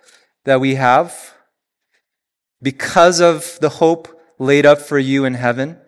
that 0.46 0.62
we 0.62 0.76
have, 0.76 1.34
because 2.62 3.20
of 3.20 3.58
the 3.62 3.70
hope 3.70 4.08
laid 4.38 4.68
up 4.68 4.80
for 4.80 5.00
you 5.00 5.26
in 5.26 5.34
heaven. 5.34 5.80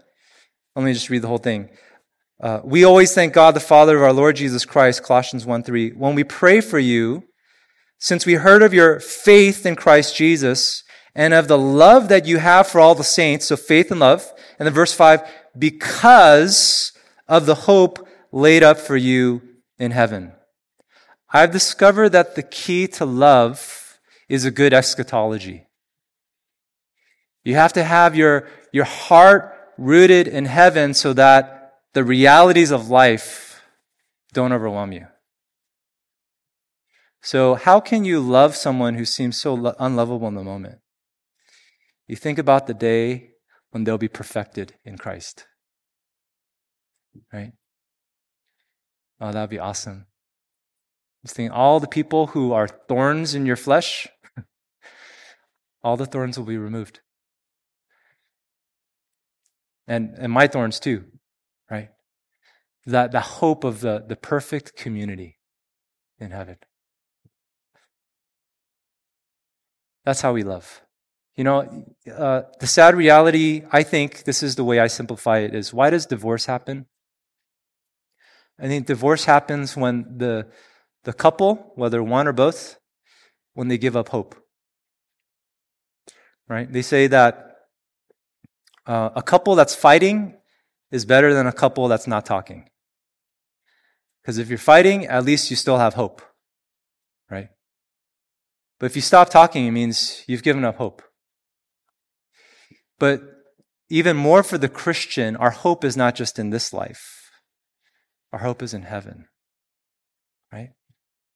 Let 0.75 0.85
me 0.85 0.93
just 0.93 1.11
read 1.11 1.21
the 1.21 1.27
whole 1.27 1.37
thing. 1.37 1.69
Uh, 2.43 2.59
we 2.65 2.83
always 2.83 3.13
thank 3.13 3.31
God, 3.31 3.53
the 3.53 3.61
Father 3.61 3.95
of 3.95 4.03
our 4.03 4.11
Lord 4.11 4.35
Jesus 4.35 4.65
Christ, 4.65 5.01
Colossians 5.01 5.45
1 5.45 5.63
3. 5.63 5.91
When 5.91 6.13
we 6.13 6.25
pray 6.25 6.59
for 6.59 6.77
you, 6.77 7.23
since 7.99 8.25
we 8.25 8.33
heard 8.33 8.61
of 8.61 8.73
your 8.73 8.99
faith 8.99 9.65
in 9.65 9.77
Christ 9.77 10.13
Jesus, 10.17 10.83
and 11.15 11.33
of 11.33 11.47
the 11.47 11.57
love 11.57 12.09
that 12.09 12.25
you 12.25 12.39
have 12.39 12.67
for 12.67 12.81
all 12.81 12.95
the 12.95 13.03
saints, 13.05 13.45
so 13.45 13.55
faith 13.55 13.91
and 13.91 14.01
love. 14.01 14.29
And 14.59 14.65
then 14.65 14.73
verse 14.73 14.93
5, 14.93 15.21
because 15.57 16.91
of 17.29 17.45
the 17.45 17.55
hope 17.55 18.05
laid 18.33 18.61
up 18.61 18.77
for 18.77 18.97
you 18.97 19.41
in 19.79 19.91
heaven. 19.91 20.33
I've 21.31 21.51
discovered 21.51 22.09
that 22.09 22.35
the 22.35 22.43
key 22.43 22.87
to 22.87 23.05
love 23.05 23.99
is 24.27 24.43
a 24.43 24.51
good 24.51 24.73
eschatology. 24.73 25.67
You 27.45 27.55
have 27.55 27.71
to 27.71 27.85
have 27.85 28.17
your, 28.17 28.49
your 28.73 28.83
heart 28.83 29.55
rooted 29.77 30.27
in 30.27 30.43
heaven 30.43 30.93
so 30.93 31.13
that 31.13 31.62
the 31.93 32.03
realities 32.03 32.71
of 32.71 32.89
life 32.89 33.61
don't 34.33 34.51
overwhelm 34.51 34.91
you. 34.91 35.07
So, 37.21 37.55
how 37.55 37.79
can 37.79 38.03
you 38.03 38.19
love 38.19 38.55
someone 38.55 38.95
who 38.95 39.05
seems 39.05 39.39
so 39.39 39.53
lo- 39.53 39.75
unlovable 39.79 40.27
in 40.27 40.35
the 40.35 40.43
moment? 40.43 40.79
You 42.07 42.17
think 42.17 42.37
about 42.37 42.67
the 42.67 42.73
day 42.73 43.29
when 43.71 43.85
they'll 43.85 43.97
be 43.97 44.09
perfected 44.09 44.75
in 44.83 44.97
Christ. 44.97 45.45
Right? 47.31 47.53
Oh, 49.21 49.31
that 49.31 49.39
would 49.39 49.49
be 49.49 49.59
awesome. 49.59 50.07
Just 51.23 51.35
think 51.35 51.53
all 51.53 51.79
the 51.79 51.87
people 51.87 52.27
who 52.27 52.51
are 52.51 52.67
thorns 52.67 53.33
in 53.33 53.45
your 53.45 53.55
flesh, 53.55 54.07
all 55.83 55.95
the 55.95 56.05
thorns 56.05 56.37
will 56.37 56.45
be 56.45 56.57
removed. 56.57 56.99
And, 59.87 60.15
and 60.17 60.31
my 60.31 60.47
thorns 60.47 60.79
too? 60.79 61.05
That 62.85 63.11
the 63.11 63.21
hope 63.21 63.63
of 63.63 63.79
the, 63.79 64.03
the 64.05 64.15
perfect 64.15 64.75
community 64.75 65.39
in 66.19 66.31
heaven. 66.31 66.57
That's 70.05 70.21
how 70.21 70.33
we 70.33 70.43
love. 70.43 70.81
You 71.35 71.45
know, 71.45 71.85
uh, 72.13 72.43
the 72.59 72.67
sad 72.67 72.95
reality, 72.95 73.63
I 73.71 73.83
think 73.83 74.25
this 74.25 74.43
is 74.43 74.55
the 74.55 74.63
way 74.63 74.79
I 74.79 74.87
simplify 74.87 75.39
it, 75.39 75.55
is 75.55 75.73
why 75.73 75.89
does 75.89 76.05
divorce 76.05 76.45
happen? 76.45 76.85
I 78.59 78.67
think 78.67 78.85
divorce 78.85 79.25
happens 79.25 79.75
when 79.75 80.17
the, 80.17 80.47
the 81.05 81.13
couple, 81.13 81.71
whether 81.75 82.03
one 82.03 82.27
or 82.27 82.33
both, 82.33 82.77
when 83.53 83.67
they 83.67 83.77
give 83.77 83.95
up 83.95 84.09
hope. 84.09 84.35
Right? 86.47 86.71
They 86.71 86.81
say 86.81 87.07
that 87.07 87.55
uh, 88.85 89.09
a 89.15 89.23
couple 89.23 89.55
that's 89.55 89.73
fighting 89.73 90.35
is 90.91 91.05
better 91.05 91.33
than 91.33 91.47
a 91.47 91.53
couple 91.53 91.87
that's 91.87 92.07
not 92.07 92.25
talking. 92.25 92.69
Because 94.23 94.37
if 94.37 94.49
you're 94.49 94.57
fighting, 94.57 95.05
at 95.05 95.25
least 95.25 95.49
you 95.49 95.55
still 95.55 95.77
have 95.77 95.95
hope. 95.95 96.21
Right? 97.29 97.49
But 98.79 98.85
if 98.87 98.95
you 98.95 99.01
stop 99.01 99.29
talking, 99.29 99.67
it 99.67 99.71
means 99.71 100.23
you've 100.27 100.43
given 100.43 100.63
up 100.63 100.77
hope. 100.77 101.01
But 102.99 103.21
even 103.89 104.15
more 104.15 104.43
for 104.43 104.57
the 104.57 104.69
Christian, 104.69 105.35
our 105.35 105.51
hope 105.51 105.83
is 105.83 105.97
not 105.97 106.15
just 106.15 106.39
in 106.39 106.49
this 106.49 106.73
life. 106.73 107.29
Our 108.31 108.39
hope 108.39 108.63
is 108.63 108.73
in 108.73 108.83
heaven. 108.83 109.25
Right? 110.51 110.69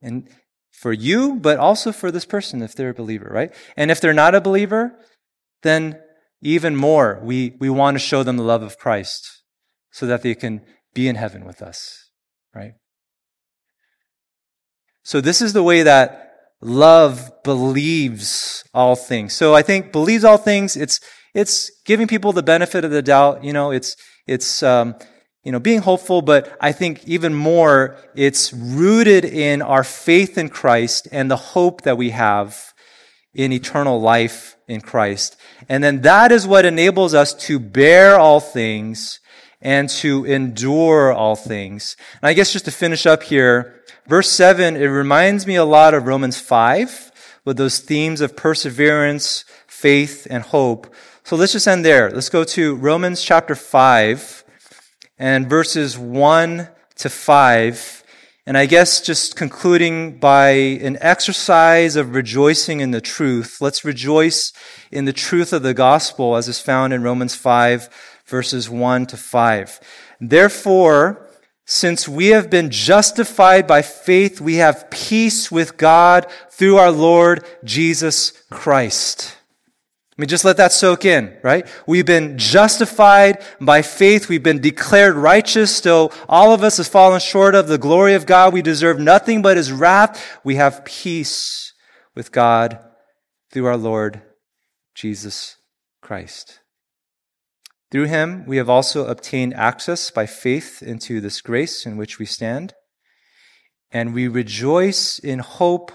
And 0.01 0.29
for 0.71 0.93
you, 0.93 1.35
but 1.35 1.57
also 1.57 1.91
for 1.91 2.11
this 2.11 2.25
person 2.25 2.61
if 2.61 2.75
they're 2.75 2.89
a 2.89 2.93
believer, 2.93 3.29
right? 3.31 3.53
And 3.75 3.89
if 3.89 3.99
they're 3.99 4.13
not 4.13 4.35
a 4.35 4.41
believer, 4.41 4.95
then 5.63 5.99
even 6.41 6.75
more, 6.75 7.19
we, 7.23 7.55
we 7.59 7.69
want 7.69 7.95
to 7.95 7.99
show 7.99 8.23
them 8.23 8.37
the 8.37 8.43
love 8.43 8.61
of 8.61 8.77
Christ 8.77 9.43
so 9.91 10.05
that 10.05 10.21
they 10.21 10.35
can 10.35 10.61
be 10.93 11.07
in 11.07 11.15
heaven 11.15 11.45
with 11.45 11.61
us, 11.61 12.06
right? 12.53 12.73
So 15.03 15.21
this 15.21 15.41
is 15.41 15.53
the 15.53 15.63
way 15.63 15.83
that 15.83 16.27
love 16.61 17.31
believes 17.43 18.63
all 18.73 18.95
things. 18.95 19.33
So 19.33 19.55
I 19.55 19.61
think 19.61 19.91
believes 19.91 20.23
all 20.23 20.37
things. 20.37 20.75
It's 20.75 20.99
it's 21.33 21.71
giving 21.85 22.07
people 22.07 22.33
the 22.33 22.43
benefit 22.43 22.83
of 22.83 22.91
the 22.91 23.01
doubt. 23.01 23.43
You 23.43 23.53
know, 23.53 23.71
it's 23.71 23.95
it's 24.25 24.63
um, 24.63 24.95
you 25.43 25.51
know 25.51 25.59
being 25.59 25.81
hopeful, 25.81 26.21
but 26.21 26.57
I 26.59 26.71
think 26.71 27.07
even 27.07 27.33
more, 27.33 27.97
it's 28.15 28.51
rooted 28.51 29.23
in 29.23 29.61
our 29.61 29.83
faith 29.83 30.37
in 30.37 30.49
Christ 30.49 31.07
and 31.11 31.31
the 31.31 31.37
hope 31.37 31.83
that 31.83 31.97
we 31.97 32.09
have 32.09 32.73
in 33.33 33.53
eternal 33.53 34.01
life 34.01 34.57
in 34.67 34.81
Christ. 34.81 35.37
And 35.69 35.83
then 35.83 36.01
that 36.01 36.31
is 36.31 36.47
what 36.47 36.65
enables 36.65 37.13
us 37.13 37.33
to 37.45 37.59
bear 37.59 38.19
all 38.19 38.39
things 38.39 39.19
and 39.61 39.89
to 39.89 40.25
endure 40.25 41.11
all 41.11 41.35
things. 41.35 41.95
And 42.21 42.29
I 42.29 42.33
guess 42.33 42.53
just 42.53 42.65
to 42.65 42.71
finish 42.71 43.05
up 43.05 43.23
here, 43.23 43.77
Verse 44.07 44.31
7, 44.31 44.77
it 44.77 44.85
reminds 44.85 45.45
me 45.45 45.55
a 45.55 45.65
lot 45.65 45.93
of 45.93 46.07
Romans 46.07 46.39
5 46.39 47.11
with 47.43 47.57
those 47.57 47.79
themes 47.79 48.21
of 48.21 48.37
perseverance, 48.37 49.43
faith, 49.67 50.25
and 50.29 50.43
hope. 50.43 50.93
So 51.25 51.35
let's 51.35 51.51
just 51.51 51.67
end 51.67 51.83
there. 51.83 52.09
Let's 52.09 52.29
go 52.29 52.45
to 52.45 52.75
Romans 52.75 53.21
chapter 53.21 53.53
5 53.53 54.45
and 55.19 55.49
verses 55.49 55.97
1 55.97 56.69
to 56.95 57.09
5. 57.09 58.03
And 58.45 58.57
I 58.57 58.65
guess 58.65 59.01
just 59.01 59.35
concluding 59.35 60.19
by 60.19 60.51
an 60.51 60.97
exercise 61.01 61.97
of 61.97 62.15
rejoicing 62.15 62.79
in 62.79 62.91
the 62.91 63.01
truth, 63.01 63.57
let's 63.59 63.83
rejoice 63.83 64.53
in 64.89 65.03
the 65.03 65.11
truth 65.11 65.51
of 65.51 65.63
the 65.63 65.73
gospel 65.73 66.37
as 66.37 66.47
is 66.47 66.61
found 66.61 66.93
in 66.93 67.03
Romans 67.03 67.35
5 67.35 67.89
verses 68.27 68.69
1 68.69 69.07
to 69.07 69.17
5. 69.17 69.79
Therefore, 70.19 71.27
since 71.65 72.07
we 72.07 72.27
have 72.27 72.49
been 72.49 72.69
justified 72.69 73.67
by 73.67 73.81
faith, 73.81 74.39
we 74.39 74.55
have 74.55 74.89
peace 74.89 75.51
with 75.51 75.77
God 75.77 76.25
through 76.49 76.77
our 76.77 76.91
Lord 76.91 77.45
Jesus 77.63 78.31
Christ. 78.49 79.35
I 80.17 80.21
mean, 80.21 80.29
just 80.29 80.45
let 80.45 80.57
that 80.57 80.71
soak 80.71 81.05
in, 81.05 81.37
right? 81.43 81.67
We've 81.85 82.05
been 82.05 82.39
justified 82.39 83.43
by 83.61 83.83
faith. 83.83 84.29
We've 84.29 84.41
been 84.41 84.61
declared 84.61 85.15
righteous. 85.15 85.79
Though 85.79 86.11
all 86.27 86.53
of 86.53 86.63
us 86.63 86.77
have 86.77 86.87
fallen 86.87 87.19
short 87.19 87.53
of 87.53 87.67
the 87.67 87.77
glory 87.77 88.15
of 88.15 88.25
God, 88.25 88.51
we 88.51 88.63
deserve 88.63 88.97
nothing 88.97 89.43
but 89.43 89.57
his 89.57 89.71
wrath. 89.71 90.39
We 90.43 90.55
have 90.55 90.85
peace 90.85 91.73
with 92.15 92.31
God 92.31 92.79
through 93.51 93.67
our 93.67 93.77
Lord 93.77 94.23
Jesus 94.95 95.57
Christ. 96.01 96.61
Through 97.89 98.05
him, 98.05 98.45
we 98.45 98.57
have 98.57 98.69
also 98.69 99.05
obtained 99.05 99.53
access 99.53 100.11
by 100.11 100.25
faith 100.25 100.83
into 100.83 101.21
this 101.21 101.41
grace 101.41 101.85
in 101.85 101.95
which 101.95 102.19
we 102.19 102.25
stand, 102.25 102.73
and 103.91 104.13
we 104.13 104.27
rejoice 104.27 105.19
in 105.19 105.39
hope 105.39 105.91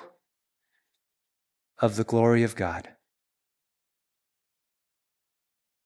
of 1.79 1.97
the 1.97 2.05
glory 2.05 2.43
of 2.43 2.57
God. 2.57 2.89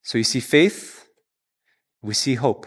So 0.03 0.17
you 0.17 0.23
see 0.23 0.39
faith, 0.39 1.09
we 2.01 2.13
see 2.13 2.35
hope. 2.35 2.65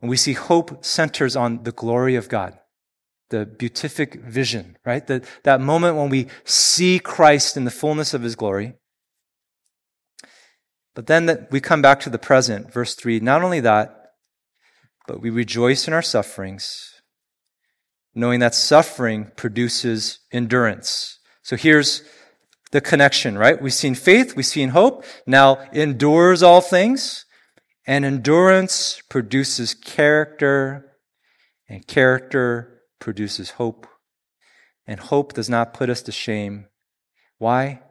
And 0.00 0.10
we 0.10 0.16
see 0.16 0.32
hope 0.32 0.84
centers 0.84 1.36
on 1.36 1.62
the 1.62 1.72
glory 1.72 2.16
of 2.16 2.28
God, 2.28 2.58
the 3.30 3.46
beatific 3.46 4.14
vision, 4.14 4.76
right? 4.84 5.06
The, 5.06 5.24
that 5.44 5.60
moment 5.60 5.96
when 5.96 6.10
we 6.10 6.26
see 6.44 6.98
Christ 6.98 7.56
in 7.56 7.64
the 7.64 7.70
fullness 7.70 8.12
of 8.12 8.22
his 8.22 8.34
glory. 8.34 8.74
But 10.96 11.06
then 11.08 11.26
that 11.26 11.52
we 11.52 11.60
come 11.60 11.82
back 11.82 12.00
to 12.00 12.10
the 12.10 12.18
present, 12.18 12.72
verse 12.72 12.94
3. 12.94 13.20
Not 13.20 13.42
only 13.42 13.60
that, 13.60 14.14
but 15.06 15.20
we 15.20 15.28
rejoice 15.28 15.86
in 15.86 15.92
our 15.92 16.02
sufferings, 16.02 17.02
knowing 18.14 18.40
that 18.40 18.54
suffering 18.54 19.30
produces 19.36 20.20
endurance. 20.32 21.18
So 21.42 21.54
here's 21.54 22.02
the 22.72 22.80
connection, 22.80 23.36
right? 23.36 23.60
We've 23.60 23.74
seen 23.74 23.94
faith, 23.94 24.34
we've 24.36 24.46
seen 24.46 24.70
hope. 24.70 25.04
Now 25.26 25.56
endures 25.70 26.42
all 26.42 26.62
things, 26.62 27.26
and 27.86 28.02
endurance 28.02 29.02
produces 29.10 29.74
character, 29.74 30.96
and 31.68 31.86
character 31.86 32.80
produces 33.00 33.50
hope. 33.50 33.86
And 34.86 34.98
hope 34.98 35.34
does 35.34 35.50
not 35.50 35.74
put 35.74 35.90
us 35.90 36.00
to 36.02 36.12
shame. 36.12 36.68
Why? 37.36 37.82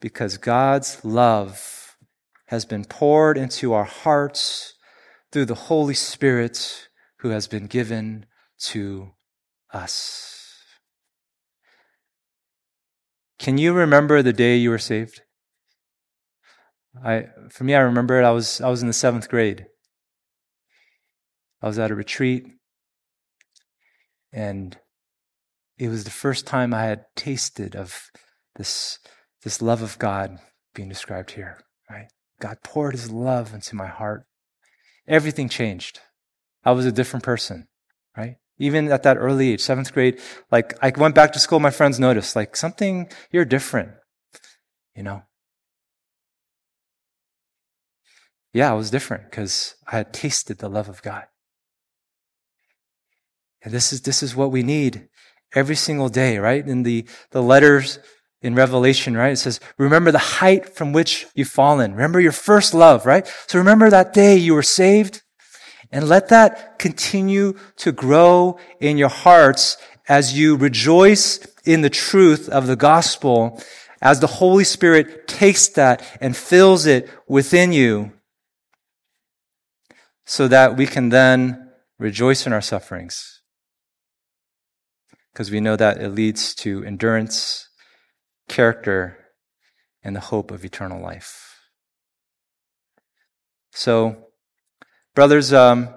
Because 0.00 0.38
God's 0.38 1.04
love 1.04 1.83
has 2.46 2.64
been 2.64 2.84
poured 2.84 3.38
into 3.38 3.72
our 3.72 3.84
hearts 3.84 4.74
through 5.32 5.46
the 5.46 5.54
Holy 5.54 5.94
Spirit 5.94 6.88
who 7.18 7.30
has 7.30 7.46
been 7.46 7.66
given 7.66 8.26
to 8.58 9.10
us. 9.72 10.34
Can 13.38 13.58
you 13.58 13.72
remember 13.72 14.22
the 14.22 14.32
day 14.32 14.56
you 14.56 14.70
were 14.70 14.78
saved? 14.78 15.22
I, 17.04 17.26
for 17.50 17.64
me, 17.64 17.74
I 17.74 17.80
remember 17.80 18.20
it. 18.20 18.24
I 18.24 18.30
was, 18.30 18.60
I 18.60 18.68
was 18.68 18.82
in 18.82 18.86
the 18.86 18.94
seventh 18.94 19.28
grade. 19.28 19.66
I 21.60 21.66
was 21.66 21.78
at 21.78 21.90
a 21.90 21.94
retreat, 21.94 22.46
and 24.32 24.76
it 25.78 25.88
was 25.88 26.04
the 26.04 26.10
first 26.10 26.46
time 26.46 26.74
I 26.74 26.84
had 26.84 27.06
tasted 27.16 27.74
of 27.74 28.10
this, 28.56 28.98
this 29.42 29.62
love 29.62 29.82
of 29.82 29.98
God 29.98 30.38
being 30.74 30.88
described 30.88 31.32
here, 31.32 31.58
right? 31.90 32.08
God 32.40 32.58
poured 32.62 32.94
his 32.94 33.10
love 33.10 33.54
into 33.54 33.76
my 33.76 33.86
heart. 33.86 34.26
Everything 35.06 35.48
changed. 35.48 36.00
I 36.64 36.72
was 36.72 36.86
a 36.86 36.92
different 36.92 37.24
person, 37.24 37.68
right? 38.16 38.36
Even 38.58 38.90
at 38.90 39.02
that 39.02 39.16
early 39.16 39.52
age, 39.52 39.60
seventh 39.60 39.92
grade, 39.92 40.20
like 40.50 40.74
I 40.82 40.92
went 40.96 41.14
back 41.14 41.32
to 41.32 41.38
school, 41.38 41.60
my 41.60 41.70
friends 41.70 41.98
noticed, 41.98 42.36
like 42.36 42.56
something, 42.56 43.08
you're 43.30 43.44
different, 43.44 43.92
you 44.94 45.02
know? 45.02 45.22
Yeah, 48.52 48.70
I 48.70 48.74
was 48.74 48.90
different 48.90 49.30
because 49.30 49.74
I 49.86 49.96
had 49.96 50.12
tasted 50.12 50.58
the 50.58 50.68
love 50.68 50.88
of 50.88 51.02
God. 51.02 51.24
And 53.62 53.74
this 53.74 53.92
is, 53.92 54.02
this 54.02 54.22
is 54.22 54.36
what 54.36 54.52
we 54.52 54.62
need 54.62 55.08
every 55.54 55.74
single 55.74 56.08
day, 56.08 56.38
right? 56.38 56.66
In 56.66 56.84
the, 56.84 57.06
the 57.30 57.42
letters 57.42 57.98
in 58.44 58.54
Revelation, 58.54 59.16
right? 59.16 59.32
It 59.32 59.38
says, 59.38 59.58
remember 59.78 60.12
the 60.12 60.18
height 60.18 60.76
from 60.76 60.92
which 60.92 61.26
you've 61.34 61.48
fallen. 61.48 61.92
Remember 61.92 62.20
your 62.20 62.32
first 62.32 62.74
love, 62.74 63.06
right? 63.06 63.26
So 63.46 63.58
remember 63.58 63.88
that 63.88 64.12
day 64.12 64.36
you 64.36 64.54
were 64.54 64.62
saved 64.62 65.22
and 65.90 66.08
let 66.08 66.28
that 66.28 66.78
continue 66.78 67.54
to 67.76 67.90
grow 67.90 68.58
in 68.80 68.98
your 68.98 69.08
hearts 69.08 69.78
as 70.08 70.38
you 70.38 70.56
rejoice 70.56 71.38
in 71.64 71.80
the 71.80 71.90
truth 71.90 72.48
of 72.50 72.66
the 72.66 72.76
gospel 72.76 73.62
as 74.02 74.20
the 74.20 74.26
Holy 74.26 74.64
Spirit 74.64 75.26
takes 75.26 75.66
that 75.68 76.04
and 76.20 76.36
fills 76.36 76.84
it 76.84 77.08
within 77.26 77.72
you 77.72 78.12
so 80.26 80.46
that 80.48 80.76
we 80.76 80.86
can 80.86 81.08
then 81.08 81.70
rejoice 81.98 82.46
in 82.46 82.52
our 82.52 82.60
sufferings 82.60 83.40
because 85.32 85.50
we 85.50 85.60
know 85.60 85.76
that 85.76 86.00
it 86.00 86.10
leads 86.10 86.54
to 86.54 86.84
endurance, 86.84 87.68
character, 88.48 89.18
and 90.02 90.14
the 90.14 90.20
hope 90.20 90.50
of 90.50 90.64
eternal 90.64 91.00
life. 91.00 91.60
So, 93.70 94.28
brothers, 95.14 95.52
um, 95.52 95.88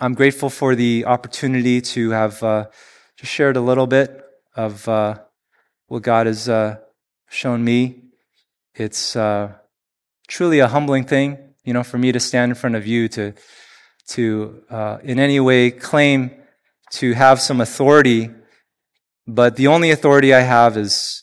I'm 0.00 0.14
grateful 0.14 0.48
for 0.48 0.74
the 0.74 1.04
opportunity 1.06 1.80
to 1.80 2.10
have 2.10 2.42
uh, 2.42 2.66
just 3.18 3.32
shared 3.32 3.56
a 3.56 3.60
little 3.60 3.86
bit 3.86 4.24
of 4.54 4.88
uh, 4.88 5.18
what 5.88 6.02
God 6.02 6.26
has 6.26 6.48
uh, 6.48 6.76
shown 7.28 7.64
me. 7.64 8.02
It's 8.74 9.16
uh, 9.16 9.54
truly 10.28 10.60
a 10.60 10.68
humbling 10.68 11.04
thing, 11.04 11.54
you 11.64 11.72
know, 11.72 11.82
for 11.82 11.98
me 11.98 12.12
to 12.12 12.20
stand 12.20 12.52
in 12.52 12.54
front 12.54 12.76
of 12.76 12.86
you 12.86 13.08
to 13.08 13.34
to 14.08 14.62
uh, 14.70 14.98
in 15.02 15.18
any 15.18 15.40
way 15.40 15.70
claim 15.70 16.30
to 16.92 17.12
have 17.12 17.40
some 17.40 17.60
authority, 17.60 18.30
but 19.26 19.56
the 19.56 19.66
only 19.66 19.90
authority 19.90 20.32
I 20.32 20.40
have 20.40 20.76
is 20.76 21.22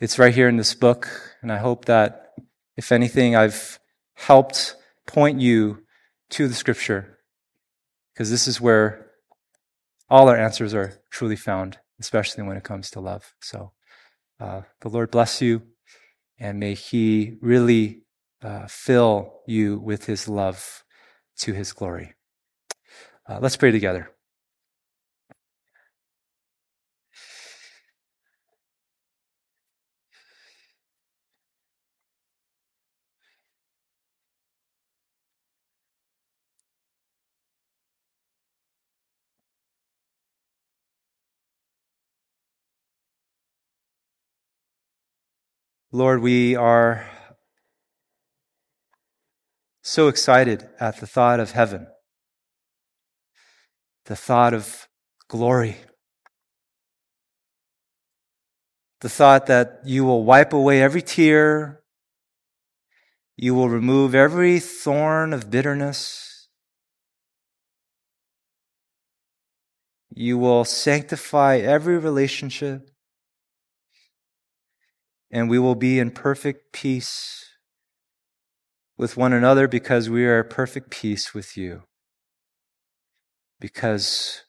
it's 0.00 0.18
right 0.18 0.34
here 0.34 0.48
in 0.48 0.56
this 0.56 0.74
book, 0.74 1.08
and 1.42 1.50
I 1.50 1.58
hope 1.58 1.86
that 1.86 2.32
if 2.76 2.92
anything, 2.92 3.34
I've 3.34 3.78
helped 4.14 4.76
point 5.06 5.40
you 5.40 5.84
to 6.30 6.46
the 6.46 6.54
Scripture, 6.54 7.18
because 8.12 8.30
this 8.30 8.46
is 8.46 8.60
where 8.60 9.10
all 10.08 10.28
our 10.28 10.36
answers 10.36 10.74
are 10.74 11.00
truly 11.10 11.36
found, 11.36 11.78
especially 11.98 12.44
when 12.44 12.56
it 12.56 12.64
comes 12.64 12.90
to 12.90 13.00
love. 13.00 13.34
So, 13.40 13.72
uh, 14.38 14.62
the 14.80 14.88
Lord 14.88 15.10
bless 15.10 15.42
you, 15.42 15.62
and 16.38 16.60
may 16.60 16.74
He 16.74 17.36
really 17.40 18.02
uh, 18.42 18.66
fill 18.68 19.40
you 19.46 19.78
with 19.78 20.06
His 20.06 20.28
love 20.28 20.84
to 21.38 21.52
His 21.52 21.72
glory. 21.72 22.14
Uh, 23.28 23.38
let's 23.40 23.56
pray 23.56 23.72
together. 23.72 24.10
Lord, 45.90 46.20
we 46.20 46.54
are 46.54 47.08
so 49.82 50.08
excited 50.08 50.68
at 50.78 51.00
the 51.00 51.06
thought 51.06 51.40
of 51.40 51.52
heaven, 51.52 51.86
the 54.04 54.14
thought 54.14 54.52
of 54.52 54.86
glory, 55.28 55.78
the 59.00 59.08
thought 59.08 59.46
that 59.46 59.80
you 59.86 60.04
will 60.04 60.24
wipe 60.24 60.52
away 60.52 60.82
every 60.82 61.00
tear, 61.00 61.80
you 63.38 63.54
will 63.54 63.70
remove 63.70 64.14
every 64.14 64.60
thorn 64.60 65.32
of 65.32 65.50
bitterness, 65.50 66.48
you 70.10 70.36
will 70.36 70.66
sanctify 70.66 71.56
every 71.56 71.96
relationship 71.96 72.90
and 75.30 75.48
we 75.50 75.58
will 75.58 75.74
be 75.74 75.98
in 75.98 76.10
perfect 76.10 76.72
peace 76.72 77.44
with 78.96 79.16
one 79.16 79.32
another 79.32 79.68
because 79.68 80.10
we 80.10 80.26
are 80.26 80.40
at 80.40 80.50
perfect 80.50 80.90
peace 80.90 81.32
with 81.34 81.56
you. 81.56 81.84
Because 83.60 84.42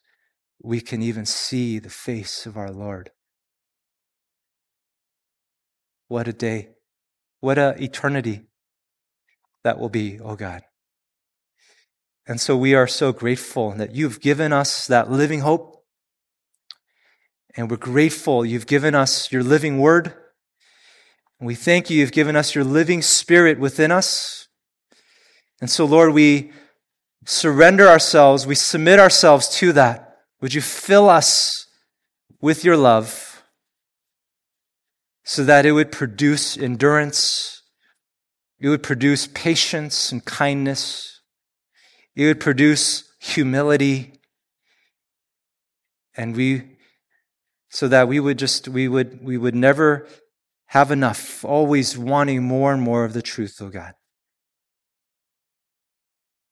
we 0.62 0.80
can 0.80 1.02
even 1.02 1.26
see 1.26 1.78
the 1.78 1.90
face 1.90 2.46
of 2.46 2.56
our 2.56 2.70
Lord. 2.70 3.10
What 6.08 6.28
a 6.28 6.32
day. 6.32 6.70
What 7.40 7.58
a 7.58 7.74
eternity 7.82 8.42
that 9.64 9.78
will 9.78 9.88
be, 9.88 10.18
oh 10.20 10.36
God. 10.36 10.62
And 12.26 12.40
so 12.40 12.56
we 12.56 12.74
are 12.74 12.86
so 12.86 13.12
grateful 13.12 13.72
that 13.72 13.94
you've 13.94 14.20
given 14.20 14.52
us 14.52 14.86
that 14.86 15.10
living 15.10 15.40
hope. 15.40 15.84
And 17.56 17.70
we're 17.70 17.76
grateful 17.76 18.44
you've 18.44 18.66
given 18.66 18.94
us 18.94 19.32
your 19.32 19.42
living 19.42 19.78
word. 19.78 20.14
We 21.40 21.54
thank 21.54 21.88
you, 21.88 21.98
you've 21.98 22.12
given 22.12 22.36
us 22.36 22.54
your 22.54 22.64
living 22.64 23.00
spirit 23.00 23.58
within 23.58 23.90
us. 23.90 24.48
And 25.60 25.70
so, 25.70 25.86
Lord, 25.86 26.12
we 26.12 26.52
surrender 27.24 27.88
ourselves, 27.88 28.46
we 28.46 28.54
submit 28.54 28.98
ourselves 28.98 29.48
to 29.56 29.72
that. 29.72 30.18
Would 30.42 30.52
you 30.52 30.60
fill 30.60 31.08
us 31.08 31.66
with 32.42 32.62
your 32.62 32.76
love 32.76 33.42
so 35.24 35.44
that 35.44 35.64
it 35.64 35.72
would 35.72 35.92
produce 35.92 36.58
endurance, 36.58 37.62
it 38.58 38.68
would 38.68 38.82
produce 38.82 39.26
patience 39.28 40.12
and 40.12 40.24
kindness, 40.24 41.20
it 42.16 42.26
would 42.26 42.40
produce 42.40 43.04
humility, 43.18 44.12
and 46.16 46.36
we 46.36 46.76
so 47.70 47.86
that 47.88 48.08
we 48.08 48.18
would 48.18 48.38
just 48.38 48.68
we 48.68 48.88
would 48.88 49.22
we 49.22 49.38
would 49.38 49.54
never 49.54 50.06
have 50.70 50.92
enough, 50.92 51.44
always 51.44 51.98
wanting 51.98 52.44
more 52.44 52.72
and 52.72 52.80
more 52.80 53.04
of 53.04 53.12
the 53.12 53.22
truth, 53.22 53.58
O 53.60 53.66
oh 53.66 53.70
God. 53.70 53.94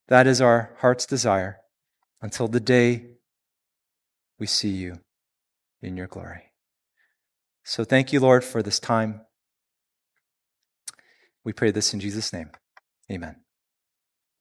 That 0.08 0.26
is 0.26 0.40
our 0.40 0.74
heart's 0.78 1.06
desire 1.06 1.58
until 2.20 2.48
the 2.48 2.58
day 2.58 3.10
we 4.40 4.46
see 4.46 4.70
you 4.70 4.98
in 5.80 5.96
your 5.96 6.08
glory. 6.08 6.50
So 7.62 7.84
thank 7.84 8.12
you, 8.12 8.18
Lord, 8.18 8.42
for 8.42 8.60
this 8.60 8.80
time. 8.80 9.20
We 11.44 11.52
pray 11.52 11.70
this 11.70 11.94
in 11.94 12.00
Jesus' 12.00 12.32
name. 12.32 12.50
Amen. 13.12 13.36